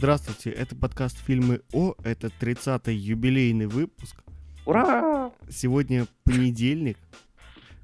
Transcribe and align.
Здравствуйте, 0.00 0.48
это 0.48 0.74
подкаст 0.74 1.18
«Фильмы 1.18 1.60
О», 1.74 1.94
это 2.02 2.28
30-й 2.28 2.96
юбилейный 2.96 3.66
выпуск. 3.66 4.24
Ура! 4.64 5.30
Сегодня 5.50 6.06
понедельник. 6.24 6.96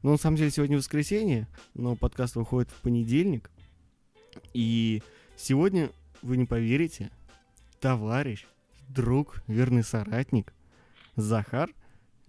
Ну, 0.02 0.12
на 0.12 0.16
самом 0.16 0.38
деле, 0.38 0.50
сегодня 0.50 0.78
воскресенье, 0.78 1.46
но 1.74 1.94
подкаст 1.94 2.36
выходит 2.36 2.70
в 2.70 2.80
понедельник. 2.80 3.50
И 4.54 5.02
сегодня, 5.36 5.90
вы 6.22 6.38
не 6.38 6.46
поверите, 6.46 7.10
товарищ, 7.80 8.46
друг, 8.88 9.42
верный 9.46 9.84
соратник 9.84 10.54
Захар 11.16 11.68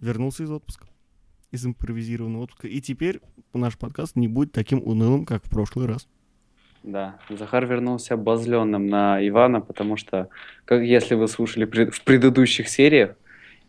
вернулся 0.00 0.42
из 0.42 0.50
отпуска. 0.50 0.86
Из 1.50 1.64
импровизированного 1.64 2.42
отпуска. 2.42 2.68
И 2.68 2.82
теперь 2.82 3.22
наш 3.54 3.78
подкаст 3.78 4.16
не 4.16 4.28
будет 4.28 4.52
таким 4.52 4.82
унылым, 4.86 5.24
как 5.24 5.46
в 5.46 5.48
прошлый 5.48 5.86
раз. 5.86 6.06
Да, 6.82 7.18
Захар 7.28 7.66
вернулся 7.66 8.14
обозленным 8.14 8.86
на 8.86 9.26
Ивана, 9.26 9.60
потому 9.60 9.96
что, 9.96 10.28
как 10.64 10.82
если 10.82 11.14
вы 11.14 11.28
слушали 11.28 11.64
пред- 11.64 11.94
в 11.94 12.02
предыдущих 12.02 12.68
сериях, 12.68 13.16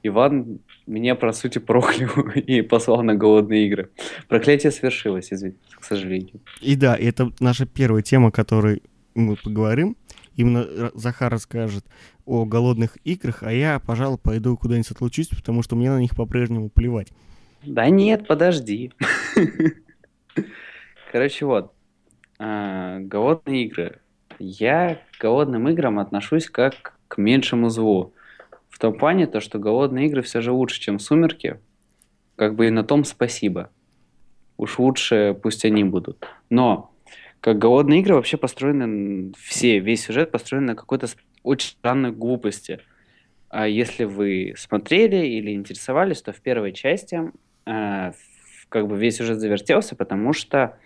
Иван 0.04 0.60
меня, 0.88 1.16
по 1.16 1.32
сути, 1.34 1.60
проклял 1.60 2.10
и 2.36 2.62
послал 2.62 3.04
на 3.04 3.16
голодные 3.16 3.68
игры. 3.68 3.90
Проклятие 4.28 4.72
свершилось, 4.72 5.34
извините, 5.34 5.60
к 5.80 5.84
сожалению. 5.84 6.40
И 6.62 6.76
да, 6.76 6.96
это 6.96 7.32
наша 7.40 7.66
первая 7.66 8.02
тема, 8.02 8.30
о 8.30 8.32
которой 8.32 8.82
мы 9.16 9.36
поговорим. 9.36 9.98
Именно 10.36 10.92
Захар 10.94 11.30
расскажет 11.32 11.86
о 12.26 12.46
голодных 12.46 12.98
играх, 13.04 13.44
а 13.44 13.52
я, 13.52 13.80
пожалуй, 13.80 14.18
пойду 14.18 14.56
куда-нибудь 14.56 14.92
отлучусь, 14.92 15.28
потому 15.28 15.64
что 15.64 15.76
мне 15.76 15.90
на 15.92 16.00
них 16.00 16.16
по-прежнему 16.16 16.70
плевать. 16.70 17.10
Да 17.64 17.90
нет, 17.90 18.26
подожди. 18.26 18.94
Короче, 21.12 21.46
вот. 21.46 21.74
А, 22.40 23.00
голодные 23.00 23.66
игры. 23.66 24.00
Я 24.40 24.96
к 24.96 25.22
голодным 25.22 25.68
играм 25.70 26.00
отношусь 26.00 26.50
как 26.50 26.98
к 27.10 27.18
меньшему 27.18 27.70
злу. 27.70 28.14
В 28.70 28.80
том 28.80 28.98
плане, 28.98 29.28
то, 29.28 29.42
что 29.42 29.60
голодные 29.60 30.08
игры 30.08 30.22
все 30.22 30.40
же 30.40 30.54
лучше, 30.54 30.80
чем 30.80 31.00
сумерки. 31.00 31.60
Как 32.38 32.56
бы 32.56 32.68
и 32.68 32.70
на 32.70 32.86
том 32.86 33.04
спасибо. 33.04 33.70
Уж 34.56 34.80
лучше 34.80 35.38
пусть 35.42 35.66
они 35.66 35.84
будут. 35.84 36.26
Но 36.50 36.92
как 37.42 37.58
голодные 37.58 38.00
игры 38.00 38.16
вообще 38.16 38.38
построены, 38.38 39.34
все, 39.38 39.80
весь 39.80 40.04
сюжет 40.06 40.32
построен 40.32 40.66
на 40.66 40.76
какой-то 40.76 41.08
очень 41.44 41.72
странной 41.72 42.12
глупости. 42.12 42.80
А 43.50 43.68
если 43.68 44.06
вы 44.06 44.54
смотрели 44.58 45.26
или 45.26 45.52
интересовались, 45.52 46.22
то 46.22 46.32
в 46.32 46.40
первой 46.40 46.72
части 46.72 47.32
э, 47.66 48.12
как 48.70 48.88
бы 48.88 48.98
весь 48.98 49.18
сюжет 49.18 49.40
завертелся, 49.40 49.96
потому 49.96 50.34
что 50.34 50.78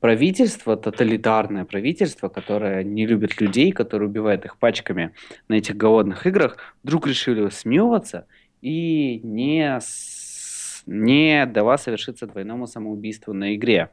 правительство, 0.00 0.76
тоталитарное 0.76 1.64
правительство, 1.64 2.28
которое 2.28 2.84
не 2.84 3.06
любит 3.06 3.40
людей, 3.40 3.72
которое 3.72 4.06
убивает 4.06 4.44
их 4.44 4.56
пачками 4.58 5.12
на 5.48 5.54
этих 5.54 5.76
голодных 5.76 6.26
играх, 6.26 6.56
вдруг 6.82 7.06
решили 7.06 7.48
смиловаться 7.50 8.26
и 8.60 9.20
не, 9.22 9.78
с- 9.80 10.82
не 10.86 11.46
дала 11.46 11.78
совершиться 11.78 12.26
двойному 12.26 12.66
самоубийству 12.66 13.32
на 13.32 13.54
игре. 13.54 13.90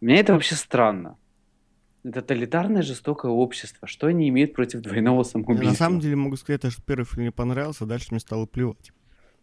Мне 0.00 0.20
это 0.20 0.32
вообще 0.32 0.54
странно. 0.54 1.16
Тоталитарное 2.02 2.82
жестокое 2.82 3.32
общество. 3.32 3.88
Что 3.88 4.06
они 4.06 4.28
имеют 4.28 4.52
против 4.54 4.80
двойного 4.80 5.22
самоубийства? 5.24 5.70
На 5.70 5.74
самом 5.74 6.00
деле 6.00 6.16
могу 6.16 6.36
сказать, 6.36 6.64
что 6.70 6.82
первый 6.82 7.04
фильм 7.04 7.22
мне 7.22 7.32
понравился, 7.32 7.84
а 7.84 7.86
дальше 7.86 8.08
мне 8.10 8.20
стало 8.20 8.46
плевать. 8.46 8.92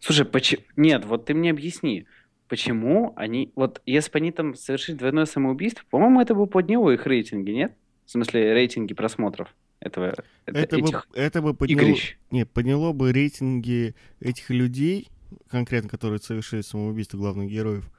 Слушай, 0.00 0.24
почему... 0.24 0.62
Нет, 0.76 1.04
вот 1.04 1.26
ты 1.26 1.34
мне 1.34 1.50
объясни, 1.50 2.06
почему 2.48 3.12
они... 3.16 3.52
Вот 3.56 3.82
если 3.86 4.10
бы 4.10 4.18
они 4.18 4.32
там 4.32 4.54
совершили 4.54 4.96
двойное 4.96 5.24
самоубийство, 5.26 5.82
по-моему, 5.90 6.20
это 6.20 6.34
бы 6.34 6.46
подняло 6.46 6.90
их 6.90 7.06
рейтинги, 7.06 7.50
нет? 7.50 7.74
В 8.06 8.10
смысле, 8.10 8.52
рейтинги 8.52 8.92
просмотров 8.94 9.48
этого, 9.80 10.06
это- 10.06 10.24
Это, 10.46 10.76
бы, 10.78 10.82
этих 10.88 11.08
это 11.14 11.42
бы 11.42 11.54
подняло, 11.54 11.80
игрищ. 11.86 12.16
не, 12.30 12.44
подняло 12.46 12.92
бы 12.92 13.12
рейтинги 13.12 13.94
этих 14.20 14.50
людей, 14.50 15.08
конкретно 15.50 15.88
которые 15.88 16.20
совершили 16.20 16.60
самоубийство 16.60 17.16
главных 17.16 17.48
героев, 17.50 17.90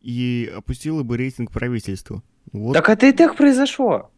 и 0.00 0.52
опустило 0.54 1.02
бы 1.04 1.16
рейтинг 1.16 1.52
правительства. 1.52 2.22
Вот. 2.52 2.72
Так 2.74 2.88
это 2.88 3.06
и 3.06 3.12
так 3.12 3.36
произошло. 3.36 4.10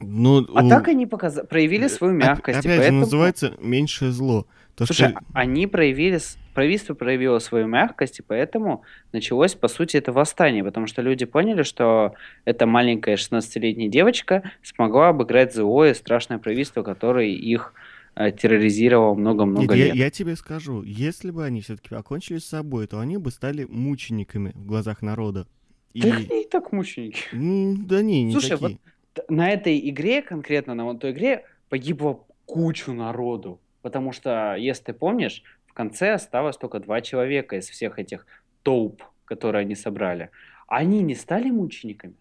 ну, 0.00 0.44
А 0.54 0.64
у- 0.64 0.68
так 0.68 0.88
они 0.88 1.06
показа... 1.06 1.44
проявили 1.44 1.86
свою 1.86 2.14
оп- 2.14 2.22
мягкость. 2.22 2.58
Опять 2.58 2.72
же, 2.72 2.78
поэтому- 2.78 3.00
называется 3.00 3.54
меньшее 3.60 4.10
зло. 4.10 4.46
То, 4.76 4.86
Слушай, 4.86 5.10
что... 5.10 5.18
а- 5.18 5.40
они 5.40 5.66
проявили, 5.66 6.18
правительство 6.52 6.94
проявило 6.94 7.38
свою 7.38 7.66
мягкость, 7.66 8.18
и 8.18 8.22
поэтому 8.22 8.82
началось, 9.12 9.54
по 9.54 9.68
сути, 9.68 9.96
это 9.96 10.12
восстание, 10.12 10.64
потому 10.64 10.86
что 10.86 11.00
люди 11.00 11.24
поняли, 11.26 11.62
что 11.62 12.14
эта 12.44 12.66
маленькая 12.66 13.16
16-летняя 13.16 13.88
девочка 13.88 14.50
смогла 14.62 15.10
обыграть 15.10 15.54
злое 15.54 15.94
страшное 15.94 16.38
правительство, 16.38 16.82
которое 16.82 17.28
их 17.28 17.72
э, 18.16 18.32
терроризировало 18.32 19.14
много-много 19.14 19.74
я, 19.74 19.86
лет. 19.86 19.94
я 19.94 20.10
тебе 20.10 20.34
скажу, 20.34 20.82
если 20.82 21.30
бы 21.30 21.44
они 21.44 21.60
все-таки 21.60 21.90
покончили 21.90 22.38
с 22.38 22.46
собой, 22.46 22.88
то 22.88 22.98
они 22.98 23.16
бы 23.16 23.30
стали 23.30 23.64
мучениками 23.64 24.50
в 24.54 24.66
глазах 24.66 25.02
народа. 25.02 25.46
И... 25.92 26.00
Да 26.02 26.16
они 26.16 26.42
и 26.42 26.48
так 26.48 26.72
мученики. 26.72 27.22
Да 27.32 28.02
не, 28.02 28.24
не 28.24 28.32
Слушай, 28.32 28.58
такие. 28.58 28.78
Т- 29.12 29.24
На 29.28 29.50
этой 29.50 29.78
игре, 29.88 30.22
конкретно 30.22 30.74
на 30.74 30.84
вот 30.84 30.98
той 30.98 31.12
игре, 31.12 31.44
погибло 31.68 32.24
кучу 32.46 32.92
народу. 32.92 33.60
Потому 33.84 34.12
что, 34.12 34.54
если 34.54 34.84
ты 34.84 34.92
помнишь, 34.94 35.42
в 35.66 35.74
конце 35.74 36.14
осталось 36.14 36.56
только 36.56 36.80
два 36.80 37.02
человека 37.02 37.56
из 37.56 37.68
всех 37.68 37.98
этих 37.98 38.26
толп, 38.62 39.02
которые 39.26 39.60
они 39.60 39.74
собрали. 39.74 40.30
Они 40.66 41.02
не 41.02 41.14
стали 41.14 41.50
мучениками? 41.50 42.14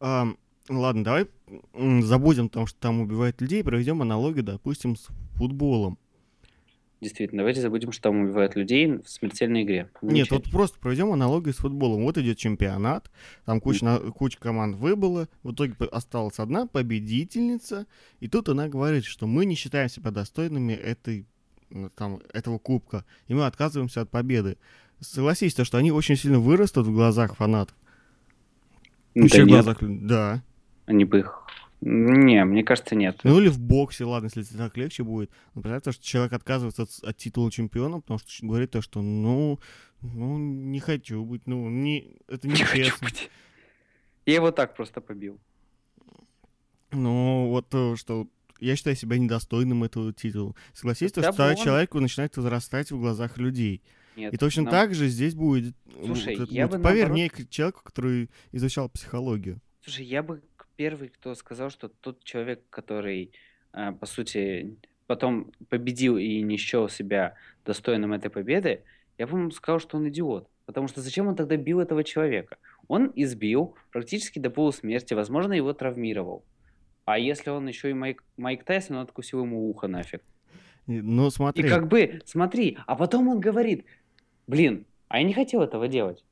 Ам, 0.00 0.36
ладно, 0.68 1.02
давай 1.02 1.28
забудем 2.02 2.44
о 2.44 2.48
том, 2.50 2.66
что 2.66 2.78
там 2.78 3.00
убивают 3.00 3.40
людей, 3.40 3.64
проведем 3.64 4.02
аналогию, 4.02 4.44
допустим, 4.44 4.96
с 4.96 5.08
футболом. 5.38 5.96
Действительно, 7.02 7.40
давайте 7.40 7.60
забудем, 7.60 7.90
что 7.90 8.00
там 8.04 8.20
убивают 8.20 8.54
людей 8.54 8.86
в 8.86 9.08
смертельной 9.08 9.64
игре. 9.64 9.90
Нет, 10.02 10.30
вот 10.30 10.48
просто 10.52 10.78
проведем 10.78 11.10
аналогию 11.12 11.52
с 11.52 11.56
футболом. 11.56 12.04
Вот 12.04 12.16
идет 12.16 12.38
чемпионат, 12.38 13.10
там 13.44 13.60
куча, 13.60 13.84
на- 13.84 13.98
куча 13.98 14.38
команд 14.38 14.76
выбыла, 14.76 15.28
в 15.42 15.52
итоге 15.52 15.74
осталась 15.90 16.38
одна 16.38 16.68
победительница, 16.68 17.88
и 18.20 18.28
тут 18.28 18.48
она 18.48 18.68
говорит, 18.68 19.04
что 19.04 19.26
мы 19.26 19.46
не 19.46 19.56
считаем 19.56 19.88
себя 19.88 20.12
достойными 20.12 20.74
этой, 20.74 21.26
там, 21.96 22.20
этого 22.32 22.58
кубка, 22.58 23.04
и 23.26 23.34
мы 23.34 23.46
отказываемся 23.46 24.02
от 24.02 24.08
победы. 24.08 24.56
Согласись, 25.00 25.54
то, 25.54 25.64
что 25.64 25.78
они 25.78 25.90
очень 25.90 26.14
сильно 26.14 26.38
вырастут 26.38 26.86
в 26.86 26.92
глазах 26.92 27.34
фанатов. 27.34 27.76
Ну, 29.16 29.26
да 29.28 29.42
в 29.42 29.48
глазах 29.48 29.78
Да. 29.80 30.40
они 30.86 31.04
бы 31.04 31.18
их... 31.18 31.41
Не, 31.84 32.44
мне 32.44 32.62
кажется, 32.62 32.94
нет. 32.94 33.18
Ну 33.24 33.40
или 33.40 33.48
в 33.48 33.58
боксе, 33.58 34.04
ладно, 34.04 34.30
если 34.32 34.56
так 34.56 34.76
легче 34.76 35.02
будет. 35.02 35.30
Но 35.54 35.62
представь, 35.62 35.82
то, 35.82 35.92
что 35.92 36.04
человек 36.04 36.32
отказывается 36.32 36.82
от, 36.84 36.90
от 37.02 37.16
титула 37.16 37.50
чемпиона, 37.50 38.00
потому 38.00 38.20
что 38.20 38.46
говорит 38.46 38.70
то, 38.70 38.80
что 38.80 39.02
ну, 39.02 39.58
ну, 40.00 40.38
не 40.38 40.78
хочу 40.78 41.24
быть, 41.24 41.46
ну, 41.46 41.68
не, 41.68 42.16
это 42.28 42.46
Не 42.48 42.54
хочу 42.62 42.78
нечестно. 42.82 43.08
быть. 43.08 43.30
Я 44.26 44.34
его 44.36 44.52
так 44.52 44.76
просто 44.76 45.00
побил. 45.00 45.40
Ну, 46.92 47.48
вот 47.48 47.68
то, 47.68 47.96
что 47.96 48.28
я 48.60 48.76
считаю 48.76 48.94
себя 48.94 49.18
недостойным 49.18 49.82
этого 49.82 50.12
титула. 50.12 50.54
Согласись, 50.74 51.10
то, 51.12 51.20
Да 51.20 51.32
что 51.32 51.46
вон. 51.48 51.56
человек 51.56 51.92
начинает 51.94 52.36
возрастать 52.36 52.92
в 52.92 52.98
глазах 53.00 53.38
людей. 53.38 53.82
Нет, 54.14 54.32
И 54.34 54.36
точно 54.36 54.62
нам- 54.64 54.70
так 54.70 54.94
же 54.94 55.08
здесь 55.08 55.34
будет. 55.34 55.74
Слушай, 56.04 56.36
вот 56.36 56.44
это 56.44 56.54
я 56.54 56.68
вот. 56.68 56.76
бы 56.76 56.82
Поверь 56.82 57.08
наоборот- 57.08 57.32
мне, 57.38 57.46
человеку, 57.48 57.80
который 57.82 58.30
изучал 58.52 58.88
психологию. 58.90 59.60
Слушай, 59.82 60.04
я 60.04 60.22
бы 60.22 60.42
первый, 60.76 61.08
кто 61.08 61.34
сказал, 61.34 61.70
что 61.70 61.88
тот 61.88 62.24
человек, 62.24 62.62
который, 62.70 63.32
э, 63.72 63.92
по 63.92 64.06
сути, 64.06 64.76
потом 65.06 65.52
победил 65.68 66.16
и 66.16 66.42
не 66.42 66.56
счел 66.56 66.88
себя 66.88 67.34
достойным 67.64 68.12
этой 68.12 68.30
победы, 68.30 68.82
я 69.18 69.26
бы 69.26 69.38
ему 69.38 69.50
сказал, 69.50 69.78
что 69.78 69.96
он 69.96 70.08
идиот. 70.08 70.48
Потому 70.66 70.88
что 70.88 71.00
зачем 71.00 71.26
он 71.26 71.36
тогда 71.36 71.56
бил 71.56 71.80
этого 71.80 72.04
человека? 72.04 72.56
Он 72.88 73.12
избил 73.14 73.76
практически 73.90 74.38
до 74.38 74.50
полусмерти, 74.50 75.14
возможно, 75.14 75.52
его 75.52 75.72
травмировал. 75.72 76.44
А 77.04 77.18
если 77.18 77.50
он 77.50 77.66
еще 77.66 77.90
и 77.90 77.94
Майк, 77.94 78.22
Майк 78.36 78.64
Тайсон, 78.64 78.96
он 78.96 79.02
откусил 79.02 79.42
ему 79.42 79.68
ухо 79.68 79.88
нафиг. 79.88 80.22
Ну, 80.86 81.30
смотри. 81.30 81.64
И 81.64 81.68
как 81.68 81.88
бы, 81.88 82.20
смотри, 82.24 82.78
а 82.86 82.96
потом 82.96 83.28
он 83.28 83.40
говорит, 83.40 83.86
блин, 84.46 84.86
а 85.08 85.18
я 85.18 85.24
не 85.24 85.34
хотел 85.34 85.62
этого 85.62 85.88
делать. 85.88 86.24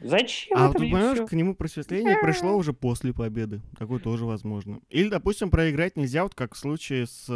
Зачем 0.00 0.56
А 0.56 0.70
это 0.70 0.78
мне 0.80 0.90
понимаешь, 0.92 1.16
всё?» 1.18 1.26
к 1.26 1.32
нему 1.32 1.54
просветление 1.54 2.16
пришло 2.22 2.56
уже 2.56 2.72
после 2.72 3.12
победы. 3.12 3.60
Такое 3.78 3.98
тоже 3.98 4.24
возможно. 4.24 4.80
Или, 4.88 5.08
допустим, 5.08 5.50
проиграть 5.50 5.96
нельзя, 5.96 6.22
вот 6.22 6.34
как 6.34 6.54
в 6.54 6.58
случае 6.58 7.06
с 7.06 7.26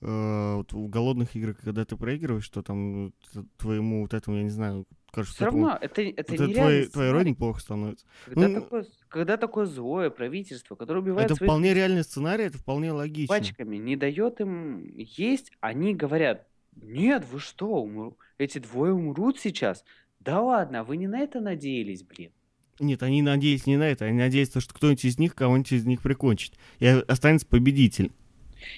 э, 0.00 0.54
вот 0.56 0.72
в 0.72 0.88
голодных 0.88 1.34
играх, 1.36 1.58
когда 1.60 1.84
ты 1.84 1.96
проигрываешь, 1.96 2.44
что 2.44 2.62
там 2.62 3.12
твоему 3.58 4.02
вот 4.02 4.14
этому, 4.14 4.36
я 4.38 4.42
не 4.42 4.50
знаю, 4.50 4.86
кажется, 5.12 5.36
Все 5.36 5.44
равно, 5.44 5.78
это, 5.80 6.02
это 6.02 6.32
вот 6.32 6.40
это 6.40 6.52
твоей 6.54 6.84
сценарий. 6.84 7.12
родине 7.12 7.36
плохо 7.36 7.60
становится. 7.60 8.06
Когда, 8.26 8.48
Ну, 8.48 8.54
такое, 8.60 8.86
когда 9.08 9.36
такое 9.36 9.66
злое 9.66 10.10
правительство, 10.10 10.74
которое 10.74 11.00
убивает 11.00 11.26
Это 11.26 11.36
своих 11.36 11.50
вполне 11.50 11.74
реальный 11.74 12.02
сценарий, 12.02 12.44
это 12.44 12.58
вполне 12.58 12.92
логично. 12.92 13.36
пачками, 13.36 13.76
не 13.76 13.96
дает 13.96 14.40
им 14.40 14.84
есть, 14.96 15.52
они 15.60 15.94
говорят, 15.94 16.46
нет, 16.74 17.24
вы 17.30 17.38
что, 17.38 17.68
умру- 17.84 18.16
эти 18.38 18.58
двое 18.58 18.92
умрут 18.92 19.38
сейчас? 19.38 19.84
Да 20.24 20.40
ладно, 20.40 20.84
вы 20.84 20.96
не 20.96 21.06
на 21.06 21.20
это 21.20 21.40
надеялись, 21.40 22.02
блин. 22.02 22.30
Нет, 22.80 23.02
они 23.02 23.22
надеялись 23.22 23.66
не 23.66 23.76
на 23.76 23.84
это, 23.84 24.06
они 24.06 24.18
надеялись, 24.18 24.50
что 24.50 24.74
кто-нибудь 24.74 25.04
из 25.04 25.18
них 25.18 25.34
кого-нибудь 25.34 25.72
из 25.72 25.84
них 25.84 26.02
прикончит. 26.02 26.54
И 26.80 26.86
останется 26.86 27.46
победитель. 27.46 28.10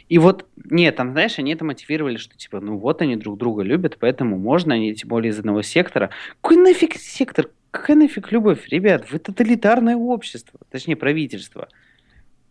И 0.09 0.19
вот, 0.19 0.47
нет, 0.57 0.97
там, 0.97 1.13
знаешь, 1.13 1.39
они 1.39 1.53
это 1.53 1.65
мотивировали, 1.65 2.17
что 2.17 2.37
типа, 2.37 2.61
ну 2.61 2.77
вот 2.77 3.03
они 3.03 3.17
друг 3.17 3.39
друга 3.39 3.63
любят, 3.63 3.97
поэтому 4.01 4.37
можно, 4.37 4.75
они 4.75 4.95
тем 4.95 5.09
более 5.09 5.31
из 5.31 5.39
одного 5.39 5.63
сектора. 5.63 6.11
Какой 6.41 6.57
нафиг 6.57 6.97
сектор? 6.97 7.51
Какая 7.71 7.97
нафиг 7.97 8.33
любовь? 8.33 8.67
Ребят, 8.69 9.11
вы 9.11 9.19
тоталитарное 9.21 9.97
общество, 9.97 10.59
точнее 10.71 10.97
правительство. 10.97 11.69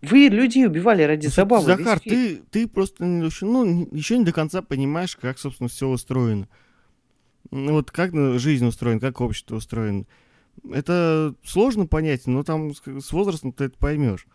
Вы 0.01 0.27
людей 0.29 0.65
убивали 0.65 1.03
ради 1.03 1.27
забавы. 1.27 1.65
Захар, 1.65 1.99
ты, 1.99 2.37
ты 2.51 2.67
просто 2.67 3.03
ну, 3.05 3.89
еще 3.91 4.17
не 4.17 4.23
до 4.23 4.31
конца 4.31 4.61
понимаешь, 4.61 5.15
как, 5.15 5.39
собственно, 5.39 5.67
все 5.67 5.87
устроено. 5.87 6.47
Ну, 7.51 7.73
Вот 7.73 7.91
как 7.91 8.13
ну, 8.13 8.37
жизнь 8.39 8.65
устроена, 8.65 8.99
как 8.99 9.21
общество 9.21 9.55
устроено. 9.55 10.05
Это 10.71 11.35
сложно 11.43 11.85
понять, 11.85 12.27
но 12.27 12.43
там 12.43 12.71
с, 12.73 13.11
возрастом 13.11 13.51
ты 13.51 13.65
это 13.65 13.77
поймешь. 13.77 14.25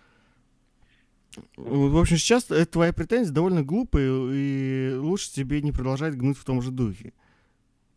В 1.57 1.97
общем, 1.99 2.17
сейчас 2.17 2.51
э, 2.51 2.67
твоя 2.67 2.93
претензия 2.93 3.33
довольно 3.33 3.63
глупая, 3.63 4.11
и 4.33 4.95
лучше 4.97 5.33
тебе 5.33 5.63
не 5.63 5.73
продолжать 5.73 6.17
гнуть 6.17 6.37
в 6.37 6.45
том 6.45 6.61
же 6.61 6.71
духе. 6.71 7.13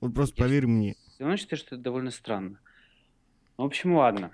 Вот 0.02 0.14
просто 0.14 0.36
Я 0.38 0.44
поверь 0.46 0.68
мне. 0.68 0.96
Все 1.10 1.24
равно 1.24 1.38
считаю, 1.38 1.58
что 1.60 1.76
это 1.76 1.84
довольно 1.84 2.12
странно. 2.12 2.60
В 3.58 3.64
общем, 3.64 3.96
ладно. 3.96 4.32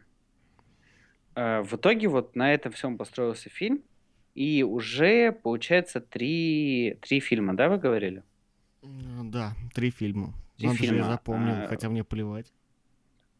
Э, 1.36 1.62
В 1.62 1.75
итоге 1.75 2.08
вот 2.10 2.36
на 2.36 2.54
этом 2.54 2.72
всем 2.74 2.98
построился 2.98 3.50
фильм, 3.50 3.82
и 4.36 4.64
уже, 4.64 5.32
получается, 5.32 6.02
три, 6.02 6.98
три 7.02 7.20
фильма, 7.20 7.56
да, 7.56 7.70
вы 7.70 7.78
говорили? 7.78 8.24
М, 8.84 9.32
Да, 9.32 9.56
три 9.74 9.90
фильма. 9.92 10.34
Три 10.60 10.68
Надо 10.68 10.78
же, 10.78 10.84
я 10.84 10.90
фильма, 10.92 11.08
запомнил, 11.08 11.54
а, 11.64 11.68
хотя 11.68 11.90
мне 11.90 12.04
плевать. 12.04 12.52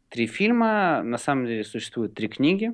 Три 0.08 0.26
фильма, 0.26 1.02
на 1.02 1.18
самом 1.18 1.44
деле 1.44 1.64
существует 1.64 2.14
три 2.14 2.28
книги. 2.28 2.72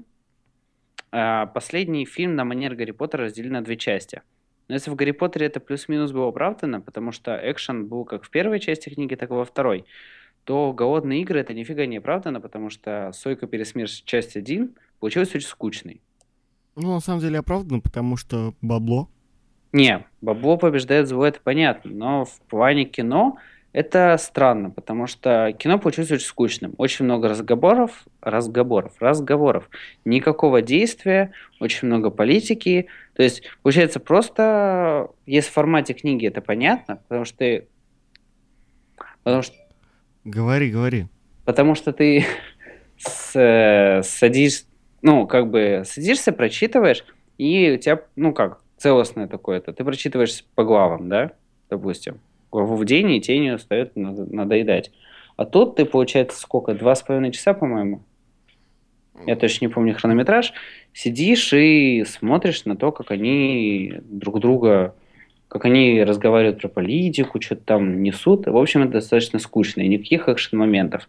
А, 1.11 1.47
Последний 1.47 2.07
фильм 2.07 2.37
на 2.37 2.45
манер 2.45 2.77
Гарри 2.77 2.93
Поттера 2.93 3.25
разделен 3.25 3.55
на 3.55 3.65
две 3.65 3.77
части. 3.77 4.23
Но 4.69 4.75
если 4.75 4.89
в 4.91 4.95
Гарри 4.95 5.11
Поттере 5.11 5.47
это 5.47 5.59
плюс-минус 5.59 6.13
было 6.13 6.29
оправдано, 6.29 6.81
потому 6.81 7.11
что 7.11 7.37
экшен 7.43 7.89
был 7.89 8.05
как 8.05 8.23
в 8.23 8.31
первой 8.31 8.61
части 8.61 8.89
книги, 8.89 9.17
так 9.17 9.31
и 9.31 9.33
во 9.33 9.45
второй, 9.45 9.85
то 10.45 10.73
«Голодные 10.73 11.23
игры» 11.23 11.41
это 11.41 11.53
нифига 11.53 11.87
не 11.87 11.97
оправдано, 11.97 12.41
потому 12.41 12.71
что 12.71 13.11
«Сойка 13.13 13.49
пересмерть» 13.49 14.05
часть 14.05 14.37
1 14.37 14.77
получилась 15.01 15.35
очень 15.35 15.49
скучной. 15.49 16.01
Ну, 16.77 16.95
на 16.95 17.01
самом 17.01 17.21
деле 17.21 17.41
оправдано, 17.41 17.81
потому 17.81 18.17
что 18.17 18.55
бабло. 18.63 19.09
Не, 19.73 20.07
бабло 20.21 20.57
побеждает 20.57 21.09
зло, 21.09 21.27
это 21.27 21.41
понятно, 21.43 21.91
но 21.91 22.25
в 22.25 22.41
плане 22.43 22.85
кино 22.85 23.39
это 23.77 24.17
странно, 24.19 24.71
потому 24.71 25.07
что 25.07 25.53
кино 25.59 25.79
получилось 25.79 26.11
очень 26.11 26.25
скучным. 26.25 26.73
Очень 26.79 27.05
много 27.05 27.29
разговоров, 27.29 28.05
разговоров, 28.23 28.95
разговоров. 29.01 29.69
Никакого 30.07 30.63
действия, 30.63 31.33
очень 31.61 31.87
много 31.89 32.09
политики. 32.09 32.87
То 33.15 33.23
есть, 33.23 33.43
получается, 33.63 34.01
просто, 34.01 35.11
если 35.27 35.51
в 35.51 35.53
формате 35.53 35.93
книги 35.93 36.27
это 36.27 36.41
понятно, 36.41 37.03
потому 37.07 37.27
что 37.27 37.37
ты, 37.37 37.69
потому 39.23 39.43
что, 39.43 39.55
Говори, 40.25 40.71
говори. 40.71 41.07
потому 41.45 41.75
что 41.75 41.93
ты 41.93 42.25
с- 42.97 44.01
садишь, 44.05 44.63
ну, 45.03 45.27
как 45.27 45.51
бы 45.51 45.83
садишься, 45.85 46.33
прочитываешь, 46.33 47.05
и 47.37 47.73
у 47.73 47.77
тебя, 47.77 48.01
ну, 48.17 48.33
как, 48.33 48.63
целостное 48.79 49.27
такое-то. 49.27 49.75
Ты 49.75 49.85
прочитываешь 49.85 50.47
по 50.55 50.65
главам, 50.65 51.11
да, 51.11 51.33
допустим. 51.69 52.21
День, 52.85 53.13
и 53.13 53.21
тебе 53.21 53.39
не 53.39 53.53
устает 53.53 53.97
надо- 53.97 54.33
надоедать. 54.33 54.93
А 55.37 55.45
тут 55.45 55.77
ты, 55.77 55.85
получается, 55.85 56.41
сколько, 56.41 56.75
два 56.75 56.95
с 56.95 57.03
половиной 57.03 57.33
часа, 57.33 57.53
по-моему? 57.53 58.03
Я 59.27 59.37
точно 59.37 59.67
не 59.67 59.73
помню 59.73 59.95
хронометраж. 59.95 60.53
Сидишь 60.93 61.53
и 61.53 62.05
смотришь 62.05 62.65
на 62.65 62.77
то, 62.77 62.93
как 62.93 63.11
они 63.11 63.95
друг 64.05 64.41
друга, 64.41 64.95
как 65.49 65.65
они 65.65 66.03
разговаривают 66.03 66.61
про 66.61 66.69
политику, 66.69 67.41
что-то 67.41 67.63
там 67.65 68.03
несут. 68.03 68.47
В 68.47 68.57
общем, 68.57 68.83
это 68.83 68.93
достаточно 68.93 69.39
скучно, 69.39 69.83
и 69.83 69.89
никаких 69.89 70.29
экшен-моментов. 70.29 71.09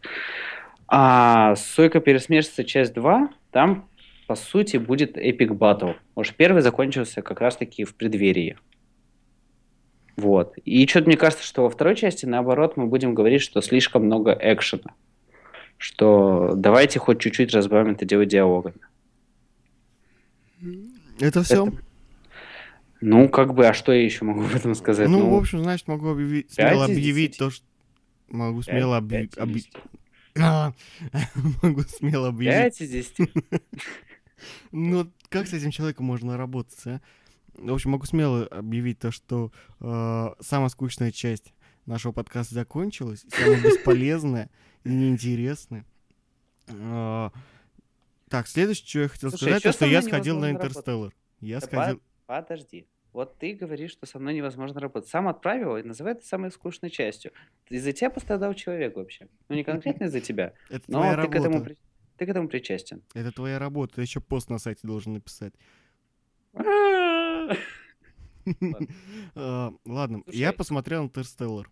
А 0.87 1.55
«Сойка 1.55 1.99
пересмешится. 1.99 2.63
Часть 2.63 2.95
2», 2.95 3.29
там, 3.51 3.89
по 4.27 4.35
сути, 4.35 4.77
будет 4.77 5.17
эпик 5.17 5.53
батл. 5.53 5.91
Уж 6.15 6.33
первый 6.33 6.61
закончился 6.61 7.21
как 7.21 7.41
раз-таки 7.41 7.83
в 7.83 7.95
преддверии. 7.95 8.57
Вот. 10.17 10.57
И 10.65 10.85
что-то 10.87 11.07
мне 11.07 11.17
кажется, 11.17 11.45
что 11.45 11.63
во 11.63 11.69
второй 11.69 11.95
части, 11.95 12.25
наоборот, 12.25 12.75
мы 12.75 12.87
будем 12.87 13.13
говорить, 13.13 13.41
что 13.41 13.61
слишком 13.61 14.05
много 14.05 14.35
экшена. 14.39 14.93
Что 15.77 16.53
давайте 16.55 16.97
хоть 16.97 17.19
чуть-чуть 17.19 17.53
разбавим 17.53 17.91
это 17.93 18.03
дело 18.05 18.25
диалогами. 18.25 18.79
Это 21.19 21.43
все? 21.43 21.67
Это- 21.67 21.77
Ну, 22.99 23.29
как 23.29 23.53
бы, 23.53 23.67
а 23.67 23.73
что 23.73 23.91
я 23.93 24.03
еще 24.03 24.25
могу 24.25 24.41
об 24.43 24.55
этом 24.55 24.73
сказать? 24.73 25.07
Ну, 25.07 25.29
в 25.29 25.35
общем, 25.35 25.59
значит, 25.59 25.87
могу 25.87 26.09
объявить, 26.09 26.51
смело 26.51 26.85
объявить 26.85 27.37
то, 27.37 27.51
что... 27.51 27.63
Могу 28.29 28.63
смело 28.63 28.97
объявить... 28.97 29.35
десяти. 29.35 29.71
Могу 31.61 31.81
смело 31.83 32.29
объявить. 32.29 32.55
Пять 32.57 32.81
из 32.81 32.89
десяти. 32.89 33.29
Ну, 34.71 35.11
как 35.29 35.47
с 35.47 35.53
этим 35.53 35.71
человеком 35.71 36.05
можно 36.05 36.37
работать, 36.37 36.79
а? 36.85 37.01
В 37.57 37.73
общем, 37.73 37.91
могу 37.91 38.05
смело 38.05 38.45
объявить 38.45 38.99
то, 38.99 39.11
что 39.11 39.51
э, 39.79 40.27
самая 40.41 40.69
скучная 40.69 41.11
часть 41.11 41.53
нашего 41.85 42.11
подкаста 42.11 42.53
закончилась, 42.53 43.25
самая 43.29 43.61
бесполезная 43.61 44.49
и 44.83 44.89
неинтересная. 44.89 45.85
Э, 46.67 47.29
Так, 48.29 48.47
следующее, 48.47 48.85
что 48.87 48.99
я 48.99 49.07
хотел 49.07 49.29
Слушай, 49.29 49.43
сказать, 49.43 49.63
чё 49.63 49.69
то, 49.69 49.75
что 49.75 49.85
я 49.85 50.01
сходил 50.01 50.39
на? 50.39 50.51
Интерстеллар. 50.51 51.13
Я 51.39 51.59
Да 51.59 51.65
сходил... 51.65 52.01
Подожди. 52.25 52.87
Вот 53.13 53.37
ты 53.39 53.53
говоришь, 53.53 53.91
что 53.91 54.05
со 54.05 54.19
мной 54.19 54.35
невозможно 54.35 54.79
работать. 54.79 55.09
Сам 55.09 55.27
отправил 55.27 55.77
и 55.77 55.81
называй 55.81 56.11
это 56.13 56.25
самой 56.25 56.51
скучной 56.51 56.91
частью. 56.91 57.31
Из-за 57.69 57.91
тебя 57.93 58.09
пострадал 58.11 58.53
человек 58.53 58.95
вообще. 58.95 59.27
Ну, 59.49 59.55
не 59.55 59.63
конкретно 59.63 60.03
из-за 60.05 60.19
тебя, 60.19 60.53
Это 60.69 60.83
но 60.91 60.99
твоя 60.99 61.15
ты 61.23 61.27
к, 61.29 61.35
этому, 61.35 61.53
работа. 61.59 61.75
ты 62.17 62.25
к 62.25 62.29
этому 62.29 62.47
причастен. 62.49 63.01
Это 63.15 63.31
твоя 63.31 63.57
работа. 63.59 63.95
Ты 63.95 64.01
еще 64.01 64.19
пост 64.19 64.49
на 64.49 64.59
сайте 64.59 64.81
должен 64.85 65.13
написать. 65.13 65.53
Ладно, 69.35 70.23
я 70.27 70.47
Слушай. 70.47 70.53
посмотрел 70.53 71.03
Интерстеллар. 71.03 71.69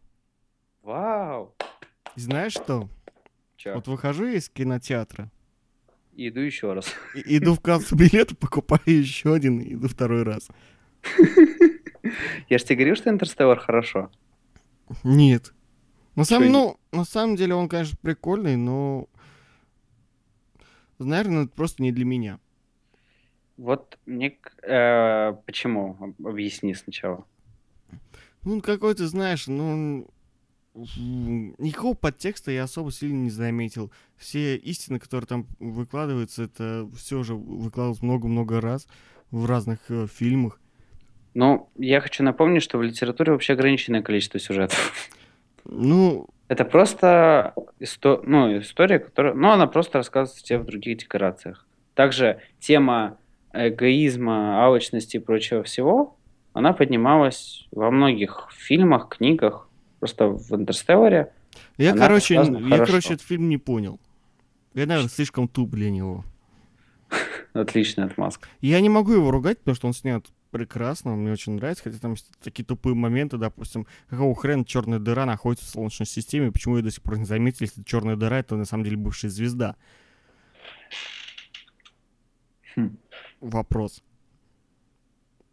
Вау! 0.83 1.55
Знаешь 2.15 2.53
что? 2.53 2.89
Вот 3.65 3.87
выхожу 3.87 4.25
из 4.27 4.49
кинотеатра, 4.49 5.31
Иду 6.13 6.39
еще 6.39 6.73
раз. 6.73 6.93
иду 7.15 7.55
в 7.55 7.59
кассу 7.59 7.95
билета, 7.95 8.35
покупаю 8.35 8.81
еще 8.85 9.33
один, 9.33 9.59
и 9.59 9.73
иду 9.73 9.87
второй 9.87 10.23
раз. 10.23 10.47
Я 12.49 12.57
же 12.57 12.63
тебе 12.63 12.75
говорил, 12.75 12.95
что 12.95 13.09
Интерстеллар 13.09 13.59
хорошо. 13.59 14.11
Нет. 15.03 15.53
На 16.15 16.23
самом, 16.23 16.51
ну, 16.51 16.79
на 16.91 17.03
самом 17.05 17.35
деле 17.35 17.55
он, 17.55 17.67
конечно, 17.67 17.97
прикольный, 18.01 18.55
но... 18.55 19.09
Наверное, 20.99 21.43
это 21.43 21.53
просто 21.53 21.83
не 21.83 21.91
для 21.91 22.05
меня. 22.05 22.39
Вот 23.57 23.97
мне... 24.05 24.37
э, 24.63 25.33
почему? 25.45 25.97
Об- 25.99 26.27
Объясни 26.27 26.73
сначала. 26.73 27.25
Ну, 28.43 28.53
он 28.53 28.61
какой-то, 28.61 29.07
знаешь, 29.07 29.47
ну... 29.47 30.07
Никакого 30.73 31.93
подтекста 31.93 32.51
я 32.51 32.63
особо 32.63 32.91
сильно 32.91 33.23
не 33.23 33.29
заметил. 33.29 33.91
Все 34.17 34.57
истины, 34.57 34.99
которые 34.99 35.25
там 35.25 35.47
выкладываются, 35.59 36.43
это 36.43 36.89
все 36.97 37.19
уже 37.19 37.33
выкладывалось 37.33 38.01
много-много 38.01 38.59
раз 38.59 38.87
в 39.31 39.45
разных 39.45 39.79
э, 39.89 40.05
фильмах. 40.07 40.59
Ну, 41.33 41.69
я 41.77 42.01
хочу 42.01 42.23
напомнить, 42.23 42.61
что 42.61 42.77
в 42.77 42.83
литературе 42.83 43.31
вообще 43.31 43.53
ограниченное 43.53 44.01
количество 44.01 44.37
сюжетов. 44.37 44.93
Ну, 45.63 46.27
Это 46.49 46.65
просто 46.65 47.53
исто- 47.79 48.21
ну, 48.25 48.59
история, 48.59 48.99
которая... 48.99 49.33
Ну, 49.33 49.49
она 49.51 49.67
просто 49.67 49.99
рассказывается 49.99 50.43
тебе 50.43 50.59
в 50.59 50.65
других 50.65 50.97
декорациях. 50.97 51.65
Также 51.93 52.41
тема 52.59 53.17
эгоизма, 53.55 54.63
алчности 54.63 55.17
и 55.17 55.19
прочего 55.19 55.63
всего, 55.63 56.17
она 56.53 56.73
поднималась 56.73 57.67
во 57.71 57.91
многих 57.91 58.49
фильмах, 58.55 59.09
книгах. 59.09 59.69
Просто 59.99 60.27
в 60.27 60.53
«Интерстелларе» 60.53 61.31
я, 61.77 61.91
Она 61.91 62.07
короче, 62.07 62.35
я, 62.35 62.45
хорошо. 62.45 62.85
короче, 62.85 63.13
этот 63.13 63.25
фильм 63.25 63.49
не 63.49 63.57
понял. 63.57 63.99
Я, 64.73 64.85
наверное, 64.85 65.09
слишком 65.09 65.47
туп 65.47 65.71
для 65.71 65.89
него. 65.89 66.25
отличная 67.53 68.05
отмазка. 68.05 68.47
Я 68.61 68.81
не 68.81 68.89
могу 68.89 69.13
его 69.13 69.31
ругать, 69.31 69.59
потому 69.59 69.75
что 69.75 69.87
он 69.87 69.93
снят 69.93 70.25
прекрасно, 70.51 71.13
он 71.13 71.19
мне 71.19 71.33
очень 71.33 71.53
нравится, 71.53 71.83
хотя 71.83 71.97
там 71.99 72.11
есть 72.11 72.31
такие 72.41 72.63
тупые 72.63 72.95
моменты, 72.95 73.37
допустим, 73.37 73.87
какого 74.07 74.33
хрена 74.35 74.63
черная 74.63 74.99
дыра 74.99 75.25
находится 75.25 75.65
в 75.65 75.69
Солнечной 75.69 76.05
системе, 76.05 76.51
почему 76.51 76.77
ее 76.77 76.83
до 76.83 76.91
сих 76.91 77.01
пор 77.01 77.17
не 77.17 77.25
заметили, 77.25 77.63
если 77.63 77.83
черная 77.83 78.15
дыра 78.15 78.39
это 78.39 78.55
на 78.55 78.65
самом 78.65 78.85
деле 78.85 78.95
бывшая 78.95 79.29
звезда. 79.29 79.75
Хм. 82.75 82.97
Вопрос. 83.45 84.03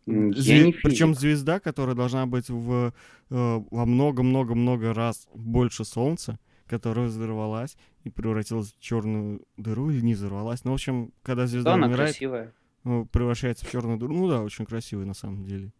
Не 0.07 0.73
Причем 0.83 1.15
звезда, 1.15 1.61
которая 1.61 1.95
должна 1.95 2.27
быть 2.27 2.49
в, 2.49 2.93
э, 3.31 3.63
во 3.71 3.87
много-много-много 3.87 4.95
раз 4.95 5.29
больше 5.35 5.85
Солнца, 5.85 6.39
которая 6.67 7.07
взорвалась 7.07 7.77
и 8.03 8.11
превратилась 8.11 8.73
в 8.73 8.81
черную 8.81 9.43
дыру 9.57 9.91
или 9.91 10.01
не 10.01 10.15
взорвалась. 10.15 10.65
Ну, 10.65 10.71
в 10.73 10.75
общем, 10.75 11.13
когда 11.23 11.47
звезда 11.47 11.71
Да, 11.71 11.75
она 11.75 11.87
умирает, 11.87 12.13
красивая. 12.13 12.53
ну, 12.83 13.07
превращается 13.07 13.67
в 13.67 13.71
черную 13.71 13.99
дыру. 13.99 14.15
Ну 14.15 14.29
да, 14.29 14.43
очень 14.43 14.65
красивый 14.65 15.05
на 15.07 15.15
самом 15.15 15.45
деле. 15.45 15.73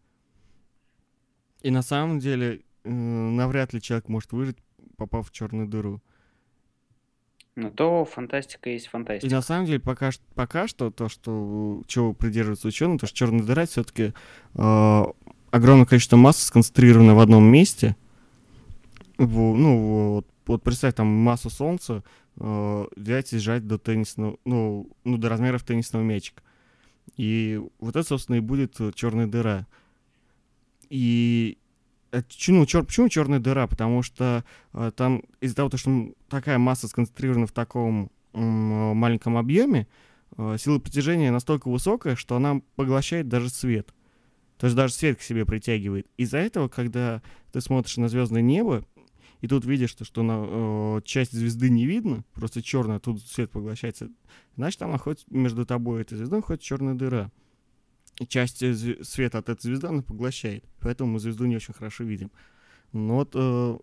И 1.61 1.71
на 1.71 1.81
самом 1.81 2.19
деле 2.19 2.61
э, 2.83 2.89
навряд 2.91 3.73
ли 3.73 3.81
человек 3.81 4.07
может 4.07 4.31
выжить, 4.31 4.57
попав 4.97 5.29
в 5.29 5.31
черную 5.31 5.67
дыру. 5.67 6.01
Ну 7.55 7.69
то 7.69 8.03
фантастика 8.05 8.69
есть 8.69 8.87
фантастика. 8.87 9.33
на 9.33 9.41
самом 9.41 9.65
деле 9.67 9.79
пока, 9.79 10.09
пока 10.33 10.67
что 10.67 10.89
то, 10.89 11.07
что 11.07 11.83
чего 11.85 12.13
придерживаются 12.13 12.67
ученые, 12.67 12.97
то 12.97 13.05
что 13.05 13.15
черная 13.15 13.43
дыра 13.43 13.65
все-таки 13.65 14.13
огромное 14.53 15.85
количество 15.85 16.17
массы 16.17 16.45
сконцентрировано 16.45 17.13
в 17.13 17.19
одном 17.19 17.43
месте. 17.43 17.95
Во- 19.19 19.55
ну 19.55 20.13
вот, 20.15 20.27
вот 20.47 20.63
представь 20.63 20.95
там 20.95 21.05
массу 21.05 21.51
Солнца 21.51 22.03
э, 22.37 22.85
взять 22.95 23.33
и 23.33 23.37
сжать 23.37 23.67
до 23.67 23.77
теннисного, 23.77 24.37
ну, 24.45 24.89
ну 25.03 25.17
до 25.17 25.29
размеров 25.29 25.63
теннисного 25.63 26.01
мячика. 26.01 26.41
И 27.17 27.61
вот 27.79 27.95
это, 27.95 28.07
собственно, 28.07 28.37
и 28.37 28.39
будет 28.39 28.79
черная 28.95 29.27
дыра. 29.27 29.67
И 30.89 31.59
ну, 32.47 32.65
чёр- 32.65 32.85
почему 32.85 33.09
черная 33.09 33.39
дыра? 33.39 33.67
Потому 33.67 34.03
что 34.03 34.43
э, 34.73 34.91
там 34.95 35.23
из-за 35.41 35.55
того, 35.55 35.69
то, 35.69 35.77
что 35.77 36.13
такая 36.29 36.57
масса 36.57 36.87
сконцентрирована 36.87 37.47
в 37.47 37.51
таком 37.51 38.11
э, 38.33 38.39
маленьком 38.39 39.37
объеме, 39.37 39.87
э, 40.37 40.57
сила 40.59 40.79
притяжения 40.79 41.31
настолько 41.31 41.69
высокая, 41.69 42.15
что 42.15 42.35
она 42.35 42.61
поглощает 42.75 43.27
даже 43.27 43.49
свет. 43.49 43.93
То 44.57 44.67
есть 44.67 44.75
даже 44.75 44.93
свет 44.93 45.17
к 45.17 45.21
себе 45.21 45.45
притягивает. 45.45 46.07
Из-за 46.17 46.37
этого, 46.37 46.67
когда 46.67 47.21
ты 47.51 47.61
смотришь 47.61 47.97
на 47.97 48.07
звездное 48.07 48.41
небо, 48.41 48.85
и 49.41 49.47
тут 49.47 49.65
видишь, 49.65 49.89
что, 49.89 50.05
что 50.05 50.23
на, 50.23 50.45
э, 50.45 51.01
часть 51.03 51.33
звезды 51.33 51.69
не 51.69 51.85
видно, 51.85 52.23
просто 52.33 52.61
черная, 52.61 52.99
тут 52.99 53.21
свет 53.23 53.51
поглощается, 53.51 54.09
значит, 54.55 54.79
там 54.79 54.91
находится 54.91 55.25
между 55.29 55.65
тобой 55.65 55.99
и 55.99 56.01
этой 56.03 56.17
звездой 56.17 56.39
находится 56.39 56.65
черная 56.67 56.93
дыра. 56.93 57.31
Часть 58.27 58.57
света 59.05 59.37
от 59.39 59.49
этой 59.49 59.61
звезды 59.61 59.87
она 59.87 60.01
поглощает. 60.01 60.63
Поэтому 60.79 61.13
мы 61.13 61.19
звезду 61.19 61.45
не 61.45 61.55
очень 61.55 61.73
хорошо 61.73 62.03
видим. 62.03 62.31
Но 62.91 63.15
вот 63.15 63.31
э, 63.35 63.77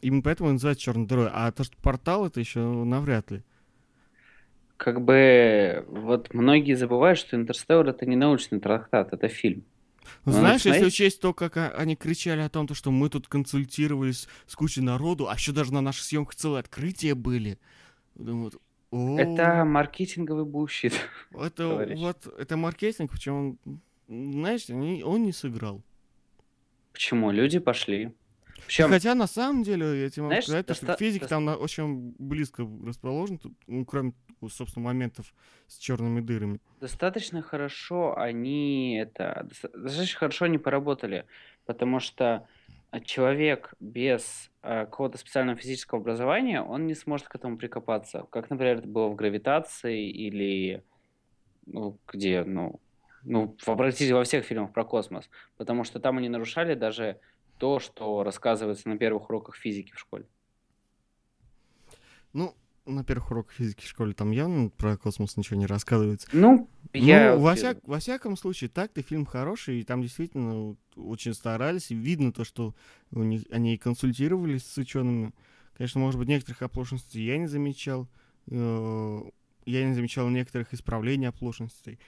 именно 0.00 0.22
поэтому 0.22 0.50
и 0.50 0.52
называется 0.52 0.82
черной 0.84 1.06
дырой. 1.06 1.28
А 1.32 1.50
то, 1.52 1.64
что 1.64 1.76
портал, 1.78 2.26
это 2.26 2.40
еще 2.40 2.60
навряд 2.60 3.30
ли. 3.30 3.42
Как 4.76 5.00
бы 5.00 5.84
вот 5.88 6.34
многие 6.34 6.74
забывают, 6.74 7.18
что 7.18 7.36
Интерстеллар 7.36 7.88
это 7.88 8.04
не 8.04 8.16
научный 8.16 8.58
трактат, 8.60 9.12
это 9.12 9.28
фильм. 9.28 9.64
Ну, 10.24 10.32
Ну, 10.32 10.32
знаешь, 10.32 10.62
если 10.62 10.70
смотри. 10.70 10.86
учесть 10.88 11.20
то, 11.20 11.32
как 11.32 11.56
они 11.78 11.94
кричали 11.94 12.40
о 12.40 12.48
том, 12.48 12.66
то, 12.66 12.74
что 12.74 12.90
мы 12.90 13.08
тут 13.08 13.28
консультировались 13.28 14.28
с 14.46 14.56
кучей 14.56 14.80
народу, 14.80 15.28
а 15.28 15.34
еще 15.34 15.52
даже 15.52 15.72
на 15.72 15.80
наших 15.80 16.02
съемках 16.04 16.34
целые 16.34 16.60
открытия 16.60 17.14
были. 17.14 17.58
Думаю, 18.16 18.52
о, 18.92 19.18
Это 19.18 19.64
маркетинговый 19.64 20.44
бущит. 20.44 20.92
это 21.32 21.50
товарищ. 21.50 21.98
вот 21.98 22.26
это 22.38 22.56
маркетинг, 22.56 23.10
причем, 23.10 23.58
знаешь, 24.06 24.68
не- 24.68 25.02
он 25.02 25.24
не 25.24 25.32
сыграл. 25.32 25.82
Почему? 26.92 27.30
Люди 27.32 27.58
пошли. 27.58 28.12
Причем, 28.66 28.88
Хотя 28.90 29.14
на 29.14 29.26
самом 29.26 29.62
деле, 29.64 30.02
я 30.02 30.10
тебе 30.10 30.22
могу 30.22 30.30
Знаешь, 30.32 30.44
сказать, 30.44 30.66
то, 30.66 30.74
что 30.74 30.86
доста- 30.86 31.04
физик 31.04 31.22
дос- 31.24 31.28
там 31.28 31.44
на- 31.44 31.56
очень 31.56 32.14
близко 32.18 32.68
расположен, 32.86 33.38
тут, 33.38 33.52
ну, 33.66 33.84
кроме, 33.84 34.12
ну, 34.40 34.48
собственно, 34.48 34.84
моментов 34.84 35.34
с 35.66 35.78
черными 35.78 36.20
дырами. 36.20 36.60
достаточно 36.80 37.42
хорошо 37.42 38.16
они 38.16 38.96
это 38.98 39.46
доста- 39.48 39.68
достаточно 39.76 40.18
хорошо 40.18 40.44
они 40.44 40.58
поработали, 40.58 41.24
потому 41.66 41.98
что 41.98 42.46
человек 43.00 43.74
без 43.80 44.50
а, 44.60 44.84
какого-то 44.84 45.18
специального 45.18 45.58
физического 45.58 46.00
образования, 46.00 46.62
он 46.62 46.86
не 46.86 46.94
сможет 46.94 47.28
к 47.28 47.34
этому 47.34 47.56
прикопаться. 47.56 48.26
Как, 48.30 48.50
например, 48.50 48.78
это 48.78 48.88
было 48.88 49.08
в 49.08 49.14
гравитации 49.14 50.08
или 50.08 50.84
ну, 51.66 51.98
где, 52.06 52.44
ну, 52.44 52.80
ну, 53.24 53.56
обратите 53.66 54.14
во 54.14 54.24
всех 54.24 54.44
фильмах 54.44 54.72
про 54.72 54.84
космос, 54.84 55.30
потому 55.56 55.84
что 55.84 56.00
там 56.00 56.18
они 56.18 56.28
нарушали 56.28 56.74
даже 56.74 57.20
то, 57.58 57.78
что 57.78 58.22
рассказывается 58.24 58.88
на 58.88 58.98
первых 58.98 59.28
уроках 59.30 59.56
физики 59.56 59.92
в 59.92 59.98
школе. 59.98 60.26
Ну, 62.32 62.54
на 62.86 63.04
первых 63.04 63.30
уроках 63.30 63.52
физики 63.52 63.84
в 63.84 63.88
школе 63.88 64.12
там 64.12 64.30
явно 64.30 64.68
про 64.70 64.96
космос 64.96 65.36
ничего 65.36 65.58
не 65.58 65.66
рассказывается. 65.66 66.28
Ну, 66.32 66.68
я... 66.92 67.34
Ну, 67.34 67.40
во, 67.40 67.54
всяк- 67.54 67.80
во 67.84 67.98
всяком 67.98 68.36
случае, 68.36 68.70
так-то 68.70 69.02
фильм 69.02 69.24
хороший, 69.24 69.80
и 69.80 69.84
там 69.84 70.02
действительно 70.02 70.76
очень 70.96 71.34
старались, 71.34 71.90
и 71.90 71.94
видно 71.94 72.32
то, 72.32 72.44
что 72.44 72.74
у 73.12 73.22
них, 73.22 73.42
они 73.50 73.74
и 73.74 73.78
консультировались 73.78 74.66
с 74.66 74.76
учеными. 74.78 75.32
Конечно, 75.76 76.00
может 76.00 76.18
быть, 76.18 76.28
некоторых 76.28 76.62
оплошностей 76.62 77.24
я 77.24 77.38
не 77.38 77.46
замечал, 77.46 78.08
э, 78.48 79.20
я 79.64 79.84
не 79.86 79.94
замечал 79.94 80.28
некоторых 80.28 80.74
исправлений 80.74 81.26
оплошностей, 81.26 81.98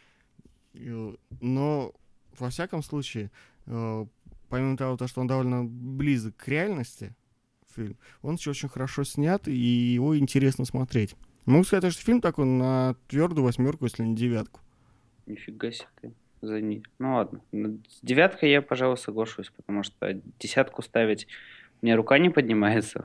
Э, 0.74 1.14
но, 1.40 1.92
во 2.38 2.50
всяком 2.50 2.82
случае, 2.82 3.30
э, 3.66 4.06
помимо 4.48 4.76
того, 4.76 4.96
то, 4.96 5.06
что 5.06 5.20
он 5.20 5.26
довольно 5.26 5.64
близок 5.64 6.36
к 6.36 6.48
реальности, 6.48 7.14
фильм, 7.74 7.96
он 8.22 8.34
еще 8.36 8.50
очень 8.50 8.68
хорошо 8.68 9.04
снят, 9.04 9.46
и 9.48 9.52
его 9.56 10.16
интересно 10.18 10.64
смотреть. 10.64 11.14
Могу 11.46 11.64
сказать, 11.64 11.92
что 11.92 12.02
фильм 12.02 12.20
такой 12.20 12.46
на 12.46 12.96
твердую 13.08 13.44
восьмерку, 13.44 13.84
если 13.84 14.02
не 14.04 14.14
девятку. 14.16 14.60
Нифига 15.26 15.70
себе. 15.70 16.12
За 16.42 16.60
не- 16.60 16.82
Ну 16.98 17.14
ладно. 17.16 17.40
С 17.88 18.00
девяткой 18.02 18.50
я, 18.50 18.62
пожалуй, 18.62 18.96
соглашусь, 18.98 19.50
потому 19.56 19.82
что 19.82 20.20
десятку 20.38 20.82
ставить 20.82 21.26
у 21.82 21.86
меня 21.86 21.96
рука 21.96 22.18
не 22.18 22.30
поднимается. 22.30 23.04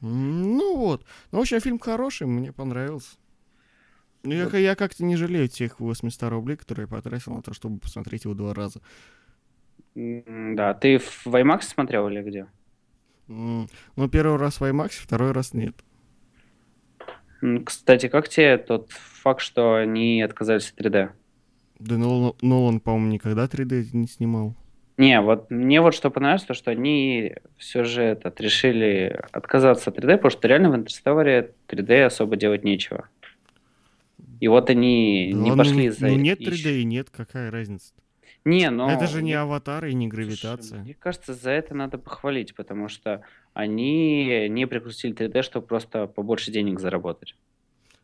Ну 0.00 0.76
вот. 0.76 1.04
Ну, 1.32 1.38
в 1.38 1.42
общем, 1.42 1.60
фильм 1.60 1.78
хороший, 1.78 2.26
мне 2.26 2.52
понравился. 2.52 3.16
Ну, 4.22 4.32
я, 4.32 4.44
Вот. 4.44 4.52
ка- 4.52 4.58
я 4.58 4.74
как-то 4.74 5.04
не 5.04 5.16
жалею 5.16 5.48
тех 5.48 5.78
800 5.80 6.30
рублей, 6.30 6.56
которые 6.56 6.84
я 6.84 6.88
потратил 6.88 7.32
на 7.34 7.42
то, 7.42 7.54
чтобы 7.54 7.78
посмотреть 7.78 8.24
его 8.24 8.34
два 8.34 8.52
раза. 8.54 8.80
Да, 9.94 10.74
ты 10.74 10.98
в 10.98 11.26
IMAX 11.28 11.62
смотрел 11.62 12.08
или 12.08 12.22
где? 12.22 12.46
Ну, 13.28 13.68
первый 14.10 14.36
раз 14.38 14.60
в 14.60 14.64
IMAX, 14.64 14.90
второй 14.92 15.32
раз 15.32 15.52
нет. 15.54 15.74
Кстати, 17.64 18.08
как 18.08 18.28
тебе 18.28 18.56
тот 18.58 18.90
факт, 18.90 19.40
что 19.40 19.74
они 19.74 20.22
отказались 20.22 20.72
от 20.76 20.84
3D? 20.84 21.10
Да 21.78 21.98
Нолан, 21.98 22.32
Нолан, 22.40 22.80
по-моему, 22.80 23.12
никогда 23.12 23.46
3D 23.46 23.88
не 23.92 24.06
снимал. 24.06 24.54
Не, 24.96 25.20
вот 25.20 25.50
мне 25.50 25.82
вот 25.82 25.94
что 25.94 26.10
понравилось, 26.10 26.44
то 26.44 26.54
что 26.54 26.70
они 26.70 27.34
все 27.58 27.84
же 27.84 28.02
этот, 28.02 28.40
решили 28.40 29.20
отказаться 29.30 29.90
от 29.90 29.98
3D, 29.98 30.16
потому 30.16 30.30
что 30.30 30.48
реально 30.48 30.70
в 30.70 30.76
Интерстелларе 30.76 31.52
3D 31.68 32.04
особо 32.04 32.36
делать 32.36 32.64
нечего. 32.64 33.08
И 34.40 34.48
вот 34.48 34.70
они 34.70 35.30
Да 35.34 35.38
не 35.38 35.50
ладно, 35.50 35.64
пошли 35.64 35.88
ну, 35.88 35.94
за... 35.94 36.06
ну, 36.08 36.16
нет 36.16 36.40
ещё- 36.40 36.68
3D 36.70 36.80
и 36.80 36.84
нет, 36.84 37.10
какая 37.10 37.50
разница? 37.50 37.92
Не, 38.46 38.70
но... 38.70 38.88
Это 38.88 39.08
же 39.08 39.24
не 39.24 39.32
аватар 39.32 39.86
и 39.86 39.92
не 39.92 40.08
Слушай, 40.08 40.24
гравитация. 40.24 40.80
мне 40.80 40.94
кажется, 40.94 41.34
за 41.34 41.50
это 41.50 41.74
надо 41.74 41.98
похвалить, 41.98 42.54
потому 42.54 42.86
что 42.88 43.22
они 43.54 44.48
не 44.48 44.66
прикрутили 44.68 45.12
3D, 45.12 45.42
чтобы 45.42 45.66
просто 45.66 46.06
побольше 46.06 46.52
денег 46.52 46.78
заработать. 46.78 47.34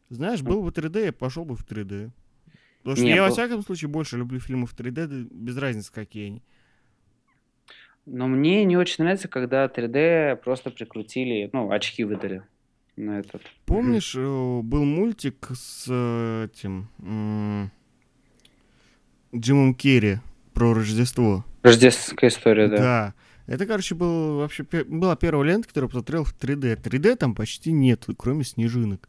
Знаешь, 0.08 0.42
был 0.42 0.60
бы 0.64 0.70
3D, 0.70 1.04
я 1.04 1.12
пошел 1.12 1.44
бы 1.44 1.54
в 1.54 1.64
3D. 1.64 2.10
Потому 2.78 2.96
что 2.96 3.04
Не, 3.04 3.14
я, 3.14 3.22
во 3.22 3.28
был- 3.28 3.34
всяком 3.34 3.62
случае, 3.62 3.88
больше 3.88 4.16
люблю 4.18 4.40
фильмы 4.40 4.66
в 4.66 4.74
3D, 4.74 5.06
да 5.06 5.26
без 5.30 5.56
разницы, 5.56 5.92
какие 5.92 6.26
они. 6.26 6.42
Но 8.04 8.26
мне 8.26 8.64
не 8.64 8.76
очень 8.76 9.04
нравится, 9.04 9.28
когда 9.28 9.66
3D 9.66 10.34
просто 10.42 10.70
прикрутили, 10.72 11.50
ну, 11.52 11.70
очки 11.70 12.02
выдали 12.02 12.42
на 12.96 13.20
этот. 13.20 13.42
Помнишь, 13.64 14.16
э, 14.16 14.60
был 14.64 14.84
мультик 14.84 15.50
с 15.54 15.86
э, 15.88 16.46
этим 16.46 17.70
Джимом 19.32 19.74
Керри 19.76 20.18
про 20.52 20.74
Рождество? 20.74 21.44
Рождественская 21.62 22.30
история, 22.30 22.68
да. 22.68 23.14
Это, 23.46 23.66
короче, 23.66 23.94
был 23.94 24.38
вообще 24.38 24.62
была 24.62 25.16
первая 25.16 25.48
лента, 25.52 25.68
которую 25.68 25.90
посмотрел 25.90 26.24
в 26.24 26.32
3D. 26.34 26.76
3D 26.80 27.16
там 27.16 27.34
почти 27.34 27.72
нет, 27.72 28.06
кроме 28.16 28.44
снежинок. 28.44 29.08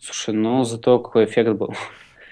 Слушай, 0.00 0.34
ну 0.34 0.64
зато 0.64 0.98
какой 0.98 1.26
эффект 1.26 1.52
был. 1.52 1.74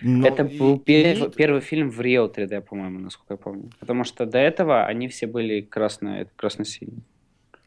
Но 0.02 0.26
Это 0.26 0.44
и- 0.44 0.58
был 0.58 0.76
и 0.76 0.78
пер- 0.90 1.20
нет- 1.20 1.36
первый 1.36 1.60
фильм 1.60 1.90
в 1.90 2.00
Real 2.00 2.32
3D, 2.34 2.62
по-моему, 2.62 2.98
насколько 2.98 3.34
я 3.34 3.36
помню. 3.36 3.70
Потому 3.78 4.04
что 4.04 4.26
до 4.26 4.38
этого 4.38 4.84
они 4.86 5.08
все 5.08 5.26
были 5.26 5.60
красно- 5.60 6.26
красно-синие. 6.36 7.02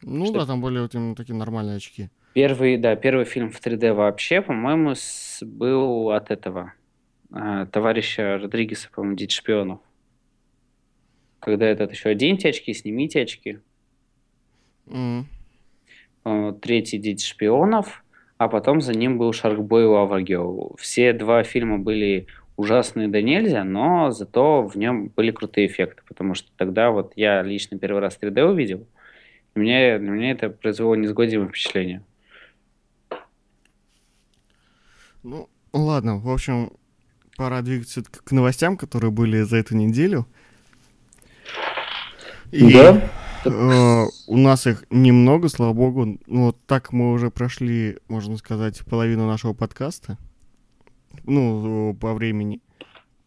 Ну 0.02 0.26
что- 0.26 0.40
да, 0.40 0.46
там 0.46 0.60
были 0.60 0.80
вот 0.80 0.94
именно 0.94 1.14
такие 1.14 1.34
нормальные 1.34 1.76
очки. 1.76 2.10
Первый, 2.34 2.76
да, 2.76 2.96
первый 2.96 3.24
фильм 3.24 3.50
в 3.50 3.60
3D 3.60 3.92
вообще, 3.94 4.42
по-моему, 4.42 4.94
с- 4.94 5.42
был 5.42 6.10
от 6.10 6.30
этого 6.30 6.72
а, 7.36 7.66
товарища 7.66 8.38
Родригеса, 8.40 8.88
по-моему, 8.94 9.16
Дить 9.16 9.32
шпионов. 9.32 9.80
Когда 11.44 11.66
этот 11.66 11.92
еще 11.92 12.08
оденьте 12.08 12.48
очки, 12.48 12.72
снимите 12.72 13.20
очки. 13.20 13.58
Э, 16.24 16.54
Третий 16.62 16.96
Дить 16.96 17.22
шпионов, 17.22 18.02
а 18.38 18.48
потом 18.48 18.80
за 18.80 18.94
ним 18.94 19.18
был 19.18 19.34
Шаркбой 19.34 19.82
и 19.82 19.86
Лава 19.86 20.22
Герл. 20.22 20.74
Все 20.80 21.12
два 21.12 21.42
фильма 21.42 21.78
были 21.78 22.28
ужасные 22.56 23.08
да 23.08 23.20
нельзя, 23.20 23.62
но 23.62 24.10
зато 24.10 24.66
в 24.66 24.76
нем 24.76 25.08
были 25.08 25.32
крутые 25.32 25.66
эффекты, 25.66 26.02
потому 26.08 26.32
что 26.32 26.50
тогда 26.56 26.90
вот 26.90 27.12
я 27.14 27.42
лично 27.42 27.78
первый 27.78 28.00
раз 28.00 28.18
3D 28.18 28.42
увидел, 28.42 28.86
и 29.54 29.58
мне, 29.58 29.98
на 29.98 30.10
меня 30.10 30.30
это 30.30 30.48
произвело 30.48 30.96
несгодимое 30.96 31.48
впечатление. 31.48 32.02
Ну, 35.22 35.50
ладно, 35.74 36.18
в 36.18 36.30
общем, 36.30 36.72
пора 37.36 37.60
двигаться 37.60 38.02
к 38.02 38.32
новостям, 38.32 38.78
которые 38.78 39.10
были 39.10 39.42
за 39.42 39.58
эту 39.58 39.76
неделю. 39.76 40.26
И 42.50 42.72
Да. 42.72 43.10
э, 43.44 44.04
у 44.26 44.36
нас 44.36 44.66
их 44.66 44.84
немного, 44.90 45.48
слава 45.48 45.72
богу. 45.72 46.18
Ну, 46.26 46.46
вот 46.46 46.58
так 46.66 46.92
мы 46.92 47.12
уже 47.12 47.30
прошли, 47.30 47.98
можно 48.08 48.36
сказать, 48.36 48.80
половину 48.84 49.26
нашего 49.26 49.52
подкаста. 49.52 50.18
Ну, 51.24 51.96
по 52.00 52.14
времени. 52.14 52.60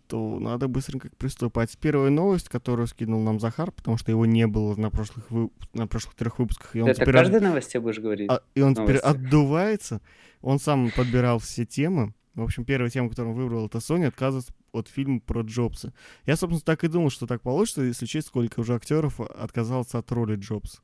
То 0.08 0.40
надо 0.40 0.70
быстренько 0.70 1.10
приступать. 1.18 1.78
Первая 1.80 2.10
новость, 2.10 2.48
которую 2.48 2.88
скинул 2.88 3.22
нам 3.24 3.40
Захар, 3.42 3.72
потому 3.72 3.98
что 3.98 4.10
его 4.12 4.26
не 4.26 4.48
было 4.48 4.74
на 4.76 4.90
прошлых, 4.90 5.30
вы- 5.30 5.50
на 5.74 5.86
прошлых 5.86 6.16
трех 6.16 6.40
выпусках. 6.40 6.76
И 6.78 6.82
он 6.82 6.88
Это 6.90 7.02
теперь 7.02 7.14
каждой 7.14 7.42
новости 7.42 7.78
будешь 7.78 8.00
говорить? 8.00 8.30
А- 8.30 8.42
и 8.56 8.62
он 8.62 8.74
теперь 8.74 9.02
новости. 9.02 9.06
отдувается. 9.06 10.02
Он 10.42 10.60
сам 10.60 10.92
подбирал 10.96 11.40
все 11.40 11.66
темы. 11.66 12.14
В 12.36 12.42
общем, 12.44 12.64
первая 12.64 12.90
тема, 12.90 13.10
которую 13.10 13.34
он 13.36 13.42
выбрал, 13.42 13.66
это 13.66 13.80
Sony 13.80 14.06
отказывается 14.06 14.54
от 14.78 14.88
фильма 14.88 15.20
про 15.20 15.42
Джобса. 15.42 15.94
Я, 16.26 16.36
собственно, 16.36 16.62
так 16.62 16.84
и 16.84 16.88
думал, 16.88 17.10
что 17.10 17.28
так 17.28 17.42
получится, 17.42 17.82
если 17.82 18.06
честь, 18.06 18.28
сколько 18.28 18.60
уже 18.60 18.76
актеров 18.76 19.20
отказалось 19.20 19.94
от 19.94 20.12
роли 20.12 20.36
Джобса. 20.36 20.80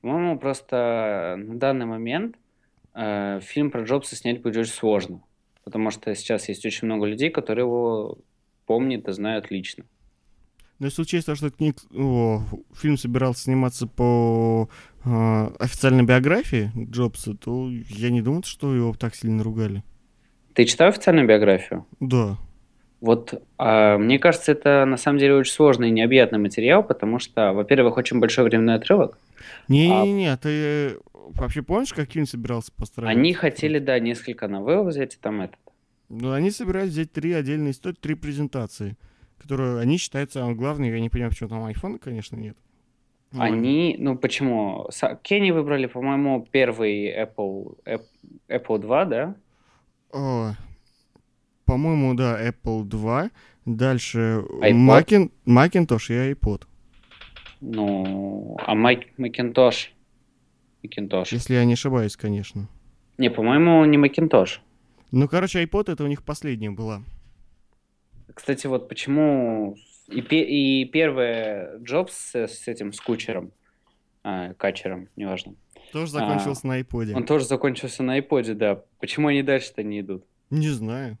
По-моему, 0.00 0.38
просто 0.38 1.34
на 1.38 1.58
данный 1.58 1.86
момент 1.86 2.36
э, 2.94 3.40
фильм 3.40 3.70
про 3.70 3.82
Джобса 3.82 4.16
снять 4.16 4.42
будет 4.42 4.56
очень 4.56 4.72
сложно. 4.72 5.22
Потому 5.64 5.90
что 5.90 6.14
сейчас 6.14 6.48
есть 6.48 6.64
очень 6.64 6.86
много 6.86 7.06
людей, 7.06 7.30
которые 7.30 7.66
его 7.66 8.18
помнят 8.66 9.08
и 9.08 9.12
знают 9.12 9.50
лично. 9.50 9.84
Но 10.78 10.86
если 10.86 11.02
учесть 11.02 11.26
то, 11.26 11.34
что 11.34 11.50
книг, 11.50 11.76
о, 11.92 12.42
фильм 12.72 12.96
собирался 12.96 13.42
сниматься 13.42 13.88
по 13.88 14.68
э, 15.04 15.50
официальной 15.58 16.04
биографии 16.04 16.70
Джобса, 16.88 17.34
то 17.34 17.68
я 17.70 18.10
не 18.10 18.22
думал, 18.22 18.44
что 18.44 18.74
его 18.74 18.94
так 18.94 19.16
сильно 19.16 19.42
ругали. 19.42 19.82
Ты 20.54 20.64
читал 20.64 20.88
официальную 20.88 21.26
биографию? 21.26 21.86
Да. 21.98 22.38
Вот, 23.00 23.40
а, 23.58 23.96
мне 23.96 24.18
кажется, 24.18 24.52
это 24.52 24.84
на 24.84 24.96
самом 24.96 25.18
деле 25.18 25.34
очень 25.34 25.52
сложный 25.52 25.88
и 25.88 25.92
необъятный 25.92 26.38
материал, 26.38 26.82
потому 26.82 27.18
что, 27.18 27.52
во-первых, 27.52 27.96
очень 27.96 28.18
большой 28.18 28.44
временной 28.44 28.74
отрывок. 28.74 29.18
Не-не-не, 29.68 30.36
ты 30.36 30.48
э, 30.48 30.98
вообще 31.14 31.62
помнишь, 31.62 31.92
как 31.92 32.10
фильм 32.10 32.26
собирался 32.26 32.72
построить? 32.72 33.10
Они 33.10 33.32
хотели, 33.34 33.78
да, 33.78 33.98
несколько 34.00 34.48
новелл 34.48 34.84
взять, 34.84 35.14
и 35.14 35.18
там 35.18 35.42
этот. 35.42 35.58
Ну, 36.08 36.32
они 36.32 36.50
собирались 36.50 36.90
взять 36.90 37.12
три 37.12 37.32
отдельные 37.32 37.70
истории, 37.70 37.96
три 38.00 38.14
презентации, 38.14 38.96
которые 39.38 39.78
они 39.78 39.98
считают 39.98 40.32
самым 40.32 40.56
главным. 40.56 40.90
Я 40.90 41.00
не 41.00 41.10
понимаю, 41.10 41.30
почему 41.30 41.50
там 41.50 41.64
айфона, 41.64 41.98
конечно, 41.98 42.36
нет. 42.36 42.56
Ну, 43.30 43.42
Они, 43.42 43.94
ну 43.98 44.16
почему? 44.16 44.88
Кенни 45.22 45.50
выбрали, 45.50 45.86
по-моему, 45.86 46.48
первый 46.50 47.14
Apple, 47.14 47.76
App- 47.84 48.06
Apple 48.48 48.78
2, 48.78 49.04
да? 49.04 49.36
о, 50.12 50.54
по-моему, 51.72 52.14
да, 52.14 52.40
Apple 52.48 52.84
2. 52.84 53.30
Дальше 53.66 54.18
iPod. 54.62 54.72
Макин, 54.72 55.30
Macintosh 55.46 56.08
и 56.08 56.32
iPod. 56.32 56.62
Ну, 57.60 58.56
а 58.66 58.74
Мак- 58.74 59.08
Macintosh? 59.18 59.88
Macintosh. 60.82 61.28
Если 61.32 61.54
я 61.54 61.64
не 61.66 61.74
ошибаюсь, 61.74 62.16
конечно. 62.16 62.68
Не, 63.18 63.28
по-моему, 63.30 63.84
не 63.84 63.98
Macintosh. 63.98 64.60
Ну, 65.12 65.28
короче, 65.28 65.62
iPod 65.62 65.92
это 65.92 66.04
у 66.04 66.06
них 66.06 66.22
последняя 66.22 66.70
была. 66.70 67.02
Кстати, 68.32 68.66
вот 68.66 68.88
почему 68.88 69.76
и, 70.08 70.22
пе- 70.22 70.44
и 70.48 70.86
первый 70.86 71.82
Джобс 71.82 72.14
с, 72.14 72.34
с 72.46 72.66
этим, 72.68 72.92
с 72.94 73.00
кучером, 73.00 73.52
а, 74.24 74.54
качером, 74.54 75.08
неважно, 75.16 75.54
Тоже 75.92 76.12
закончился 76.12 76.66
на 76.66 76.80
iPod. 76.80 77.12
он 77.14 77.24
тоже 77.26 77.44
закончился 77.44 78.02
на 78.02 78.18
iPod, 78.18 78.54
да. 78.54 78.82
Почему 79.00 79.28
они 79.28 79.42
дальше-то 79.42 79.82
не 79.82 80.00
идут? 80.00 80.24
Не 80.50 80.68
знаю. 80.68 81.18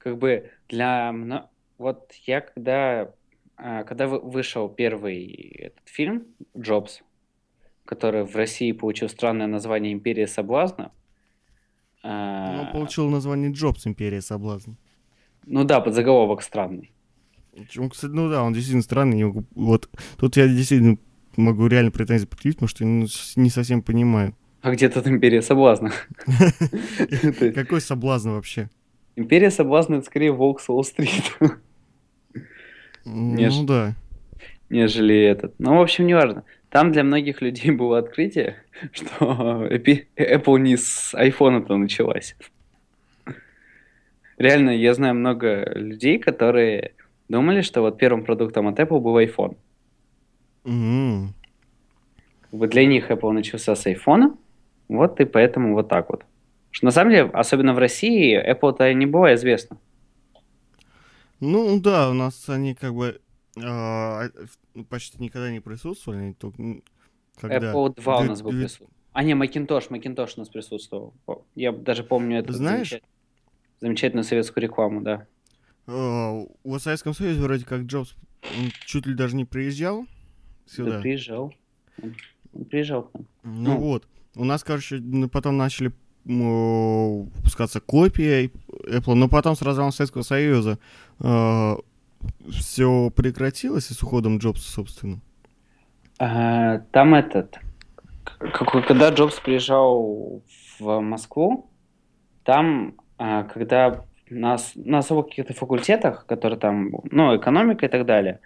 Как 0.00 0.16
бы 0.18 0.50
для... 0.68 1.12
мно- 1.12 1.48
Вот 1.78 2.12
я 2.26 2.40
когда... 2.40 3.12
а, 3.56 3.84
Когда 3.84 4.06
вы- 4.08 4.20
вышел 4.20 4.68
первый 4.68 5.26
этот 5.58 5.86
фильм 5.86 6.24
«Джобс», 6.58 7.02
который 7.84 8.24
в 8.24 8.34
России 8.34 8.72
получил 8.72 9.08
странное 9.08 9.46
название 9.46 9.92
«Империя 9.92 10.26
соблазна», 10.26 10.90
а, 12.02 12.62
Он 12.62 12.72
получил 12.72 13.10
название 13.10 13.52
Джобс 13.52 13.86
Империя 13.86 14.22
соблазн. 14.22 14.72
ну 15.46 15.64
да, 15.64 15.80
подзаголовок 15.80 16.42
странный. 16.42 16.92
Он, 17.76 17.90
кстати, 17.90 18.12
ну 18.12 18.30
да, 18.30 18.42
он 18.42 18.54
действительно 18.54 18.82
странный. 18.82 19.24
Вот 19.54 19.90
тут 20.16 20.36
я 20.36 20.48
действительно 20.48 20.96
могу 21.36 21.66
реально 21.66 21.90
претензии 21.90 22.24
предъявить, 22.26 22.56
потому 22.56 22.68
что 22.68 22.84
я 22.84 22.90
ну, 22.90 23.06
не 23.36 23.50
совсем 23.50 23.82
понимаю. 23.82 24.34
А 24.62 24.70
где 24.72 24.88
тут 24.88 25.06
«Империя 25.06 25.42
соблазна»? 25.42 25.92
Какой 27.54 27.80
соблазн 27.82 28.30
вообще? 28.30 28.70
«Империя 29.20 29.50
соблазна»— 29.50 29.94
это 29.96 30.06
скорее 30.06 30.32
«Волк 30.32 30.60
с 30.62 30.70
Уолл-стрит», 30.70 31.36
Ну 33.04 33.64
да. 33.66 33.94
нежели 34.70 35.14
этот. 35.24 35.54
Ну, 35.58 35.76
в 35.76 35.82
общем, 35.82 36.06
неважно. 36.06 36.44
Там 36.70 36.90
для 36.90 37.04
многих 37.04 37.42
людей 37.42 37.70
было 37.70 37.98
открытие, 37.98 38.56
что 38.92 39.66
Apple 40.16 40.58
не 40.58 40.76
с 40.78 41.12
iPhone-то 41.14 41.76
началась. 41.76 42.34
Реально, 44.38 44.70
я 44.70 44.94
знаю 44.94 45.14
много 45.16 45.70
людей, 45.74 46.18
которые 46.18 46.94
думали, 47.28 47.60
что 47.60 47.82
вот 47.82 47.98
первым 47.98 48.24
продуктом 48.24 48.68
от 48.68 48.80
Apple 48.80 49.00
был 49.00 49.18
iPhone. 49.18 49.58
Как 52.50 52.58
бы 52.58 52.68
для 52.68 52.86
них 52.86 53.10
Apple 53.10 53.32
начался 53.32 53.74
с 53.76 53.86
iPhone, 53.86 54.38
вот 54.88 55.20
и 55.20 55.26
поэтому 55.26 55.74
вот 55.74 55.88
так 55.88 56.08
вот. 56.08 56.24
Что 56.70 56.86
на 56.86 56.90
самом 56.92 57.10
деле, 57.10 57.24
особенно 57.30 57.74
в 57.74 57.78
России, 57.78 58.38
Apple-то 58.38 58.92
не 58.94 59.06
было 59.06 59.34
известно. 59.34 59.78
Ну 61.40 61.80
да, 61.80 62.10
у 62.10 62.12
нас 62.12 62.48
они 62.48 62.74
как 62.74 62.94
бы 62.94 63.20
в- 63.56 64.58
почти 64.88 65.18
никогда 65.22 65.50
не 65.50 65.60
присутствовали. 65.60 66.18
они 66.20 66.34
только, 66.34 66.62
когда... 67.40 67.72
Apple 67.72 67.94
2 68.00 68.18
у 68.18 68.24
нас 68.24 68.42
был 68.42 68.50
присутствовал. 68.50 68.90
А, 69.12 69.24
не, 69.24 69.32
Macintosh, 69.32 69.88
Macintosh 69.90 70.34
у 70.36 70.40
нас 70.40 70.48
присутствовал. 70.48 71.14
Я 71.56 71.72
даже 71.72 72.04
помню 72.04 72.38
эту 72.38 72.52
Знаешь- 72.52 72.90
замеча- 72.92 73.02
замечательную 73.80 74.24
советскую 74.24 74.62
рекламу, 74.62 75.00
да. 75.00 75.26
а, 75.86 76.44
в 76.62 76.78
Советском 76.78 77.14
Союзе 77.14 77.40
вроде 77.40 77.64
как 77.64 77.82
Джобс 77.82 78.14
м, 78.42 78.70
чуть 78.86 79.06
ли 79.06 79.14
даже 79.14 79.34
не 79.34 79.44
приезжал 79.44 80.02
Да 80.02 80.72
сюда. 80.72 81.00
приезжал. 81.00 81.52
Он- 82.02 82.14
Он 82.52 82.64
приезжал. 82.64 83.10
Ну 83.42 83.52
Ну. 83.74 83.76
вот. 83.78 84.06
У 84.36 84.44
нас, 84.44 84.62
короче, 84.64 85.00
потом 85.32 85.56
начали 85.56 85.92
выпускаться 86.30 87.80
копии 87.80 88.50
Apple, 88.88 89.14
но 89.14 89.28
потом 89.28 89.56
с 89.56 89.62
развалом 89.62 89.92
Советского 89.92 90.22
Союза 90.22 90.78
все 92.50 93.10
прекратилось 93.10 93.90
и 93.90 93.94
с 93.94 94.02
уходом 94.02 94.38
Джобса, 94.38 94.70
собственно. 94.70 95.20
А, 96.18 96.80
там 96.92 97.14
этот... 97.14 97.58
когда 98.38 99.10
Джобс 99.10 99.40
приезжал 99.40 100.42
в 100.78 101.00
Москву, 101.00 101.70
там, 102.44 102.94
а, 103.18 103.44
когда 103.44 104.04
на, 104.28 104.54
ос- 104.54 104.72
на 104.74 104.98
особо 104.98 105.22
каких-то 105.22 105.54
факультетах, 105.54 106.26
которые 106.26 106.58
там, 106.58 106.90
ну, 107.10 107.36
экономика 107.36 107.86
и 107.86 107.88
так 107.88 108.06
далее, 108.06 108.40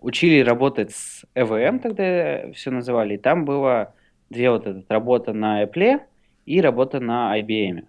учили 0.00 0.40
работать 0.40 0.92
с 0.92 1.24
ЭВМ, 1.34 1.78
тогда 1.78 2.52
все 2.52 2.70
называли, 2.70 3.14
и 3.14 3.18
там 3.18 3.44
было 3.44 3.94
две 4.28 4.50
вот 4.50 4.66
этот, 4.66 4.90
работа 4.90 5.32
на 5.32 5.62
Apple 5.62 6.00
и 6.46 6.60
работа 6.60 7.00
на 7.00 7.38
IBM. 7.38 7.86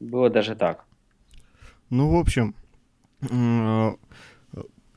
Было 0.00 0.30
даже 0.30 0.54
так. 0.54 0.84
Ну, 1.90 2.10
в 2.10 2.16
общем, 2.16 2.54
э, 3.22 3.96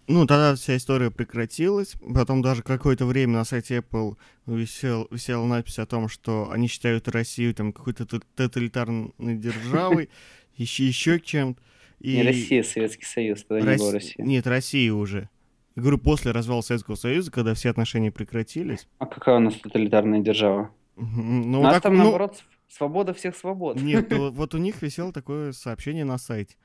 ну, 0.07 0.25
тогда 0.25 0.55
вся 0.55 0.75
история 0.75 1.11
прекратилась. 1.11 1.93
Потом 2.13 2.41
даже 2.41 2.63
какое-то 2.63 3.05
время 3.05 3.33
на 3.33 3.45
сайте 3.45 3.77
Apple 3.77 4.17
висел, 4.45 5.07
висела 5.11 5.45
надпись 5.45 5.79
о 5.79 5.85
том, 5.85 6.09
что 6.09 6.51
они 6.51 6.67
считают 6.67 7.07
Россию 7.07 7.53
там 7.53 7.71
какой-то 7.71 8.05
тоталитарной 8.35 9.37
державой, 9.37 10.09
еще, 10.57 10.87
еще 10.87 11.19
чем-то. 11.19 11.61
И 11.99 12.15
Не 12.15 12.23
Россия, 12.23 12.63
Советский 12.63 13.05
Союз, 13.05 13.43
тогда 13.43 13.71
не 13.71 13.77
было 13.77 13.91
Росси- 13.91 13.93
России. 13.93 14.21
Нет, 14.21 14.47
Россия 14.47 14.93
уже. 14.93 15.29
Я 15.75 15.81
говорю, 15.81 15.97
после 15.97 16.31
развала 16.31 16.61
Советского 16.61 16.95
Союза, 16.95 17.31
когда 17.31 17.53
все 17.53 17.69
отношения 17.69 18.11
прекратились. 18.11 18.87
А 18.97 19.05
какая 19.05 19.35
у 19.35 19.39
нас 19.39 19.53
тоталитарная 19.55 20.21
держава? 20.21 20.71
Ну, 20.99 21.59
у 21.59 21.63
нас 21.63 21.73
так, 21.75 21.83
там, 21.83 21.93
ну, 21.97 22.03
наоборот, 22.03 22.35
св- 22.35 22.47
свобода 22.67 23.13
всех 23.13 23.35
свобод. 23.35 23.81
Нет, 23.81 24.11
вот 24.11 24.53
у 24.53 24.57
них 24.57 24.81
висело 24.81 25.13
такое 25.13 25.51
сообщение 25.53 26.05
на 26.05 26.17
сайте. 26.17 26.55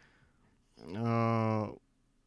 А, 0.97 1.73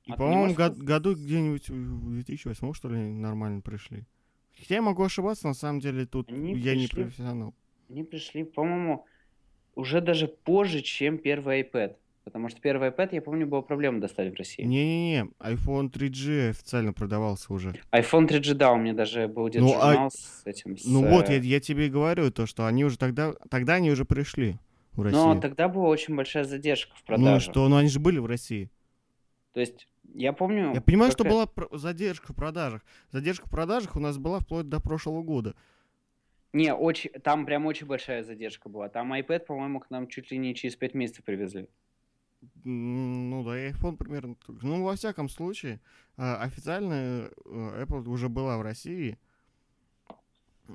И, 0.06 0.12
по-моему, 0.14 0.54
год- 0.54 0.78
году 0.78 1.16
где-нибудь 1.16 1.70
в 1.70 2.12
2008 2.12 2.74
что 2.74 2.90
ли, 2.90 2.98
нормально 2.98 3.62
пришли. 3.62 4.06
Хотя 4.58 4.76
я 4.76 4.82
могу 4.82 5.04
ошибаться, 5.04 5.48
на 5.48 5.54
самом 5.54 5.80
деле 5.80 6.06
тут 6.06 6.32
Они 6.32 6.54
я 6.56 6.76
не 6.76 6.88
профессионал. 6.88 7.54
Они 7.90 8.04
пришли, 8.04 8.44
по-моему, 8.44 9.06
уже 9.76 10.02
даже 10.02 10.28
позже, 10.28 10.82
чем 10.82 11.18
первый 11.20 11.62
iPad. 11.62 11.96
Потому 12.28 12.50
что 12.50 12.60
первый 12.60 12.90
iPad, 12.90 13.08
я 13.14 13.22
помню, 13.22 13.48
была 13.48 13.62
проблема 13.62 14.02
достать 14.02 14.34
в 14.34 14.38
России. 14.38 14.64
Не-не-не, 14.64 15.30
iPhone 15.40 15.90
3G 15.90 16.50
официально 16.50 16.92
продавался 16.92 17.54
уже. 17.54 17.74
iPhone 17.94 18.28
3G, 18.28 18.54
да, 18.54 18.74
у 18.74 18.76
меня 18.76 18.92
даже 18.92 19.30
был 19.30 19.48
где-то 19.48 19.64
Ну, 19.64 19.74
а- 19.80 19.94
журнал 19.94 20.12
с 20.12 20.42
этим. 20.44 20.78
с, 20.78 20.84
Ну 20.84 21.08
вот, 21.08 21.30
я, 21.30 21.38
э, 21.38 21.40
я 21.40 21.62
тебе 21.62 21.88
и 21.88 21.90
говорю, 21.90 22.30
то, 22.30 22.46
что 22.46 22.66
они 22.66 22.84
уже 22.84 22.98
тогда, 22.98 23.34
тогда 23.50 23.76
они 23.76 23.90
уже 23.92 24.04
пришли 24.04 24.58
в 24.92 25.04
Россию. 25.04 25.24
Но 25.24 25.40
тогда 25.40 25.70
была 25.70 25.88
очень 25.88 26.18
большая 26.18 26.44
задержка 26.44 26.94
в 26.98 27.00
ну 27.00 27.16
продаже. 27.16 27.46
что, 27.46 27.66
ну 27.70 27.78
они 27.78 27.88
же 27.88 28.02
были 28.02 28.20
в 28.20 28.26
России. 28.26 28.70
То 29.54 29.62
есть 29.62 29.88
Я 30.14 30.34
помню... 30.34 30.74
Я 30.74 30.82
понимаю, 30.82 31.14
что 31.14 31.24
была 31.24 31.48
задержка 31.72 32.34
в 32.34 32.36
продажах. 32.36 32.82
Задержка 33.14 33.48
в 33.48 33.50
продажах 33.52 33.96
у 33.96 34.02
нас 34.02 34.18
была 34.18 34.42
вплоть 34.42 34.68
до 34.68 34.82
прошлого 34.82 35.22
года. 35.22 35.56
Не, 36.52 36.74
очень, 36.74 37.10
там 37.24 37.46
прям 37.46 37.66
очень 37.68 37.88
большая 37.88 38.24
задержка 38.24 38.68
была. 38.68 38.90
Там 38.90 39.14
iPad, 39.14 39.46
по-моему, 39.46 39.80
к 39.80 39.90
нам 39.90 40.08
чуть 40.10 40.30
ли 40.30 40.38
не 40.38 40.56
через 40.56 40.76
5 40.76 40.94
месяцев 40.94 41.24
привезли. 41.24 41.70
Ну 42.64 43.44
да, 43.44 43.60
и 43.60 43.72
iPhone 43.72 43.98
примерно. 43.98 44.36
Ну, 44.62 44.84
во 44.84 44.96
всяком 44.96 45.30
случае, 45.30 45.80
а, 46.18 46.42
официально 46.44 47.30
э, 47.46 47.84
Apple 47.84 48.08
уже 48.10 48.30
была 48.30 48.58
в 48.58 48.62
России. 48.62 49.18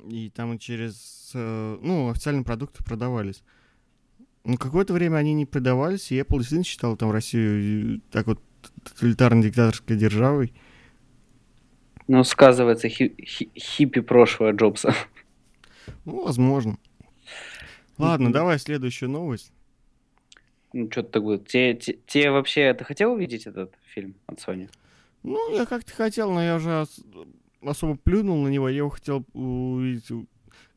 И 0.08 0.30
там 0.30 0.58
через... 0.58 1.32
э, 1.34 1.78
Ну, 1.82 2.08
официальные 2.08 2.44
продукты 2.44 2.82
продавались. 2.82 3.42
Но 4.44 4.56
какое-то 4.56 4.92
время 4.92 5.16
они 5.18 5.34
не 5.34 5.46
продавались, 5.46 6.10
и 6.10 6.18
Apple 6.18 6.38
действительно 6.38 6.64
считал 6.64 6.96
там 6.96 7.10
Россию 7.10 7.96
э, 7.96 8.00
так 8.10 8.26
вот 8.26 8.40
тоталитарно-диктаторской 8.84 9.96
державой. 9.96 10.54
Ну, 12.08 12.24
сказывается 12.24 12.88
хи- 12.88 13.14
хи- 13.24 13.50
хиппи 13.56 14.00
прошлого 14.00 14.50
Джобса. 14.52 14.94
Ну, 16.04 16.24
возможно. 16.24 16.78
Ладно, 17.98 18.32
давай 18.32 18.58
следующую 18.58 19.10
новость. 19.10 19.52
Ну, 20.72 20.90
что-то 20.90 21.10
такое. 21.10 21.38
Те, 21.38 21.74
те, 21.74 21.98
те 22.06 22.30
вообще... 22.30 22.72
Ты 22.74 22.84
хотел 22.84 23.12
увидеть 23.12 23.46
этот 23.46 23.74
фильм 23.84 24.14
от 24.26 24.38
Sony? 24.38 24.70
Ну, 25.22 25.54
я 25.54 25.66
как-то 25.66 25.92
хотел, 25.92 26.32
но 26.32 26.42
я 26.42 26.56
уже 26.56 26.80
ос- 26.82 27.04
особо 27.60 27.96
плюнул 27.96 28.42
на 28.42 28.48
него. 28.48 28.68
Я 28.68 28.78
его 28.78 28.90
хотел 28.90 29.24
увидеть, 29.34 30.10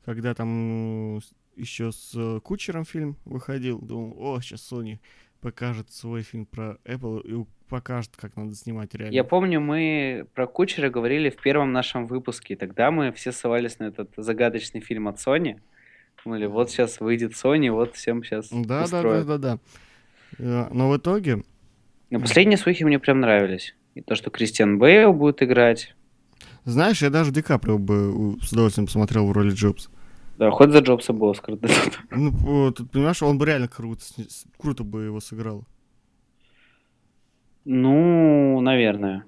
когда 0.03 0.34
там 0.34 1.19
еще 1.55 1.91
с 1.91 2.39
Кучером 2.41 2.86
фильм 2.86 3.15
выходил. 3.25 3.79
Думал, 3.79 4.15
о, 4.19 4.41
сейчас 4.41 4.71
Sony 4.71 4.99
покажет 5.41 5.91
свой 5.91 6.21
фильм 6.23 6.45
про 6.45 6.77
Apple 6.86 7.21
и 7.23 7.45
покажет, 7.69 8.15
как 8.15 8.36
надо 8.36 8.53
снимать 8.55 8.93
реально. 8.93 9.13
Я 9.13 9.23
помню, 9.23 9.60
мы 9.60 10.27
про 10.34 10.47
Кучера 10.47 10.89
говорили 10.89 11.29
в 11.29 11.38
первом 11.38 11.71
нашем 11.71 12.08
выпуске. 12.08 12.55
Тогда 12.55 12.91
мы 12.91 13.12
все 13.12 13.31
ссылались 13.31 13.79
на 13.79 13.86
этот 13.86 14.12
загадочный 14.17 14.81
фильм 14.81 15.08
от 15.08 15.17
Sony. 15.17 15.60
Думали, 16.25 16.47
вот 16.47 16.71
сейчас 16.71 16.99
выйдет 16.99 17.33
Sony, 17.33 17.69
вот 17.69 17.95
всем 17.95 18.23
сейчас 18.23 18.49
Да, 18.49 18.88
да, 18.88 19.03
да, 19.03 19.23
да, 19.23 19.38
да. 19.38 19.59
Э, 20.39 20.67
Но 20.73 20.89
в 20.89 20.97
итоге, 20.97 21.43
Но 22.09 22.19
последние 22.19 22.57
слухи 22.57 22.83
мне 22.83 22.97
прям 22.97 23.19
нравились. 23.21 23.75
И 23.93 24.01
то, 24.01 24.15
что 24.15 24.31
Кристиан 24.31 24.79
Бейл 24.79 25.13
будет 25.13 25.43
играть. 25.43 25.95
знаешь, 26.63 27.03
я 27.03 27.11
даже 27.11 27.31
Ди 27.31 27.43
Каприо 27.43 27.77
бы 27.77 28.11
у- 28.11 28.39
с 28.41 28.51
удовольствием 28.51 28.88
посмотрел 28.88 29.27
в 29.27 29.31
роли 29.33 29.51
Джобса. 29.51 29.91
Да, 30.39 30.49
хоть 30.49 30.71
за 30.71 30.79
Джобса 30.79 31.13
был 31.13 31.29
Оскар. 31.29 31.59
Ну, 32.09 32.71
тут, 32.71 32.89
понимаешь, 32.89 33.21
он 33.21 33.38
бы 33.38 33.45
реально 33.45 33.67
круто, 33.67 34.03
круто 34.57 34.83
бы 34.83 35.03
его 35.03 35.19
сыграл. 35.19 35.63
Ну, 37.65 38.59
наверное. 38.61 39.25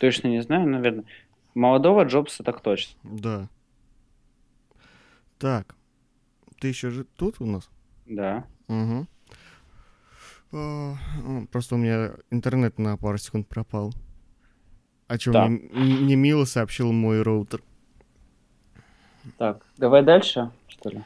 Точно 0.00 0.26
не 0.26 0.42
знаю, 0.42 0.68
наверное. 0.68 1.04
Молодого 1.54 2.02
Джобса 2.02 2.42
так 2.42 2.60
точно. 2.62 2.98
Да. 3.04 3.48
Так. 5.42 5.74
Ты 6.60 6.68
еще 6.68 6.90
же 6.90 7.02
тут 7.02 7.40
у 7.40 7.46
нас? 7.46 7.68
Да. 8.06 8.46
Угу. 8.68 9.06
Просто 11.50 11.74
у 11.74 11.78
меня 11.78 12.12
интернет 12.30 12.78
на 12.78 12.96
пару 12.96 13.18
секунд 13.18 13.48
пропал. 13.48 13.92
О 15.08 15.18
чем 15.18 15.32
Да. 15.32 15.46
мне, 15.48 15.58
мне 15.72 16.14
мило 16.14 16.44
сообщил 16.44 16.92
мой 16.92 17.22
роутер. 17.22 17.60
Так, 19.36 19.66
давай 19.78 20.04
дальше, 20.04 20.52
что 20.68 20.90
ли? 20.90 21.02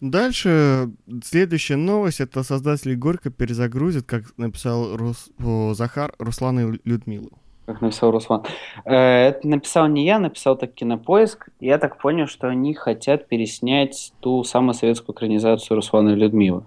Дальше 0.00 0.90
следующая 1.22 1.76
новость 1.76 2.20
это 2.20 2.42
создатели 2.42 2.96
Горько 2.96 3.30
перезагрузят, 3.30 4.04
как 4.04 4.36
написал 4.36 4.96
Рус- 4.96 5.30
Захар, 5.76 6.12
Руслан 6.18 6.58
и 6.58 6.80
Людмила. 6.84 7.30
Как 7.66 7.80
написал 7.80 8.12
Руслан. 8.12 8.44
Э, 8.84 8.94
Это 9.28 9.46
написал 9.48 9.88
не 9.88 10.04
я, 10.06 10.18
написал 10.20 10.56
так 10.56 10.72
Кинопоиск. 10.74 11.48
Я 11.60 11.78
так 11.78 12.00
понял, 12.00 12.26
что 12.28 12.48
они 12.48 12.74
хотят 12.74 13.26
переснять 13.28 14.12
ту 14.20 14.44
самую 14.44 14.74
советскую 14.74 15.14
экранизацию 15.16 15.74
Руслана 15.76 16.10
и 16.10 16.14
Людмилы. 16.14 16.64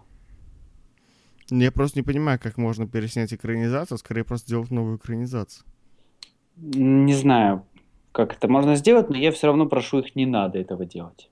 Я 1.49 1.71
просто 1.71 1.97
не 1.99 2.03
понимаю, 2.03 2.37
как 2.41 2.57
можно 2.57 2.85
переснять 2.85 3.33
экранизацию, 3.33 3.97
скорее 3.97 4.23
просто 4.23 4.47
сделать 4.49 4.71
новую 4.71 4.97
экранизацию. 4.97 5.65
Не 6.57 7.13
знаю, 7.13 7.65
как 8.11 8.33
это 8.35 8.47
можно 8.49 8.75
сделать, 8.75 9.09
но 9.09 9.15
я 9.17 9.31
все 9.31 9.47
равно 9.47 9.65
прошу 9.67 9.99
их, 9.99 10.15
не 10.17 10.25
надо 10.25 10.59
этого 10.59 10.85
делать. 10.85 11.29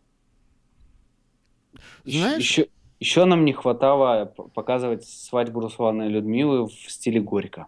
Знаешь- 2.06 2.40
Еще, 2.40 2.68
еще 3.00 3.26
нам 3.26 3.44
не 3.46 3.54
хватало 3.54 4.26
п- 4.26 4.44
показывать 4.54 5.06
свадьбу 5.06 5.60
Руслана 5.60 6.04
и 6.04 6.10
Людмилы 6.10 6.66
в 6.68 6.72
стиле 6.72 7.20
Горько. 7.20 7.68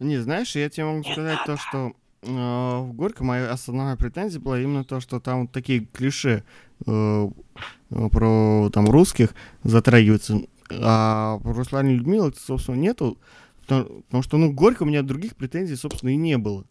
Не, 0.00 0.16
знаешь, 0.16 0.56
я 0.56 0.70
тебе 0.70 0.86
могу 0.86 1.04
сказать 1.04 1.38
то, 1.44 1.58
что 1.58 1.92
э, 2.22 2.26
в 2.26 2.92
Горько 2.94 3.22
моя 3.22 3.52
основная 3.52 3.96
претензия 3.96 4.40
была 4.40 4.58
именно 4.58 4.82
то, 4.82 4.98
что 4.98 5.20
там 5.20 5.46
такие 5.46 5.84
клише 5.84 6.42
э, 6.86 7.30
э, 7.90 8.08
про 8.08 8.70
там 8.72 8.88
русских 8.88 9.34
затрагиваются, 9.62 10.40
а 10.70 11.38
про 11.40 11.52
Руслана 11.52 11.88
и 11.90 11.96
Людмилы, 11.96 12.32
собственно, 12.34 12.76
нету, 12.76 13.18
потому, 13.60 14.02
потому 14.02 14.22
что, 14.22 14.38
ну, 14.38 14.50
Горько 14.50 14.84
у 14.84 14.86
меня 14.86 15.02
других 15.02 15.36
претензий, 15.36 15.76
собственно, 15.76 16.10
и 16.10 16.16
не 16.16 16.38
было. 16.38 16.64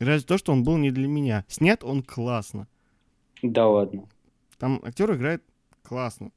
Разве 0.00 0.26
то, 0.26 0.36
что 0.36 0.52
он 0.52 0.64
был 0.64 0.78
не 0.78 0.90
для 0.90 1.06
меня. 1.06 1.44
Снят 1.46 1.84
он 1.84 2.02
классно. 2.02 2.66
Да 3.42 3.68
ладно. 3.68 4.08
Там 4.58 4.80
актер 4.82 5.14
играет 5.14 5.44
классно. 5.82 6.32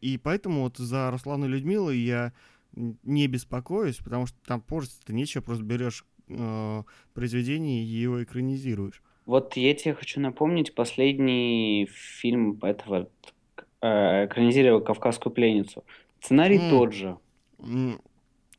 И 0.00 0.18
поэтому 0.22 0.62
вот 0.62 0.76
за 0.76 1.10
Руслана 1.10 1.46
и 1.46 1.48
Людмилу 1.48 1.90
я 1.90 2.32
не 2.74 3.26
беспокоюсь, 3.26 3.98
потому 3.98 4.26
что 4.26 4.36
там 4.46 4.60
портиться-то 4.60 5.12
нечего, 5.12 5.42
просто 5.42 5.64
берешь 5.64 6.04
э, 6.28 6.82
произведение 7.14 7.82
и 7.82 7.86
его 7.86 8.22
экранизируешь. 8.22 9.02
Вот 9.26 9.56
я 9.56 9.74
тебе 9.74 9.94
хочу 9.94 10.20
напомнить 10.20 10.74
последний 10.74 11.88
фильм 11.92 12.58
этого 12.62 13.08
э, 13.80 14.26
экранизировал 14.26 14.80
«Кавказскую 14.80 15.32
пленницу». 15.32 15.84
Сценарий 16.20 16.58
М. 16.58 16.70
тот 16.70 16.92
же. 16.92 17.18
М, 17.58 18.00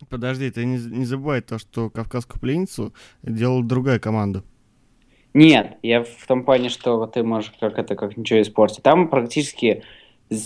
Подожди, 0.09 0.49
ты 0.51 0.65
не, 0.65 0.77
не 0.77 1.05
забывай 1.05 1.41
то, 1.41 1.57
что 1.57 1.89
«Кавказскую 1.89 2.39
пленницу» 2.39 2.93
делала 3.21 3.63
другая 3.63 3.99
команда. 3.99 4.43
Нет, 5.33 5.77
я 5.81 6.03
в 6.03 6.27
том 6.27 6.43
плане, 6.43 6.69
что 6.69 7.05
ты 7.07 7.23
можешь 7.23 7.53
как 7.59 7.79
это, 7.79 7.95
как 7.95 8.17
ничего 8.17 8.41
испортить. 8.41 8.83
Там 8.83 9.09
практически 9.09 9.83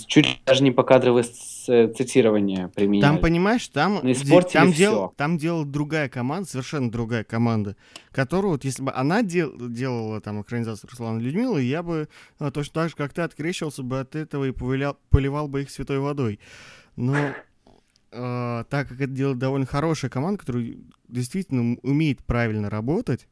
чуть 0.06 0.40
даже 0.44 0.62
не 0.62 0.70
покадровое 0.70 1.22
цитирование 1.24 2.68
применяли. 2.68 3.00
Там, 3.12 3.20
понимаешь, 3.20 3.66
там, 3.68 4.00
Ну, 4.02 4.14
там, 4.52 4.72
дел, 4.72 5.14
там 5.16 5.38
делала 5.38 5.64
другая 5.64 6.08
команда, 6.08 6.48
совершенно 6.48 6.90
другая 6.90 7.24
команда, 7.24 7.76
которую, 8.10 8.52
вот 8.52 8.64
если 8.64 8.82
бы 8.82 8.92
она 8.92 9.22
дел- 9.22 9.54
делала 9.56 10.20
там 10.20 10.42
экранизацию 10.42 10.90
Руслана 10.90 11.18
Людмилы, 11.20 11.62
я 11.62 11.82
бы 11.82 12.08
э, 12.40 12.50
точно 12.50 12.74
так 12.74 12.90
же, 12.90 12.96
как 12.96 13.12
ты, 13.12 13.22
открещивался 13.22 13.82
бы 13.82 14.00
от 14.00 14.14
этого 14.16 14.44
и 14.46 14.50
повылял- 14.52 14.96
поливал 15.10 15.48
бы 15.48 15.62
их 15.62 15.70
святой 15.70 15.98
водой. 15.98 16.40
Но 16.96 17.14
э, 18.12 18.64
так 18.68 18.88
как 18.88 19.00
это 19.00 19.12
делает 19.12 19.38
довольно 19.38 19.66
хорошая 19.66 20.10
команда, 20.10 20.38
которая 20.40 20.74
действительно 21.08 21.76
умеет 21.82 22.22
правильно 22.24 22.68
работать, 22.70 23.26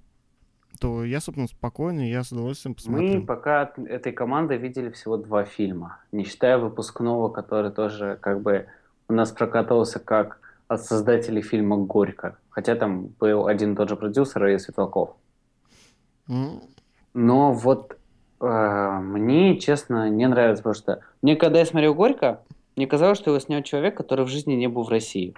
то 0.80 1.04
я, 1.04 1.20
собственно, 1.20 1.48
спокойно, 1.48 2.08
я 2.08 2.22
с 2.22 2.32
удовольствием 2.32 2.74
посмотрю. 2.74 3.20
Мы 3.20 3.26
пока 3.26 3.62
от 3.62 3.78
этой 3.78 4.12
команды 4.12 4.56
видели 4.56 4.90
всего 4.90 5.16
два 5.16 5.44
фильма, 5.44 5.98
не 6.12 6.24
считая 6.24 6.58
выпускного, 6.58 7.28
который 7.28 7.70
тоже 7.70 8.18
как 8.20 8.42
бы 8.42 8.66
у 9.08 9.12
нас 9.12 9.30
прокатывался 9.30 9.98
как 9.98 10.40
от 10.68 10.82
создателей 10.82 11.42
фильма 11.42 11.76
«Горько». 11.76 12.38
Хотя 12.50 12.74
там 12.74 13.08
был 13.20 13.46
один 13.46 13.74
и 13.74 13.76
тот 13.76 13.88
же 13.88 13.96
продюсер 13.96 14.46
и 14.46 14.58
Светлаков. 14.58 15.10
М, 16.28 16.60
Но 17.14 17.52
вот 17.52 17.96
э, 18.40 18.98
мне, 19.02 19.58
честно, 19.58 20.10
не 20.10 20.26
нравится, 20.26 20.62
потому 20.62 20.74
что 20.74 21.00
мне, 21.22 21.36
когда 21.36 21.60
я 21.60 21.66
смотрел 21.66 21.94
«Горько», 21.94 22.40
мне 22.74 22.86
казалось, 22.86 23.18
что 23.18 23.30
его 23.30 23.40
снял 23.40 23.62
человек, 23.62 23.96
который 23.96 24.24
в 24.24 24.28
жизни 24.28 24.54
не 24.54 24.66
был 24.68 24.82
в 24.82 24.88
России. 24.90 25.34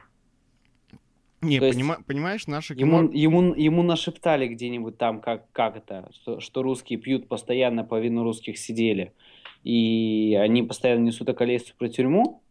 Не, 1.40 1.59
понима- 1.59 2.03
понимаешь, 2.05 2.46
наше 2.46 2.74
кино... 2.74 3.03
Ему, 3.03 3.12
ему, 3.12 3.55
ему 3.55 3.83
нашептали 3.83 4.48
где-нибудь 4.48 4.98
там, 4.98 5.20
как, 5.20 5.51
как 5.53 5.77
это, 5.77 6.11
что, 6.12 6.40
что 6.40 6.62
русские 6.62 6.98
пьют 6.98 7.29
постоянно, 7.29 7.85
половину 7.85 8.24
русских 8.24 8.59
сидели, 8.59 9.12
и 9.62 10.37
они 10.40 10.62
постоянно 10.64 11.05
несут 11.05 11.29
околесицу 11.29 11.74
про 11.79 11.88
тюрьму, 11.88 12.42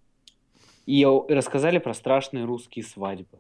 и 0.86 1.06
рассказали 1.06 1.80
про 1.80 1.94
страшные 1.94 2.46
русские 2.46 2.86
свадьбы. 2.86 3.40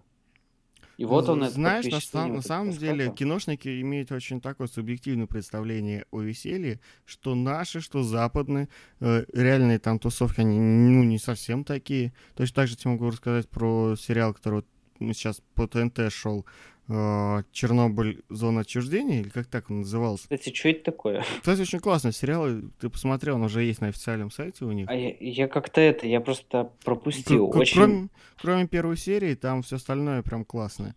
И 0.97 1.05
вот 1.05 1.29
он 1.29 1.43
Знаешь, 1.43 1.85
на, 1.85 2.01
сам- 2.01 2.33
на 2.33 2.41
самом 2.41 2.71
деле 2.71 3.13
киношники 3.15 3.81
имеют 3.81 4.11
очень 4.11 4.41
такое 4.41 4.67
субъективное 4.67 5.27
представление 5.27 6.05
о 6.11 6.21
веселье, 6.21 6.79
что 7.05 7.35
наши, 7.35 7.81
что 7.81 8.01
западные, 8.01 8.67
э, 8.99 9.25
реальные 9.31 9.77
там 9.77 9.99
тусовки, 9.99 10.41
они 10.41 10.59
ну, 10.59 11.03
не 11.03 11.19
совсем 11.19 11.63
такие. 11.63 12.13
Точно 12.35 12.55
так 12.55 12.67
же 12.67 12.75
тебе 12.75 12.91
могу 12.91 13.09
рассказать 13.11 13.47
про 13.47 13.95
сериал, 13.95 14.33
который 14.33 14.63
сейчас 14.99 15.41
по 15.55 15.67
ТНТ 15.67 16.11
шел, 16.11 16.45
э, 16.89 17.43
Чернобыль. 17.51 18.23
Зона 18.29 18.61
отчуждения, 18.61 19.21
или 19.21 19.29
как 19.29 19.47
так 19.47 19.69
он 19.69 19.79
назывался. 19.81 20.23
Кстати, 20.23 20.53
что 20.53 20.69
это 20.69 20.83
такое? 20.85 21.23
Кстати, 21.39 21.61
очень 21.61 21.79
классный 21.79 22.13
сериал. 22.13 22.47
Ты 22.79 22.89
посмотрел, 22.89 23.35
он 23.35 23.43
уже 23.43 23.63
есть 23.63 23.81
на 23.81 23.87
официальном 23.87 24.31
сайте 24.31 24.65
у 24.65 24.71
них. 24.71 24.87
А 24.89 24.93
я, 24.95 25.15
я 25.19 25.47
как-то 25.47 25.81
это, 25.81 26.07
я 26.07 26.21
просто 26.21 26.71
пропустил. 26.83 27.49
К- 27.49 27.55
Очень... 27.57 27.75
Кроме, 27.75 28.09
кроме 28.41 28.67
первой 28.67 28.97
серии, 28.97 29.35
там 29.35 29.61
все 29.63 29.75
остальное 29.77 30.21
прям 30.23 30.45
классное. 30.45 30.95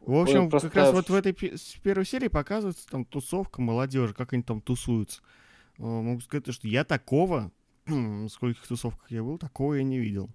В 0.00 0.14
общем, 0.16 0.50
просто 0.50 0.68
как 0.68 0.76
раз 0.76 0.92
вот 0.92 1.10
в- 1.10 1.14
этой 1.14 1.32
первой 1.32 2.04
серии 2.06 2.28
показывается 2.28 2.88
там 2.88 3.04
тусовка 3.04 3.60
молодежи, 3.62 4.14
как 4.14 4.32
они 4.32 4.42
там 4.42 4.60
тусуются. 4.60 5.20
Э, 5.78 5.82
Могу 5.82 6.20
сказать, 6.20 6.44
то, 6.44 6.52
что 6.52 6.66
я 6.68 6.84
такого, 6.84 7.50
скольких 8.28 8.66
тусовках 8.66 9.10
я 9.10 9.22
был, 9.22 9.38
такого 9.38 9.74
я 9.74 9.82
не 9.84 9.98
видел. 9.98 10.28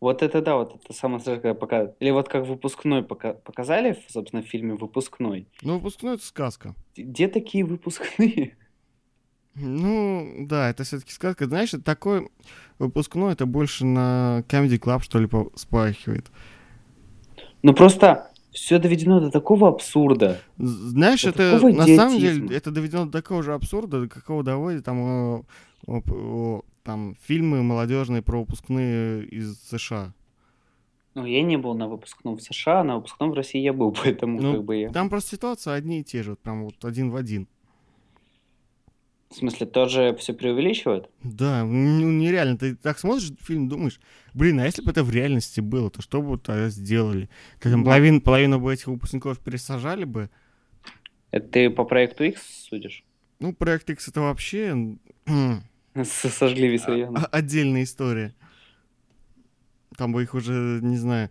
Вот 0.00 0.22
это 0.22 0.42
да, 0.42 0.56
вот 0.56 0.74
это 0.74 0.92
самое 0.92 1.20
страшное, 1.20 1.54
показывают. 1.54 1.96
Или 2.00 2.10
вот 2.10 2.28
как 2.28 2.46
выпускной 2.46 3.02
пока- 3.02 3.34
показали, 3.34 3.98
собственно, 4.08 4.42
в 4.42 4.46
фильме 4.46 4.74
«Выпускной». 4.74 5.46
Ну, 5.62 5.74
выпускной 5.78 6.14
это 6.16 6.24
сказка. 6.26 6.74
Где 6.96 7.28
такие 7.28 7.64
выпускные? 7.64 8.56
Ну, 9.54 10.46
да, 10.48 10.68
это 10.68 10.82
все-таки 10.84 11.12
сказка. 11.12 11.46
Знаешь, 11.46 11.72
это 11.74 11.84
такой 11.84 12.28
выпускной, 12.78 13.32
это 13.32 13.46
больше 13.46 13.84
на 13.86 14.44
Comedy 14.48 14.78
Club, 14.80 15.00
что 15.02 15.18
ли, 15.20 15.28
спахивает. 15.54 16.26
Ну 17.62 17.72
просто 17.72 18.30
все 18.50 18.78
доведено 18.78 19.20
до 19.20 19.30
такого 19.30 19.68
абсурда. 19.68 20.40
Знаешь, 20.58 21.22
До 21.22 21.30
это 21.30 21.60
на 21.72 21.86
самом 21.86 22.18
деле 22.18 22.56
это 22.56 22.70
доведено 22.70 23.06
до 23.06 23.12
такого 23.12 23.42
же 23.42 23.54
абсурда, 23.54 24.02
до 24.02 24.08
какого 24.08 24.42
доводит 24.42 24.84
там, 24.84 24.98
э, 24.98 25.42
о- 25.86 26.02
о- 26.10 26.64
там 26.84 27.16
фильмы 27.22 27.62
молодежные 27.62 28.22
про 28.22 28.40
выпускные 28.40 29.24
из 29.24 29.58
США. 29.62 30.12
Ну, 31.14 31.24
я 31.26 31.42
не 31.42 31.56
был 31.56 31.74
на 31.74 31.88
выпускном 31.88 32.36
в 32.36 32.42
США, 32.42 32.84
на 32.84 32.96
выпускном 32.96 33.30
в 33.30 33.34
России 33.34 33.60
я 33.60 33.72
был, 33.72 33.92
поэтому 34.04 34.40
Ну, 34.40 34.52
как 34.54 34.64
бы 34.64 34.76
я... 34.76 34.90
Там 34.90 35.08
просто 35.10 35.36
ситуация 35.36 35.74
одни 35.74 36.00
и 36.00 36.04
те 36.04 36.22
же, 36.22 36.30
вот 36.30 36.40
прям 36.40 36.64
вот 36.64 36.84
один 36.84 37.10
в 37.10 37.16
один. 37.16 37.48
В 39.30 39.36
смысле, 39.36 39.66
тоже 39.66 40.14
все 40.20 40.32
преувеличивают? 40.32 41.10
Да, 41.24 41.64
ну 41.64 42.12
нереально. 42.12 42.56
Ты 42.56 42.76
так 42.76 43.00
смотришь 43.00 43.32
фильм, 43.40 43.68
думаешь, 43.68 43.98
блин, 44.32 44.60
а 44.60 44.64
если 44.66 44.82
бы 44.82 44.92
это 44.92 45.02
в 45.02 45.10
реальности 45.10 45.60
было, 45.60 45.90
то 45.90 46.02
что 46.02 46.22
бы 46.22 46.38
тогда 46.38 46.68
сделали? 46.68 47.28
Ты 47.58 47.70
там 47.70 47.80
Ну. 47.80 47.84
половину, 47.86 48.20
половину 48.20 48.60
бы 48.60 48.72
этих 48.72 48.86
выпускников 48.86 49.40
пересажали 49.40 50.04
бы. 50.04 50.30
Это 51.32 51.48
ты 51.48 51.70
по 51.70 51.84
проекту 51.84 52.22
X 52.22 52.66
судишь? 52.68 53.02
Ну, 53.40 53.52
проект 53.52 53.90
X 53.90 54.06
это 54.06 54.20
вообще 54.20 54.96
Сожгли 56.04 56.68
весь 56.68 56.86
район. 56.86 57.16
а- 57.16 57.26
отдельная 57.30 57.82
история. 57.84 58.34
Там 59.96 60.12
бы 60.12 60.22
их 60.22 60.34
уже, 60.34 60.80
не 60.82 60.96
знаю, 60.96 61.30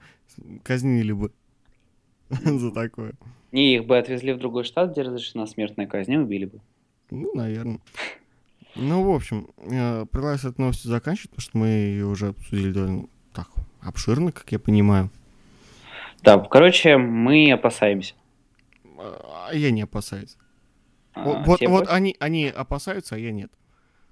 казнили 0.64 1.12
бы 1.12 1.32
за 2.30 2.72
такое. 2.72 3.14
Не, 3.52 3.76
их 3.76 3.86
бы 3.86 3.98
отвезли 3.98 4.34
в 4.34 4.40
другой 4.40 4.64
штат, 4.64 4.92
где 4.92 5.02
разрешена 5.02 5.46
смертная 5.48 5.86
казнь, 5.86 6.14
и 6.14 6.18
убили 6.18 6.46
бы. 6.46 6.62
Ну, 7.12 7.34
наверное. 7.36 7.80
Ну, 8.76 9.04
в 9.04 9.14
общем, 9.16 9.50
э, 9.58 10.06
предлагаю 10.06 10.40
с 10.40 10.46
этой 10.46 10.62
новостью 10.62 10.90
заканчивать, 10.90 11.30
потому 11.32 11.42
что 11.42 11.58
мы 11.58 11.68
ее 11.68 12.06
уже 12.08 12.30
обсудили 12.30 12.72
довольно 12.72 13.08
так 13.34 13.50
обширно, 13.82 14.32
как 14.32 14.52
я 14.52 14.58
понимаю. 14.60 15.12
Да, 16.24 16.40
короче, 16.40 16.98
мы 16.98 17.52
опасаемся. 17.52 18.16
А 18.98 19.50
я 19.54 19.70
не 19.72 19.82
опасаюсь. 19.84 20.38
А, 21.14 21.24
Вот, 21.24 21.46
вот, 21.46 21.62
вот 21.68 21.88
они, 21.90 22.16
они 22.20 22.48
опасаются, 22.48 23.16
а 23.16 23.18
я 23.20 23.32
нет. 23.32 23.52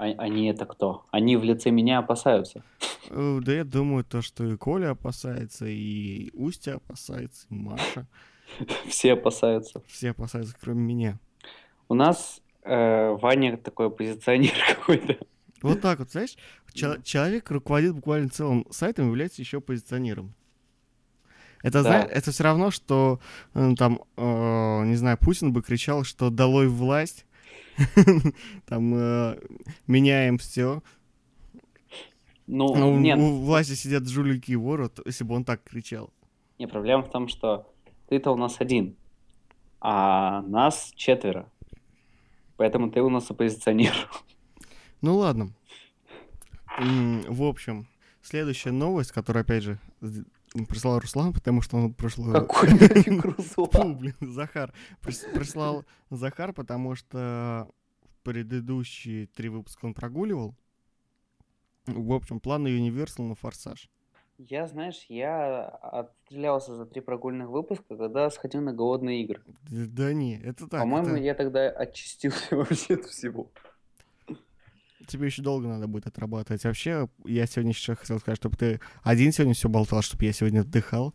А- 0.02 0.16
Они 0.18 0.48
это 0.48 0.66
кто? 0.66 1.06
Они 1.12 1.38
в 1.38 1.44
лице 1.44 1.70
меня 1.70 2.00
опасаются. 2.00 2.64
Э, 3.10 3.40
Да 3.44 3.52
я 3.54 3.64
думаю, 3.64 4.04
то, 4.04 4.22
что 4.24 4.44
и 4.46 4.58
Коля 4.58 4.92
опасается, 4.92 5.66
и 5.68 6.32
Устя 6.34 6.76
опасается, 6.76 7.46
и 7.50 7.54
Маша. 7.54 8.08
Все 8.88 9.14
опасаются. 9.14 9.82
Все 9.88 10.10
опасаются, 10.12 10.56
кроме 10.60 10.82
меня. 10.82 11.20
У 11.88 11.94
нас 11.94 12.42
э, 12.64 13.10
Ваня 13.22 13.58
такой 13.58 13.88
оппозиционер 13.88 14.54
какой-то. 14.76 15.18
Вот 15.62 15.82
так 15.82 16.00
вот, 16.00 16.12
знаешь, 16.12 16.36
чел- 16.74 17.02
человек 17.04 17.52
руководит 17.52 17.94
буквально 17.94 18.30
целым 18.30 18.66
сайтом, 18.72 19.08
является 19.08 19.42
еще 19.44 19.62
позиционером. 19.62 20.34
Это, 21.62 21.84
Да. 21.84 21.90
знаешь, 21.90 22.10
это 22.12 22.32
все 22.32 22.44
равно, 22.44 22.72
что 22.72 23.20
э, 23.54 23.76
там, 23.78 24.02
э, 24.18 24.84
не 24.86 24.96
знаю, 24.96 25.20
Путин 25.20 25.54
бы 25.54 25.62
кричал, 25.62 26.04
что 26.04 26.32
долой 26.32 26.68
власть, 26.68 27.28
там 28.66 28.94
э, 28.96 29.40
меняем 29.88 30.38
все. 30.38 30.82
Ну, 32.48 32.98
нет, 32.98 33.18
У 33.18 33.40
власти 33.42 33.74
сидят 33.74 34.08
жулики 34.08 34.52
и 34.52 34.56
воры, 34.56 34.84
вот 34.84 35.00
если 35.06 35.24
бы 35.24 35.36
он 35.36 35.46
так 35.46 35.64
кричал. 35.64 36.12
не, 36.60 36.68
проблема 36.68 37.04
в 37.04 37.10
том, 37.10 37.28
что 37.28 37.72
ты-то 38.10 38.32
у 38.32 38.36
нас 38.36 38.60
один, 38.60 38.98
а 39.80 40.42
нас 40.42 40.92
четверо. 40.96 41.50
Поэтому 42.58 42.92
ты 42.92 43.02
у 43.02 43.10
нас 43.10 43.30
оппозиционер. 43.32 43.94
Ну 45.04 45.18
ладно. 45.18 45.52
В 46.78 47.42
общем, 47.42 47.88
следующая 48.22 48.70
новость, 48.70 49.12
которую, 49.12 49.42
опять 49.42 49.64
же, 49.64 49.80
прислал 50.70 51.00
Руслан, 51.00 51.34
потому 51.34 51.62
что 51.62 51.78
он 51.78 51.94
прошлый... 51.94 52.34
Какой 52.34 52.70
нафиг 52.72 53.22
Фу, 53.38 53.66
Руслан? 53.66 53.98
блин, 53.98 54.16
Захар. 54.22 54.74
Прис- 55.02 55.32
Прислал 55.34 55.86
Захар, 56.10 56.54
потому 56.54 56.96
что 56.96 57.68
в 58.04 58.24
предыдущие 58.24 59.28
три 59.28 59.50
выпуска 59.50 59.86
он 59.86 59.94
прогуливал. 59.94 60.56
В 61.88 62.14
общем, 62.14 62.40
планы 62.40 62.68
Universal 62.68 63.24
на 63.24 63.36
Форсаж. 63.36 63.90
Я, 64.38 64.68
знаешь, 64.68 65.06
я 65.08 65.66
отстрелялся 65.68 66.76
за 66.76 66.86
три 66.86 67.02
прогульных 67.02 67.50
выпуска, 67.50 67.96
когда 67.96 68.30
сходил 68.32 68.62
на 68.62 68.74
голодные 68.74 69.24
игры. 69.24 69.44
Да 69.70 70.14
не, 70.14 70.40
это 70.40 70.68
так. 70.68 70.80
По-моему, 70.82 71.10
это 71.10 71.18
я 71.18 71.36
тогда 71.36 71.70
очистился 71.70 72.56
вообще 72.56 72.96
от 72.96 73.06
всего. 73.06 73.52
Тебе 75.08 75.28
еще 75.28 75.42
долго 75.42 75.68
надо 75.68 75.88
будет 75.88 76.08
отрабатывать. 76.08 76.64
Вообще, 76.64 77.08
я 77.26 77.46
сегодня 77.48 77.72
еще 77.72 77.96
хотел 77.96 78.20
сказать, 78.20 78.38
чтобы 78.38 78.58
ты 78.58 78.80
один 79.04 79.32
сегодня 79.32 79.54
все 79.54 79.70
болтал, 79.70 80.02
чтобы 80.02 80.26
я 80.26 80.34
сегодня 80.34 80.62
отдыхал. 80.62 81.14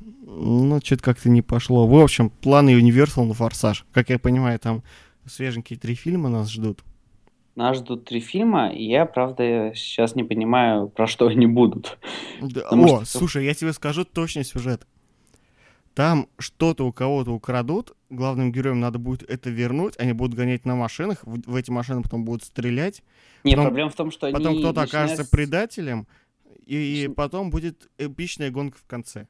Ну, 0.00 0.80
что-то 0.84 1.02
как-то 1.02 1.28
не 1.28 1.42
пошло. 1.42 1.86
В 1.86 1.98
общем, 1.98 2.30
планы 2.30 2.78
Universal 2.78 3.24
на 3.24 3.34
Форсаж. 3.34 3.86
Как 3.92 4.10
я 4.10 4.18
понимаю, 4.18 4.58
там 4.58 4.82
свеженькие 5.26 5.78
три 5.78 5.94
фильма 5.94 6.28
нас 6.28 6.50
ждут. 6.50 6.84
Нас 7.56 7.78
ждут 7.78 8.04
три 8.04 8.20
фильма, 8.20 8.68
и 8.68 8.84
я, 8.84 9.06
правда, 9.06 9.72
сейчас 9.74 10.14
не 10.14 10.24
понимаю, 10.24 10.88
про 10.88 11.06
что 11.06 11.26
они 11.26 11.46
будут. 11.46 11.98
Да, 12.40 12.60
Потому 12.64 12.84
О, 12.84 13.04
что- 13.04 13.18
слушай, 13.18 13.46
я 13.46 13.54
тебе 13.54 13.72
скажу 13.72 14.04
точный 14.04 14.44
сюжет. 14.44 14.86
Там 15.96 16.28
что-то 16.38 16.86
у 16.86 16.92
кого-то 16.92 17.30
украдут, 17.30 17.96
главным 18.10 18.52
героям 18.52 18.80
надо 18.80 18.98
будет 18.98 19.22
это 19.30 19.48
вернуть, 19.48 19.94
они 19.96 20.12
будут 20.12 20.36
гонять 20.36 20.66
на 20.66 20.76
машинах, 20.76 21.24
в, 21.24 21.50
в 21.50 21.56
эти 21.56 21.70
машины 21.70 22.02
потом 22.02 22.26
будут 22.26 22.44
стрелять, 22.44 23.02
Не, 23.44 23.52
Потом- 23.52 23.64
проблема 23.64 23.90
в 23.90 23.94
том, 23.94 24.10
что 24.10 24.30
потом 24.30 24.52
они 24.52 24.58
кто-то 24.58 24.82
начинают 24.82 25.10
окажется 25.12 25.30
предателем, 25.30 26.06
и, 26.66 27.04
и 27.04 27.08
потом 27.08 27.48
будет 27.48 27.90
эпичная 27.96 28.50
гонка 28.50 28.76
в 28.76 28.84
конце. 28.84 29.26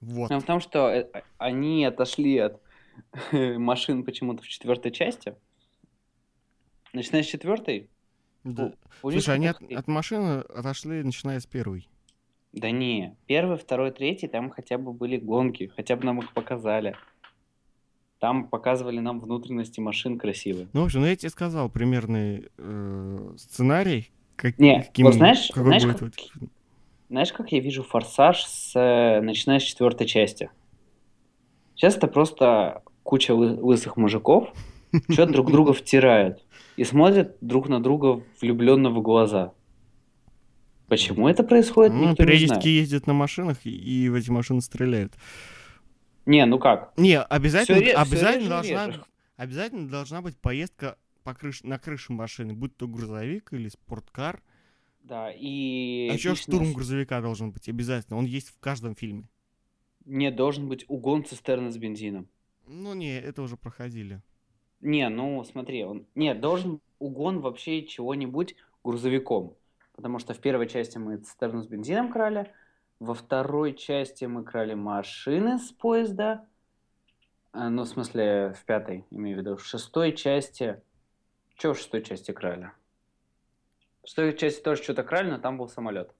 Вот. 0.00 0.28
Проблема 0.28 0.40
в 0.40 0.44
том, 0.44 0.60
что 0.60 0.88
э, 0.88 1.10
они 1.38 1.84
отошли 1.84 2.38
от 2.38 2.62
машин 3.32 4.04
почему-то 4.04 4.40
в 4.44 4.46
четвертой 4.46 4.92
части. 4.92 5.34
Начиная 6.92 7.24
с 7.24 7.26
четвертой, 7.26 7.90
Да. 8.44 8.72
у 9.02 9.10
Слушай, 9.10 9.34
они 9.34 9.48
от, 9.48 9.60
от 9.60 9.88
машины 9.88 10.42
отошли, 10.42 11.02
начиная 11.02 11.40
с 11.40 11.46
первой. 11.46 11.88
Да 12.54 12.70
не, 12.70 13.16
первый, 13.26 13.56
второй, 13.58 13.90
третий, 13.90 14.28
там 14.28 14.48
хотя 14.50 14.78
бы 14.78 14.92
были 14.92 15.16
гонки, 15.16 15.72
хотя 15.74 15.96
бы 15.96 16.04
нам 16.04 16.20
их 16.20 16.32
показали. 16.32 16.94
Там 18.20 18.46
показывали 18.48 19.00
нам 19.00 19.18
внутренности 19.18 19.80
машин 19.80 20.18
красивые. 20.18 20.68
Ну, 20.72 20.82
в 20.82 20.84
общем, 20.84 21.00
ну 21.00 21.06
я 21.06 21.16
тебе 21.16 21.30
сказал 21.30 21.68
примерный 21.68 22.48
э, 22.56 23.34
сценарий. 23.36 24.10
Как, 24.36 24.56
Не, 24.58 24.82
каким- 24.82 25.06
вот 25.06 25.14
знаешь- 25.14 25.48
какой 25.48 25.64
знаешь, 25.64 25.82
будет 25.84 25.94
как- 25.98 26.02
в 26.02 26.06
этих 26.12 26.32
фильмах. 26.32 26.50
Знаешь, 27.10 27.32
как 27.32 27.52
я 27.52 27.60
вижу 27.60 27.82
форсаж 27.82 28.44
с, 28.44 28.72
э, 28.78 29.20
начиная 29.20 29.58
с 29.58 29.62
четвертой 29.62 30.06
части? 30.06 30.48
Сейчас 31.74 31.96
это 31.96 32.06
просто 32.06 32.82
куча 33.02 33.32
лы- 33.32 33.60
лысых 33.60 33.96
мужиков, 33.96 34.52
что 35.10 35.26
друг 35.26 35.50
друга 35.50 35.72
втирают 35.72 36.44
и 36.76 36.84
смотрят 36.84 37.36
друг 37.40 37.68
на 37.68 37.82
друга 37.82 38.22
влюбленно 38.40 38.90
в 38.90 39.02
глаза. 39.02 39.52
Почему 40.88 41.28
это 41.28 41.42
происходит, 41.42 41.92
Ну, 41.92 42.10
никто 42.10 42.22
не 42.22 42.26
периодически 42.26 42.52
знает. 42.52 42.64
ездят 42.64 43.06
на 43.06 43.14
машинах 43.14 43.64
и, 43.64 43.70
и 43.70 44.08
в 44.08 44.14
эти 44.14 44.30
машины 44.30 44.60
стреляют. 44.60 45.14
Не, 46.26 46.44
ну 46.46 46.58
как? 46.58 46.92
Не, 46.96 47.20
обязательно, 47.20 47.80
всё 47.80 47.98
обязательно, 47.98 48.46
и 48.46 48.48
должна, 48.48 48.86
реже. 48.86 49.04
обязательно 49.36 49.88
должна 49.88 50.22
быть 50.22 50.36
поездка 50.36 50.96
по 51.24 51.34
крыш, 51.34 51.62
на 51.62 51.78
крыше 51.78 52.12
машины, 52.12 52.52
будь 52.52 52.76
то 52.76 52.86
грузовик 52.86 53.52
или 53.52 53.68
спорткар. 53.68 54.42
Да, 55.02 55.30
и... 55.32 56.08
а 56.10 56.14
еще 56.14 56.34
штурм 56.34 56.72
грузовика 56.72 57.20
должен 57.20 57.50
быть 57.50 57.68
обязательно. 57.68 58.18
Он 58.18 58.24
есть 58.24 58.48
в 58.50 58.58
каждом 58.58 58.94
фильме. 58.94 59.28
Не, 60.04 60.30
должен 60.30 60.68
быть 60.68 60.84
угон 60.88 61.24
цистерны 61.24 61.70
с 61.72 61.76
бензином. 61.76 62.28
Ну 62.66 62.94
не, 62.94 63.18
это 63.18 63.42
уже 63.42 63.56
проходили. 63.56 64.22
Не, 64.80 65.08
ну 65.08 65.42
смотри, 65.44 65.84
он... 65.84 66.06
Не, 66.14 66.34
должен 66.34 66.80
угон 66.98 67.40
вообще 67.40 67.86
чего-нибудь 67.86 68.54
грузовиком. 68.82 69.56
Потому 69.96 70.18
что 70.18 70.34
в 70.34 70.38
первой 70.40 70.68
части 70.68 70.98
мы 70.98 71.16
цистерну 71.18 71.62
с 71.62 71.66
бензином 71.66 72.10
крали, 72.10 72.50
во 73.00 73.14
второй 73.14 73.74
части 73.74 74.24
мы 74.24 74.42
крали 74.44 74.74
машины 74.74 75.58
с 75.58 75.70
поезда, 75.72 76.46
А, 77.56 77.70
ну, 77.70 77.82
в 77.84 77.86
смысле, 77.88 78.52
в 78.60 78.64
пятой, 78.64 79.04
имею 79.12 79.36
в 79.36 79.40
виду. 79.40 79.56
В 79.56 79.64
шестой 79.64 80.12
части... 80.12 80.80
Че 81.56 81.72
в 81.72 81.78
шестой 81.78 82.02
части 82.02 82.32
крали? 82.32 82.72
В 84.02 84.08
шестой 84.08 84.36
части 84.36 84.60
тоже 84.60 84.82
что-то 84.82 85.04
крали, 85.04 85.30
но 85.30 85.38
там 85.38 85.56
был 85.56 85.68
самолет. 85.68 86.10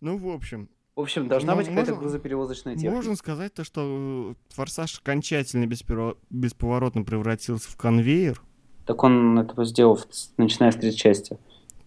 Ну, 0.00 0.16
в 0.18 0.28
общем, 0.28 0.68
В 0.94 1.00
общем, 1.00 1.26
должна 1.26 1.52
Ну, 1.54 1.58
быть 1.58 1.66
какая-то 1.66 1.90
можно- 1.90 2.00
грузоперевозочная 2.02 2.74
техника. 2.74 2.94
можно 2.94 3.16
сказать 3.16 3.52
то, 3.52 3.64
что 3.64 4.34
э, 4.38 4.54
«Форсаж» 4.54 5.00
окончательно 5.00 5.64
бесперо- 5.66 6.16
бесповоротно 6.30 7.02
превратился 7.02 7.68
в 7.70 7.76
конвейер. 7.76 8.40
Так 8.86 9.02
он 9.02 9.36
это 9.38 9.64
сделал, 9.64 9.98
начиная 10.36 10.70
с 10.70 10.76
третьей 10.76 10.96
части. 10.96 11.38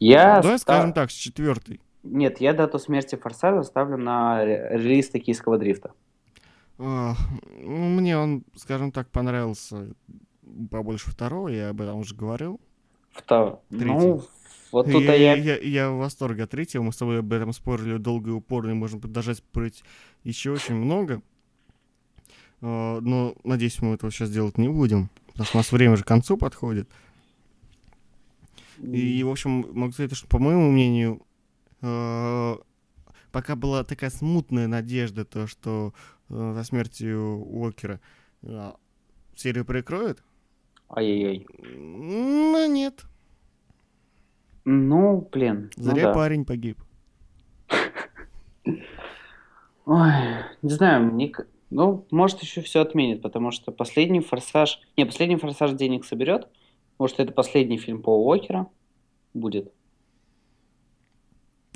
Я 0.03 0.41
Давай 0.41 0.59
ста- 0.59 0.73
скажем 0.73 0.93
так, 0.93 1.11
с 1.11 1.13
четвертой. 1.13 1.79
Нет, 2.03 2.41
я 2.41 2.53
дату 2.53 2.77
смерти 2.77 3.15
Форсажа 3.15 3.63
ставлю 3.63 3.97
на 3.97 4.43
ре- 4.43 4.69
релиз 4.73 5.09
токийского 5.09 5.57
дрифта. 5.57 5.91
А, 6.77 7.13
ну, 7.57 7.89
Мне 7.89 8.17
он, 8.17 8.43
скажем 8.55 8.91
так, 8.91 9.09
понравился 9.09 9.93
побольше 10.69 11.09
второго, 11.09 11.47
я 11.47 11.69
об 11.69 11.79
этом 11.81 11.99
уже 11.99 12.15
говорил. 12.15 12.59
Вто- 13.15 13.59
Третий. 13.69 13.85
Ну, 13.85 14.23
вот 14.73 14.91
тут 14.91 15.03
я, 15.03 15.13
я... 15.13 15.35
я, 15.35 15.57
я 15.57 15.91
в 15.91 15.99
восторге 15.99 16.43
от 16.43 16.49
третьего, 16.49 16.83
мы 16.83 16.91
с 16.91 16.97
тобой 16.97 17.19
об 17.19 17.31
этом 17.31 17.53
спорили 17.53 17.97
долго 17.97 18.31
и 18.31 18.33
упорно, 18.33 18.71
и 18.71 18.73
можем 18.73 18.99
продолжать 18.99 19.37
спорить 19.37 19.83
еще 20.25 20.51
очень 20.51 20.75
много. 20.75 21.21
А, 22.61 22.99
Но, 22.99 23.35
надеюсь, 23.45 23.81
мы 23.81 23.93
этого 23.93 24.11
сейчас 24.11 24.29
делать 24.31 24.57
не 24.57 24.67
будем, 24.67 25.09
потому 25.27 25.45
что 25.45 25.57
у 25.57 25.59
нас 25.59 25.71
время 25.71 25.95
же 25.95 26.03
к 26.03 26.07
концу 26.07 26.35
подходит. 26.35 26.89
И, 28.81 29.23
в 29.23 29.29
общем, 29.29 29.65
могу 29.73 29.91
сказать, 29.91 30.15
что, 30.15 30.27
по 30.27 30.39
моему 30.39 30.71
мнению, 30.71 31.21
э, 31.81 32.55
пока 33.31 33.55
была 33.55 33.83
такая 33.83 34.09
смутная 34.09 34.67
надежда, 34.67 35.25
то, 35.25 35.47
что 35.47 35.93
э, 36.29 36.53
за 36.55 36.63
смертью 36.63 37.19
Уокера 37.45 37.99
э, 38.41 38.71
серию 39.35 39.65
прикроют, 39.65 40.23
Ай-яй-яй. 40.89 41.45
но 41.77 42.65
нет, 42.67 43.03
Ну, 44.65 45.27
блин. 45.31 45.71
ну 45.75 45.83
зря 45.83 46.03
да. 46.05 46.13
парень 46.13 46.45
погиб. 46.45 46.79
Ой, 49.85 50.11
не 50.61 50.69
знаю, 50.69 51.11
мне... 51.11 51.31
Ну, 51.69 52.05
может, 52.11 52.41
еще 52.41 52.61
все 52.61 52.81
отменит, 52.81 53.23
потому 53.23 53.49
что 53.49 53.71
последний 53.71 54.19
«Форсаж»... 54.19 54.79
Не, 54.95 55.05
последний 55.05 55.37
«Форсаж» 55.37 55.71
денег 55.71 56.05
соберет. 56.05 56.47
Может, 57.03 57.19
это 57.19 57.33
последний 57.33 57.77
фильм 57.77 58.01
по 58.01 58.11
Уокера 58.17 58.67
будет. 59.33 59.73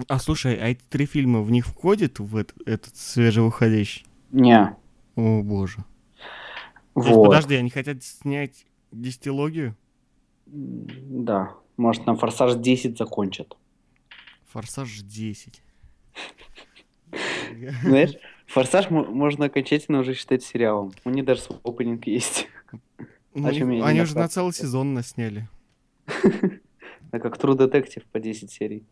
А 0.08 0.20
слушай, 0.20 0.56
а 0.56 0.70
эти 0.70 0.80
три 0.90 1.06
фильма 1.06 1.42
в 1.42 1.52
них 1.52 1.66
входит 1.68 2.20
в 2.20 2.38
эт- 2.38 2.54
этот 2.66 2.96
свежевыходящий? 2.96 4.06
Не. 4.32 4.74
О 5.18 5.42
боже. 5.44 5.84
То 6.94 7.02
есть, 7.02 7.10
Вот. 7.13 7.26
подожди, 7.26 7.56
они 7.56 7.70
хотят 7.70 8.02
снять 8.06 8.66
дистиллогию? 8.94 9.76
М, 10.46 10.88
Да. 11.26 11.56
Может, 11.76 12.06
на 12.06 12.16
«Форсаж 12.16 12.54
10» 12.56 12.98
закончат. 12.98 13.58
Форсаж 14.46 15.02
10. 15.02 15.62
Знаешь, 17.84 18.13
«Форсаж» 18.46 18.90
мо- 18.90 19.04
можно 19.04 19.48
окончательно 19.48 20.00
уже 20.00 20.13
считать 20.13 20.42
сериалом. 20.42 20.94
У 21.04 21.10
них 21.10 21.26
даже 21.26 21.42
свой 21.42 21.60
опенинг 21.66 22.08
есть. 22.08 22.48
Ну, 23.38 23.52
не 23.52 23.82
они 23.82 24.02
уже 24.02 24.15
на 24.15 24.28
целый 24.28 24.54
сезон 24.54 24.93
насняли. 24.93 25.47
Это 27.12 27.19
как 27.19 27.38
True 27.38 27.56
Detective 27.56 28.04
по 28.12 28.19
10 28.19 28.52
серий. 28.52 28.84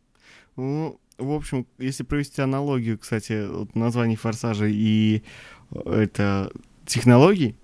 Ну, 0.55 0.99
в 1.17 1.31
общем, 1.31 1.65
если 1.79 2.03
провести 2.03 2.41
аналогию, 2.41 2.97
кстати, 2.97 3.47
вот 3.47 3.75
названий 3.75 4.15
Форсажа 4.15 4.67
и 4.67 5.23
э, 5.71 6.01
это 6.03 6.51
технологий, 6.85 7.55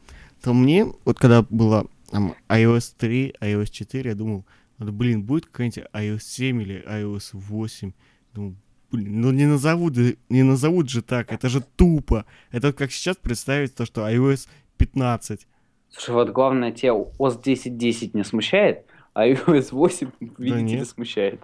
то 0.42 0.54
мне, 0.54 0.86
вот 1.06 1.20
когда 1.20 1.44
было 1.44 1.88
там, 2.10 2.36
iOS 2.50 2.96
3, 2.98 3.36
iOS 3.40 3.70
4, 3.70 4.10
я 4.10 4.16
думал, 4.16 4.46
вот, 4.78 4.90
блин, 4.90 5.24
будет 5.24 5.46
какая-нибудь 5.46 5.86
iOS 5.94 6.22
7 6.22 6.62
или 6.62 6.84
iOS 6.88 7.30
8. 7.34 7.94
Думал, 8.34 8.56
блин, 8.92 9.22
ну 9.22 9.32
не 9.32 9.46
назовут, 9.46 9.96
не 10.30 10.44
назовут 10.44 10.90
же 10.90 11.02
так, 11.02 11.32
это 11.32 11.48
же 11.48 11.62
тупо. 11.62 12.26
Это 12.52 12.68
вот 12.68 12.76
как 12.76 12.92
сейчас 12.92 13.18
представить 13.18 13.76
то, 13.76 13.86
что 13.86 14.10
iOS 14.10 14.48
15. 14.78 15.48
Слушай, 15.92 16.16
вот 16.16 16.30
главное, 16.30 16.72
тебя 16.72 16.94
OS 16.94 17.42
10.10 17.42 18.12
не 18.14 18.24
смущает, 18.24 18.86
а 19.14 19.28
iOS 19.30 19.70
8, 19.72 20.12
видите 20.20 20.56
ли, 20.56 20.64
нет. 20.64 20.88
смущает. 20.88 21.42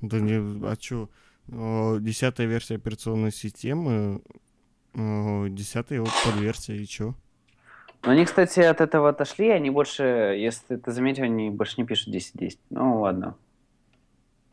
Да 0.00 0.20
не, 0.20 0.36
а 0.66 0.76
чё? 0.76 1.08
Десятая 1.46 2.46
версия 2.46 2.76
операционной 2.76 3.32
системы, 3.32 4.20
десятая 4.94 6.00
вот 6.00 6.10
подверсия, 6.24 6.76
и 6.76 6.86
чё? 6.86 7.14
Но 8.04 8.12
они, 8.12 8.24
кстати, 8.24 8.60
от 8.60 8.80
этого 8.80 9.08
отошли, 9.08 9.48
они 9.48 9.70
больше, 9.70 10.02
если 10.38 10.76
ты 10.76 10.92
заметил, 10.92 11.24
они 11.24 11.50
больше 11.50 11.74
не 11.78 11.84
пишут 11.84 12.14
10.10. 12.14 12.58
Ну, 12.70 13.00
ладно. 13.00 13.34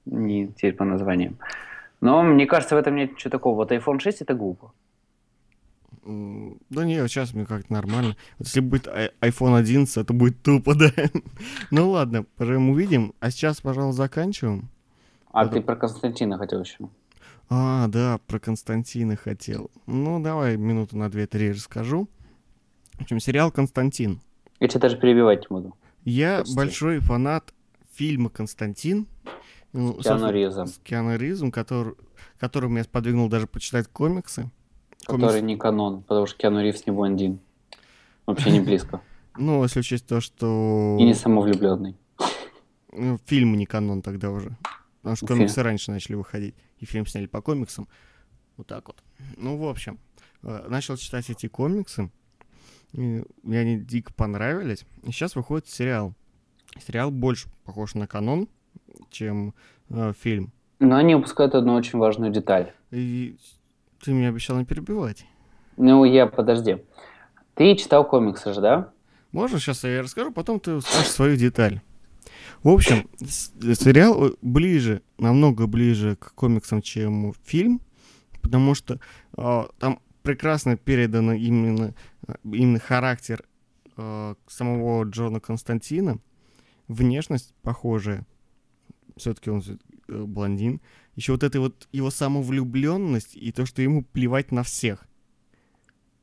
Не 0.06 0.48
теперь 0.48 0.74
по 0.74 0.84
названиям. 0.86 1.38
Но 2.02 2.24
мне 2.24 2.48
кажется, 2.48 2.76
в 2.76 2.80
этом 2.80 2.96
нет 2.96 3.12
ничего 3.12 3.30
такого. 3.30 3.56
Вот 3.56 3.72
iPhone 3.72 4.00
6 4.00 4.22
это 4.22 4.34
глупо. 4.34 4.74
Да 6.06 6.86
не, 6.86 7.08
сейчас 7.08 7.34
мне 7.34 7.46
как-то 7.46 7.74
нормально. 7.74 8.16
Вот 8.38 8.48
если 8.48 8.60
будет 8.60 8.88
ай- 8.88 9.12
iPhone 9.22 9.58
11, 9.58 9.98
это 9.98 10.14
будет 10.14 10.42
тупо, 10.44 10.76
да. 10.80 10.92
Ну 11.72 11.90
ладно, 11.90 12.24
поживем 12.38 12.70
увидим. 12.70 13.14
А 13.20 13.32
сейчас, 13.32 13.62
пожалуй, 13.62 13.94
заканчиваем. 13.94 14.70
А 15.32 15.46
Да. 15.46 15.52
ты 15.54 15.62
про 15.62 15.76
Константина 15.76 16.38
хотел 16.38 16.62
еще. 16.62 16.90
А, 17.50 17.88
да, 17.88 18.20
про 18.28 18.40
Константина 18.40 19.16
хотел. 19.16 19.70
Ну, 19.88 20.20
давай 20.20 20.58
минуту 20.58 20.98
на 20.98 21.10
две-три 21.10 21.52
расскажу. 21.52 22.08
В 22.94 23.02
общем, 23.02 23.20
сериал 23.20 23.52
«Константин». 23.52 24.22
Я 24.60 24.68
тебя 24.70 24.80
даже 24.82 24.98
перебивать 24.98 25.48
буду. 25.50 25.76
Я 26.06 26.38
Прости. 26.38 26.56
большой 26.56 27.00
фанат 27.00 27.54
фильма 27.94 28.30
«Константин». 28.30 29.08
Ну, 29.74 29.92
Киану 29.94 30.04
собственно, 30.04 30.32
Ривзом. 30.32 30.68
С 30.68 30.78
Киану 30.84 31.18
Ривзом, 31.18 31.52
который, 31.52 31.96
который 32.40 32.70
меня 32.70 32.84
сподвигнул 32.84 33.28
даже 33.28 33.48
почитать 33.48 33.88
комиксы. 33.90 34.50
Который 35.06 35.42
не 35.42 35.58
канон, 35.58 36.02
потому 36.04 36.26
что 36.26 36.38
Киану 36.38 36.62
Ривз 36.62 36.86
не 36.86 36.92
блондин. 36.92 37.40
Вообще 38.26 38.52
не 38.52 38.60
близко. 38.60 39.02
Ну, 39.38 39.62
если 39.64 39.82
учесть 39.82 40.08
то, 40.08 40.22
что 40.22 40.96
И 40.98 41.04
не 41.04 41.14
самовлюбленный. 41.14 41.98
ну, 42.94 43.20
фильм 43.26 43.58
не 43.58 43.66
канон 43.66 44.02
тогда 44.02 44.32
уже. 44.32 44.56
Потому 45.02 45.18
что 45.18 45.28
комиксы 45.28 45.62
раньше 45.62 45.92
начали 45.92 46.16
выходить. 46.16 46.56
И 46.80 46.86
фильм 46.86 47.06
сняли 47.06 47.26
по 47.26 47.42
комиксам. 47.42 47.90
Вот 48.56 48.68
так 48.68 48.88
вот. 48.88 49.04
Ну, 49.36 49.58
в 49.58 49.68
общем, 49.68 50.00
э, 50.42 50.66
начал 50.70 50.96
читать 50.96 51.30
эти 51.30 51.48
комиксы. 51.48 52.10
мне 52.94 53.26
они 53.60 53.78
дико 53.78 54.14
понравились. 54.14 54.86
И 55.04 55.12
сейчас 55.12 55.36
выходит 55.36 55.68
сериал. 55.68 56.14
Сериал 56.80 57.12
больше 57.12 57.50
похож 57.66 57.94
на 57.94 58.08
канон, 58.08 58.48
чем 59.10 59.54
э, 59.90 60.14
фильм. 60.18 60.54
Но 60.80 60.96
они 60.96 61.14
упускают 61.14 61.56
одну 61.56 61.74
очень 61.74 62.00
важную 62.00 62.32
деталь. 62.32 62.72
И 62.92 63.38
ты 64.04 64.12
мне 64.12 64.30
обещал 64.30 64.58
не 64.58 64.66
перебивать. 64.66 65.26
Ну, 65.78 66.06
я, 66.06 66.28
подожди. 66.28 66.78
Ты 67.54 67.76
читал 67.76 68.08
комиксы 68.08 68.54
же, 68.54 68.62
да? 68.62 68.90
Можно 69.32 69.60
сейчас 69.60 69.84
я 69.84 70.02
расскажу, 70.02 70.32
потом 70.32 70.60
ты 70.60 70.80
скажешь 70.82 71.12
свою 71.12 71.36
деталь. 71.36 71.82
В 72.64 72.70
общем, 72.70 73.08
сериал 73.20 74.28
э, 74.28 74.32
ближе, 74.42 75.02
намного 75.18 75.68
ближе 75.68 76.16
к 76.16 76.34
комиксам, 76.34 76.82
чем 76.82 77.34
фильм, 77.44 77.82
потому 78.42 78.76
что 78.76 79.00
а, 79.38 79.68
там 79.78 80.00
прекрасно 80.24 80.78
передано 80.78 81.34
именно, 81.34 81.94
а, 82.28 82.36
именно 82.44 82.80
характер 82.80 83.44
а, 83.98 84.36
самого 84.48 85.04
Джона 85.04 85.40
Константина, 85.40 86.18
внешность 86.88 87.54
похожая, 87.62 88.26
все-таки 89.18 89.50
он 89.50 89.62
э, 90.08 90.24
блондин, 90.24 90.82
еще 91.16 91.34
вот 91.34 91.44
эта 91.44 91.60
вот 91.60 91.88
его 91.92 92.10
самовлюбленность 92.10 93.36
и 93.36 93.52
то, 93.52 93.66
что 93.66 93.82
ему 93.82 94.04
плевать 94.04 94.52
на 94.52 94.64
всех. 94.64 95.06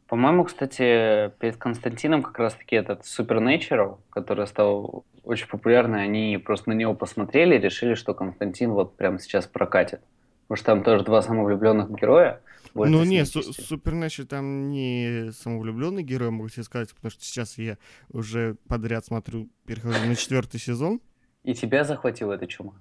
По-моему, 0.06 0.44
кстати, 0.44 1.32
перед 1.38 1.56
Константином 1.56 2.22
как 2.22 2.38
раз-таки 2.38 2.76
этот 2.76 3.02
Supernatural, 3.02 3.98
который 4.10 4.46
стал 4.46 5.06
очень 5.24 5.46
популярный, 5.46 6.02
они 6.02 6.36
просто 6.36 6.68
на 6.68 6.74
него 6.74 6.94
посмотрели 6.94 7.54
и 7.54 7.58
решили, 7.58 7.94
что 7.94 8.12
Константин 8.12 8.72
вот 8.72 8.96
прямо 8.96 9.18
сейчас 9.18 9.46
прокатит. 9.46 10.02
Потому 10.42 10.56
что 10.56 10.66
там 10.66 10.82
тоже 10.84 11.04
два 11.04 11.22
самовлюбленных 11.22 11.90
героя. 11.98 12.42
Ну 12.74 13.04
не, 13.04 13.24
Су-. 13.24 13.42
Супернэчи 13.42 14.24
там 14.24 14.68
не 14.68 15.30
самовлюбленный 15.32 16.02
герой, 16.02 16.30
могу 16.30 16.48
тебе 16.50 16.64
сказать, 16.64 16.94
потому 16.94 17.10
что 17.10 17.24
сейчас 17.24 17.56
я 17.56 17.78
уже 18.10 18.56
подряд 18.68 19.06
смотрю, 19.06 19.48
перехожу 19.66 20.06
на 20.06 20.14
четвертый 20.14 20.60
сезон. 20.60 21.00
И 21.42 21.54
тебя 21.54 21.84
захватила 21.84 22.34
эта 22.34 22.46
чума. 22.46 22.74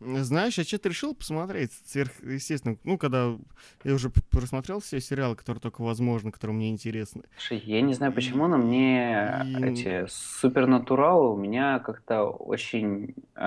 Знаешь, 0.00 0.58
я 0.58 0.64
что-то 0.64 0.88
решил 0.88 1.14
посмотреть 1.14 1.70
сверхъестественно. 1.86 2.76
Ну, 2.84 2.98
когда 2.98 3.36
я 3.84 3.94
уже 3.94 4.10
просмотрел 4.10 4.80
все 4.80 5.00
сериалы, 5.00 5.34
которые 5.36 5.60
только 5.60 5.82
возможно, 5.82 6.30
которые 6.30 6.56
мне 6.56 6.70
интересны. 6.70 7.22
Слушай, 7.38 7.62
я 7.64 7.80
не 7.80 7.94
знаю 7.94 8.12
почему, 8.12 8.46
но 8.46 8.58
мне 8.58 9.42
И- 9.46 9.64
эти 9.64 10.06
супернатуралы 10.08 11.32
у 11.32 11.36
меня 11.36 11.78
как-то 11.78 12.24
очень 12.24 13.14
э, 13.36 13.40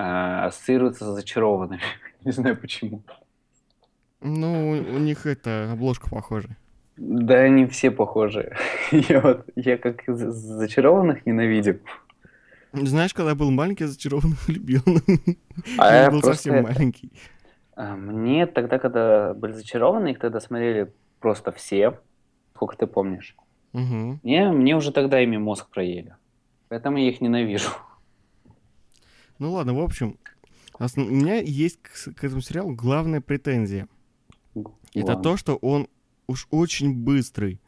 ассоциируются 0.46 1.04
с 1.04 1.14
зачарованными. 1.14 1.82
Не 2.24 2.32
знаю 2.32 2.56
почему. 2.56 3.02
Ну, 4.20 4.70
у 4.70 4.98
них 4.98 5.26
это 5.26 5.70
обложка 5.72 6.10
похожая. 6.10 6.56
Да, 6.96 7.36
они 7.38 7.66
все 7.66 7.92
похожи. 7.92 8.56
Я 8.90 9.20
вот, 9.20 9.48
я 9.54 9.78
как 9.78 10.02
зачарованных 10.08 11.24
ненавидел. 11.26 11.78
Знаешь, 12.72 13.14
когда 13.14 13.30
я 13.30 13.34
был 13.34 13.50
маленький, 13.50 13.84
я 13.84 13.88
зачарованных 13.90 14.48
любил. 14.48 14.82
А 15.78 15.86
Я 15.94 16.02
я 16.04 16.10
был 16.10 16.22
совсем 16.22 16.54
это, 16.54 16.62
маленький. 16.72 17.12
а, 17.74 17.96
Мне 17.96 18.46
тогда, 18.46 18.78
когда 18.78 19.34
были 19.34 19.52
зачарованы, 19.52 20.08
их 20.12 20.18
тогда 20.18 20.40
смотрели 20.40 20.92
просто 21.20 21.50
все, 21.52 21.98
сколько 22.54 22.76
ты 22.76 22.86
помнишь. 22.86 23.34
Мгм. 23.72 24.20
Мне, 24.22 24.50
мне 24.50 24.76
уже 24.76 24.92
тогда 24.92 25.20
ими 25.20 25.36
мозг 25.36 25.68
проели. 25.70 26.14
Поэтому 26.68 26.98
я 26.98 27.08
их 27.08 27.20
ненавижу. 27.20 27.70
Ну 29.38 29.52
ладно, 29.52 29.74
в 29.74 29.80
общем, 29.80 30.18
основ- 30.78 31.06
у 31.08 31.10
меня 31.14 31.36
есть 31.40 31.78
к, 31.80 32.14
к 32.14 32.24
этому 32.24 32.40
сериалу 32.40 32.74
главная 32.74 33.20
претензия. 33.20 33.88
Это 34.94 35.06
Ладно. 35.08 35.22
то, 35.22 35.36
что 35.36 35.56
он 35.56 35.86
уж 36.26 36.46
очень 36.50 36.92
быстрый. 37.04 37.60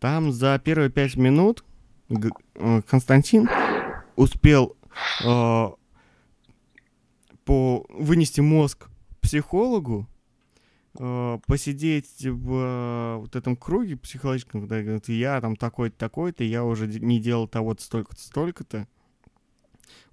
Там 0.00 0.32
за 0.32 0.60
первые 0.62 0.90
пять 0.90 1.16
минут 1.16 1.64
э, 2.08 2.82
Константин 2.88 3.48
успел 4.16 4.76
э, 5.24 5.68
по 7.44 7.86
вынести 7.88 8.40
мозг 8.40 8.88
психологу, 9.20 10.08
э, 10.98 11.38
посидеть 11.46 12.26
в 12.26 12.54
э, 12.54 13.16
вот 13.18 13.36
этом 13.36 13.56
круге 13.56 13.96
психологическом, 13.96 14.62
когда 14.62 14.82
говорит, 14.82 15.08
я 15.08 15.40
там 15.40 15.56
такой-то, 15.56 15.96
такой-то, 15.96 16.44
я 16.44 16.64
уже 16.64 16.86
не 16.86 17.20
делал 17.20 17.48
того-то, 17.48 17.82
столько-то, 17.82 18.20
столько-то. 18.20 18.88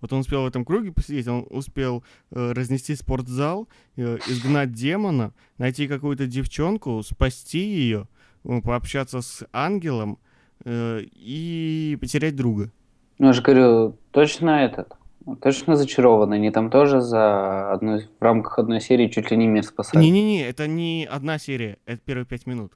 Вот 0.01 0.13
он 0.13 0.19
успел 0.19 0.43
в 0.43 0.47
этом 0.47 0.65
круге 0.65 0.91
посидеть, 0.91 1.27
он 1.27 1.45
успел 1.49 2.03
э, 2.31 2.51
разнести 2.53 2.95
спортзал, 2.95 3.67
э, 3.95 4.17
изгнать 4.27 4.71
демона, 4.71 5.33
найти 5.57 5.87
какую-то 5.87 6.25
девчонку, 6.25 7.03
спасти 7.03 7.59
ее, 7.59 8.07
э, 8.45 8.61
пообщаться 8.61 9.21
с 9.21 9.45
ангелом 9.51 10.17
э, 10.63 11.01
и 11.03 11.97
потерять 11.99 12.35
друга. 12.35 12.71
Ну, 13.19 13.27
я 13.27 13.33
же 13.33 13.41
говорю, 13.41 13.97
точно 14.11 14.63
этот, 14.63 14.93
точно 15.41 15.75
зачарованный. 15.75 16.37
Они 16.37 16.51
там 16.51 16.71
тоже 16.71 17.01
за 17.01 17.73
одну, 17.73 17.99
в 17.99 18.23
рамках 18.23 18.59
одной 18.59 18.79
серии 18.79 19.09
чуть 19.09 19.29
ли 19.29 19.37
не 19.37 19.45
мир 19.45 19.63
спасали. 19.63 20.01
Не-не-не, 20.01 20.47
это 20.47 20.67
не 20.67 21.07
одна 21.09 21.37
серия, 21.37 21.77
это 21.85 22.01
первые 22.03 22.25
пять 22.25 22.47
минут. 22.47 22.73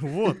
Вот. 0.00 0.38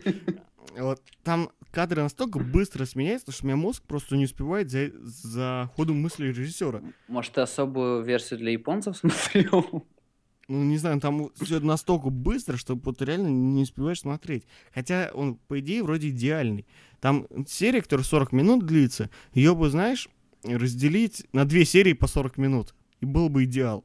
Вот 0.78 1.00
там 1.24 1.50
кадры 1.70 2.02
настолько 2.02 2.38
быстро 2.38 2.84
сменяются, 2.84 3.32
что 3.32 3.44
у 3.44 3.46
меня 3.46 3.56
мозг 3.56 3.82
просто 3.82 4.16
не 4.16 4.24
успевает 4.24 4.70
за, 4.70 4.90
за 5.02 5.70
ходом 5.74 6.00
мысли 6.00 6.28
режиссера. 6.28 6.82
Может, 7.08 7.32
ты 7.32 7.40
особую 7.40 8.02
версию 8.02 8.38
для 8.38 8.52
японцев 8.52 8.96
смотрел? 8.98 9.86
Ну, 10.48 10.62
не 10.62 10.78
знаю, 10.78 11.00
там 11.00 11.30
все 11.34 11.58
настолько 11.58 12.10
быстро, 12.10 12.56
что 12.56 12.76
вот 12.76 13.02
реально 13.02 13.28
не 13.28 13.62
успеваешь 13.62 14.00
смотреть. 14.00 14.44
Хотя 14.72 15.10
он, 15.12 15.36
по 15.48 15.58
идее, 15.58 15.82
вроде 15.82 16.10
идеальный. 16.10 16.66
Там 17.00 17.26
серия, 17.48 17.82
которая 17.82 18.04
40 18.04 18.32
минут 18.32 18.64
длится, 18.64 19.10
ее 19.32 19.56
бы, 19.56 19.68
знаешь, 19.70 20.08
разделить 20.44 21.26
на 21.32 21.44
две 21.44 21.64
серии 21.64 21.94
по 21.94 22.06
40 22.06 22.38
минут. 22.38 22.74
И 23.00 23.06
был 23.06 23.28
бы 23.28 23.44
идеал. 23.44 23.84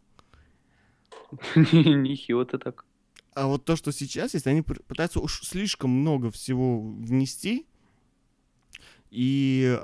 Нихило 1.56 2.46
ты 2.46 2.58
так. 2.58 2.86
А 3.34 3.48
вот 3.48 3.66
то, 3.66 3.76
что 3.76 3.92
сейчас 3.92 4.34
есть, 4.34 4.46
они 4.48 4.62
пытаются 4.62 5.20
уж 5.20 5.42
слишком 5.42 5.90
много 5.90 6.32
всего 6.32 6.82
внести. 6.82 7.66
И 9.10 9.80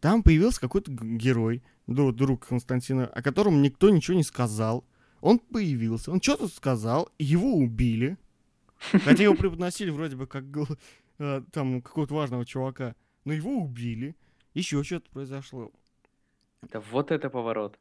там 0.00 0.22
появился 0.22 0.60
какой-то 0.60 0.90
герой, 0.92 1.62
дру- 1.86 2.12
друг 2.12 2.46
Константина, 2.46 3.06
о 3.06 3.22
котором 3.22 3.62
никто 3.62 3.90
ничего 3.90 4.16
не 4.16 4.22
сказал. 4.22 4.84
Он 5.24 5.38
появился, 5.38 6.12
он 6.12 6.20
что-то 6.20 6.48
сказал, 6.48 7.08
его 7.18 7.54
убили. 7.54 8.18
Хотя 8.76 9.22
его 9.22 9.34
преподносили 9.34 9.88
вроде 9.88 10.16
бы 10.16 10.26
как 10.26 10.44
э, 11.18 11.42
там 11.50 11.80
какого-то 11.80 12.14
важного 12.14 12.44
чувака. 12.44 12.94
Но 13.24 13.32
его 13.32 13.52
убили. 13.52 14.16
Еще 14.52 14.84
что-то 14.84 15.08
произошло. 15.08 15.72
Да 16.60 16.80
вот 16.80 17.10
это 17.10 17.30
поворот. 17.30 17.78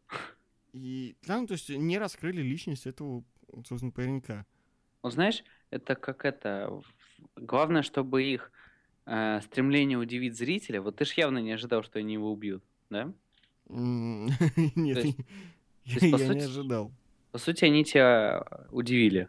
И 0.72 1.18
там, 1.28 1.46
то 1.46 1.56
есть, 1.56 1.68
не 1.68 1.98
раскрыли 1.98 2.42
личность 2.42 2.88
этого, 2.88 3.26
собственно, 3.66 3.92
паренька. 3.92 4.46
Вот 5.02 5.12
знаешь, 5.12 5.44
это 5.70 5.96
как 5.96 6.24
это... 6.24 6.82
Главное, 7.36 7.82
чтобы 7.82 8.24
их 8.24 8.54
э, 9.06 9.42
стремление 9.42 9.98
удивить 9.98 10.38
зрителя... 10.38 10.82
Вот 10.82 10.96
ты 10.96 11.04
ж 11.04 11.12
явно 11.16 11.40
не 11.40 11.52
ожидал, 11.52 11.84
что 11.84 12.00
они 12.00 12.14
его 12.14 12.32
убьют, 12.32 12.64
да? 12.90 13.14
Нет, 13.68 15.06
я 15.84 16.28
не 16.34 16.46
ожидал. 16.46 16.94
По 17.34 17.40
сути, 17.40 17.66
они 17.66 17.84
тебя 17.84 18.46
удивили. 18.70 19.28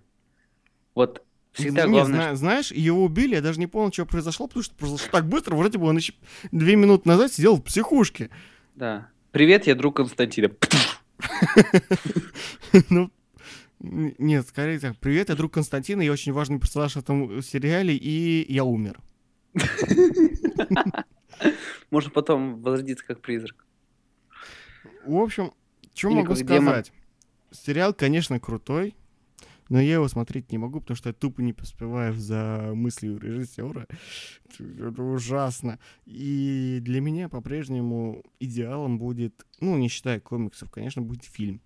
Вот 0.94 1.24
всегда 1.52 1.86
Не, 1.86 1.92
главное... 1.92 2.20
зна- 2.20 2.34
знаешь, 2.36 2.70
его 2.70 3.02
убили, 3.02 3.36
я 3.36 3.40
даже 3.40 3.58
не 3.58 3.66
понял, 3.66 3.90
что 3.90 4.04
произошло, 4.04 4.46
потому 4.46 4.62
что 4.62 4.74
произошло 4.74 5.08
так 5.10 5.26
быстро, 5.26 5.56
вроде 5.56 5.78
бы 5.78 5.86
он 5.86 5.96
еще 5.96 6.12
две 6.52 6.76
минуты 6.76 7.08
назад 7.08 7.32
сидел 7.32 7.56
в 7.56 7.62
психушке. 7.62 8.28
Да. 8.74 9.08
Привет, 9.32 9.66
я 9.66 9.74
друг 9.74 9.96
Константина. 9.96 10.50
Ну, 12.90 13.10
нет, 13.80 14.46
скорее 14.48 14.78
так. 14.78 14.98
Привет, 14.98 15.30
я 15.30 15.34
друг 15.34 15.54
Константина, 15.54 16.02
я 16.02 16.12
очень 16.12 16.32
важный 16.32 16.60
персонаж 16.60 16.92
в 16.96 16.98
этом 16.98 17.40
сериале, 17.40 17.96
и 17.96 18.52
я 18.52 18.64
умер. 18.64 19.00
Можно 21.90 22.10
потом 22.10 22.60
возродиться 22.60 23.06
как 23.06 23.22
призрак. 23.22 23.64
В 25.06 25.16
общем, 25.16 25.52
что 25.94 26.10
могу 26.10 26.34
сказать? 26.34 26.92
Сериал, 27.54 27.94
конечно, 27.94 28.40
крутой, 28.40 28.96
но 29.68 29.80
я 29.80 29.94
его 29.94 30.08
смотреть 30.08 30.50
не 30.50 30.58
могу, 30.58 30.80
потому 30.80 30.96
что 30.96 31.08
я 31.10 31.12
тупо 31.12 31.40
не 31.40 31.52
поспеваю 31.52 32.14
за 32.14 32.72
мыслью 32.74 33.18
режиссера. 33.18 33.86
Это 34.58 35.02
ужасно. 35.02 35.78
И 36.04 36.78
для 36.82 37.00
меня 37.00 37.28
по-прежнему 37.28 38.22
идеалом 38.40 38.98
будет, 38.98 39.46
ну, 39.60 39.76
не 39.78 39.88
считая 39.88 40.20
комиксов, 40.20 40.70
конечно, 40.70 41.00
будет 41.00 41.24
фильм. 41.24 41.60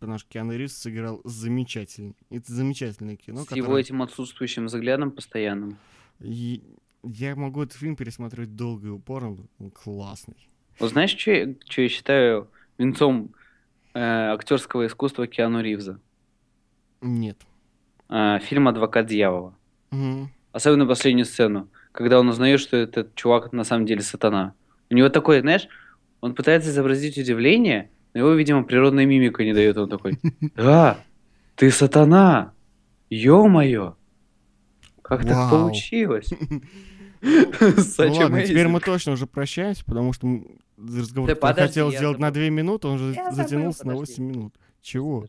Потому 0.00 0.18
что 0.18 0.28
Киану 0.28 0.56
Ривз 0.56 0.76
сыграл 0.76 1.20
замечательно. 1.24 2.14
Это 2.28 2.52
замечательное 2.52 3.16
кино, 3.16 3.44
С 3.44 3.52
его 3.52 3.66
которое- 3.66 3.80
этим 3.80 4.02
отсутствующим 4.02 4.66
взглядом 4.66 5.12
постоянным. 5.12 5.78
И 6.18 6.64
я 7.04 7.36
могу 7.36 7.62
этот 7.62 7.76
фильм 7.76 7.94
пересматривать 7.94 8.56
долго 8.56 8.88
и 8.88 8.90
упорно. 8.90 9.46
Он 9.60 9.70
классный. 9.70 10.48
Вот 10.80 10.90
знаешь, 10.90 11.16
что 11.16 11.30
я, 11.30 11.54
чё 11.64 11.82
я 11.82 11.88
считаю 11.88 12.50
венцом 12.78 13.32
э, 13.94 14.00
актерского 14.00 14.86
искусства 14.86 15.26
Киану 15.26 15.60
Ривза? 15.60 16.00
Нет. 17.00 17.38
Э, 18.08 18.38
фильм 18.40 18.68
«Адвокат 18.68 19.06
дьявола». 19.06 19.54
Мгм. 19.90 20.30
Особенно 20.52 20.86
последнюю 20.86 21.24
сцену, 21.24 21.68
когда 21.92 22.20
он 22.20 22.28
узнает, 22.28 22.60
что 22.60 22.76
этот 22.76 23.14
чувак 23.14 23.52
на 23.52 23.64
самом 23.64 23.86
деле 23.86 24.02
сатана. 24.02 24.54
У 24.90 24.94
него 24.94 25.08
такой, 25.08 25.40
знаешь, 25.40 25.66
он 26.20 26.34
пытается 26.34 26.70
изобразить 26.70 27.16
удивление, 27.18 27.90
но 28.12 28.20
его, 28.20 28.32
видимо, 28.32 28.62
природная 28.64 29.06
мимика 29.06 29.44
не 29.44 29.54
дает. 29.54 29.76
Он 29.78 29.88
такой, 29.88 30.18
да, 30.54 30.98
ты 31.56 31.70
сатана, 31.70 32.52
ё-моё, 33.10 33.96
как 35.02 35.26
так 35.26 35.50
получилось? 35.50 36.30
Ну 37.24 38.14
ладно, 38.14 38.42
теперь 38.44 38.66
мы 38.66 38.80
точно 38.80 39.12
уже 39.12 39.28
прощаемся, 39.28 39.84
потому 39.84 40.12
что 40.12 40.26
разговор, 40.82 41.28
Да 41.28 41.36
подожди, 41.36 41.68
хотел 41.68 41.90
я 41.90 41.96
сделать 41.98 42.18
на 42.18 42.28
забыл. 42.28 42.40
2 42.42 42.50
минуты, 42.50 42.88
он 42.88 42.98
же 42.98 43.12
Я 43.14 43.30
забыл, 43.30 43.36
затянулся 43.36 43.86
на 43.86 43.94
подожди. 43.94 44.22
8 44.22 44.24
минут. 44.24 44.54
Чего? 44.80 45.26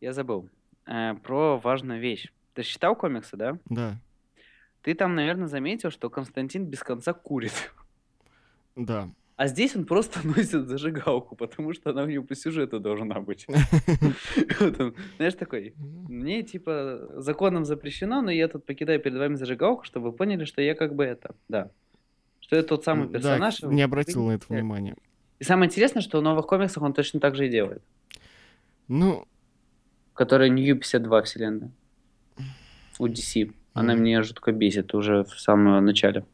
Я 0.00 0.12
забыл. 0.12 0.48
Э, 0.86 1.14
про 1.14 1.58
важную 1.58 2.00
вещь. 2.00 2.30
Ты 2.54 2.62
ж 2.62 2.66
читал 2.66 2.94
комиксы, 2.94 3.36
да? 3.36 3.58
Да, 3.66 3.98
Ты 4.82 4.94
там, 4.94 5.14
наверное, 5.14 5.48
заметил, 5.48 5.90
что 5.90 6.10
Константин 6.10 6.66
без 6.66 6.80
конца 6.80 7.12
курит. 7.12 7.72
да. 8.76 9.10
А 9.36 9.48
здесь 9.48 9.74
он 9.74 9.84
просто 9.84 10.20
носит 10.24 10.68
зажигалку, 10.68 11.34
потому 11.34 11.72
что 11.72 11.90
она 11.90 12.04
у 12.04 12.06
него 12.06 12.24
по 12.24 12.36
сюжету 12.36 12.78
должна 12.78 13.18
быть. 13.20 13.46
Знаешь, 15.16 15.34
такой, 15.34 15.74
мне 15.76 16.42
типа 16.44 17.08
законом 17.16 17.64
запрещено, 17.64 18.22
но 18.22 18.30
я 18.30 18.46
тут 18.46 18.64
покидаю 18.64 19.00
перед 19.00 19.18
вами 19.18 19.34
зажигалку, 19.34 19.82
чтобы 19.84 20.10
вы 20.10 20.16
поняли, 20.16 20.44
что 20.44 20.62
я 20.62 20.74
как 20.76 20.94
бы 20.94 21.02
это, 21.04 21.34
да. 21.48 21.70
Что 22.44 22.56
это 22.56 22.68
тот 22.68 22.84
самый 22.84 23.06
Да, 23.08 23.14
персонаж. 23.14 23.62
не 23.62 23.80
обратил 23.80 24.26
на 24.26 24.32
это 24.32 24.44
Да. 24.48 24.54
внимания. 24.54 24.94
И 25.38 25.44
самое 25.44 25.68
интересное, 25.68 26.02
что 26.02 26.20
в 26.20 26.22
новых 26.22 26.46
комиксах 26.46 26.82
он 26.82 26.92
точно 26.92 27.18
так 27.20 27.36
же 27.36 27.46
и 27.46 27.50
делает. 27.50 27.82
Ну, 28.88 29.24
Которая 30.12 30.50
New 30.50 30.76
52 30.76 31.22
вселенная. 31.22 31.70
У 32.98 33.06
DC. 33.08 33.50
Она 33.72 33.94
Мгм. 33.94 34.02
меня 34.04 34.22
жутко 34.22 34.52
бесит 34.52 34.94
уже 34.94 35.24
в 35.24 35.40
самом 35.40 35.84
начале. 35.84 36.24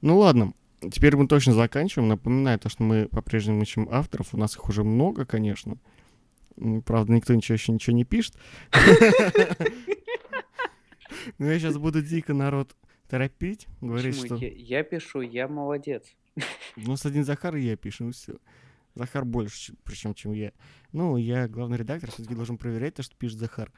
ну 0.00 0.18
ладно. 0.18 0.52
Теперь 0.80 1.16
мы 1.16 1.26
точно 1.28 1.52
заканчиваем. 1.52 2.08
Напоминаю, 2.08 2.58
то, 2.58 2.68
что 2.68 2.82
мы 2.82 3.06
по-прежнему 3.08 3.62
ищем 3.62 3.88
авторов. 3.90 4.34
У 4.34 4.36
нас 4.38 4.54
их 4.56 4.68
уже 4.68 4.82
много, 4.84 5.24
конечно. 5.24 5.76
М, 6.58 6.82
Правда, 6.82 7.12
никто 7.12 7.34
ничего 7.34 7.54
еще 7.54 7.72
ничего 7.72 7.96
не 7.96 8.04
пишет. 8.04 8.34
Но 11.38 11.46
я 11.50 11.58
сейчас 11.58 11.78
буду 11.78 12.02
дико 12.02 12.34
народ 12.34 12.74
торопить, 13.14 13.68
говорить, 13.80 14.20
Почему? 14.20 14.38
что... 14.38 14.44
Я, 14.44 14.78
я 14.78 14.82
пишу, 14.82 15.20
я 15.20 15.46
молодец. 15.46 16.02
Ну, 16.76 16.96
с 16.96 17.06
один 17.06 17.24
Захар 17.24 17.54
и 17.54 17.60
я 17.60 17.76
пишем, 17.76 18.10
все. 18.10 18.34
Захар 18.96 19.24
больше, 19.24 19.74
причем, 19.84 20.14
чем 20.14 20.32
я. 20.32 20.50
Ну, 20.90 21.16
я 21.16 21.46
главный 21.46 21.76
редактор, 21.76 22.10
все-таки 22.10 22.34
должен 22.34 22.58
проверять 22.58 22.94
то, 22.94 23.04
что 23.04 23.14
пишет 23.14 23.38
Захар. 23.38 23.70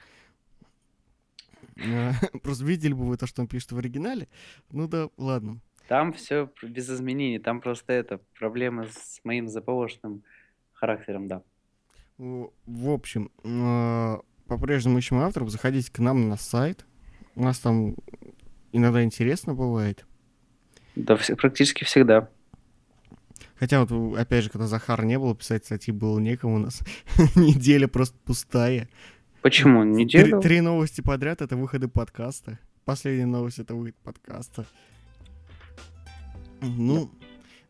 А, 1.77 2.13
Просто 2.43 2.65
видели 2.65 2.95
бы 2.95 3.05
вы 3.05 3.19
то, 3.19 3.27
что 3.27 3.43
он 3.43 3.47
пишет 3.47 3.73
в 3.73 3.77
оригинале. 3.77 4.27
Ну 4.71 4.89
да, 4.89 5.11
ладно. 5.19 5.61
Там 5.87 6.15
все 6.15 6.51
без 6.63 6.89
изменений, 6.89 7.39
там 7.39 7.61
просто 7.61 7.93
это 7.93 8.23
проблемы 8.39 8.87
с 8.87 9.21
моим 9.23 9.49
заполошенным 9.49 10.23
характером, 10.73 11.29
да. 11.29 11.43
В 12.17 12.89
общем, 12.89 13.31
а, 13.45 14.23
по-прежнему 14.47 14.97
ищем 14.97 15.19
авторов. 15.19 15.51
Заходите 15.51 15.93
к 15.93 15.99
нам 15.99 16.31
на 16.31 16.39
сайт. 16.39 16.87
У 17.35 17.43
нас 17.43 17.59
там 17.59 17.97
иногда 18.77 19.03
интересно 19.03 19.55
бывает. 19.55 20.05
Да, 20.95 21.17
все, 21.17 21.37
практически 21.37 21.85
всегда. 21.85 22.29
Хотя 23.57 23.85
вот, 23.85 24.19
опять 24.19 24.45
же, 24.45 24.51
когда 24.51 24.67
Захара 24.67 25.03
не 25.03 25.19
было, 25.19 25.35
писать 25.35 25.65
статьи 25.65 25.93
было 25.93 26.19
некому 26.19 26.57
у 26.57 26.59
нас. 26.59 26.83
Неделя 27.35 27.89
просто 27.89 28.17
пустая. 28.25 28.89
Почему? 29.43 29.83
Три, 29.83 30.05
Неделю? 30.05 30.41
три 30.41 30.61
новости 30.61 31.01
подряд— 31.01 31.41
это 31.43 31.57
выходы 31.57 31.89
подкаста. 31.89 32.59
Последняя 32.85 33.27
новость— 33.27 33.59
это 33.61 33.75
выход 33.75 33.95
подкаста. 34.03 34.67
Ну, 36.61 37.11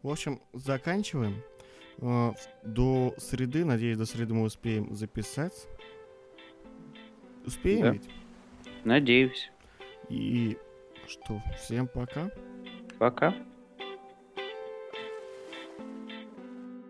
в 0.02 0.08
общем, 0.10 0.40
заканчиваем. 0.52 1.36
А, 1.98 2.34
До 2.64 3.14
среды, 3.18 3.64
надеюсь, 3.64 3.96
до 3.98 4.06
среды 4.06 4.34
мы 4.34 4.42
успеем 4.42 4.94
записать. 4.94 5.66
Успеем 7.44 7.82
Да. 7.82 7.90
ведь? 7.92 8.08
Надеюсь. 8.84 9.50
И 10.08 10.56
что, 11.06 11.42
всем 11.56 11.88
пока. 11.88 12.30
Пока. 12.98 13.34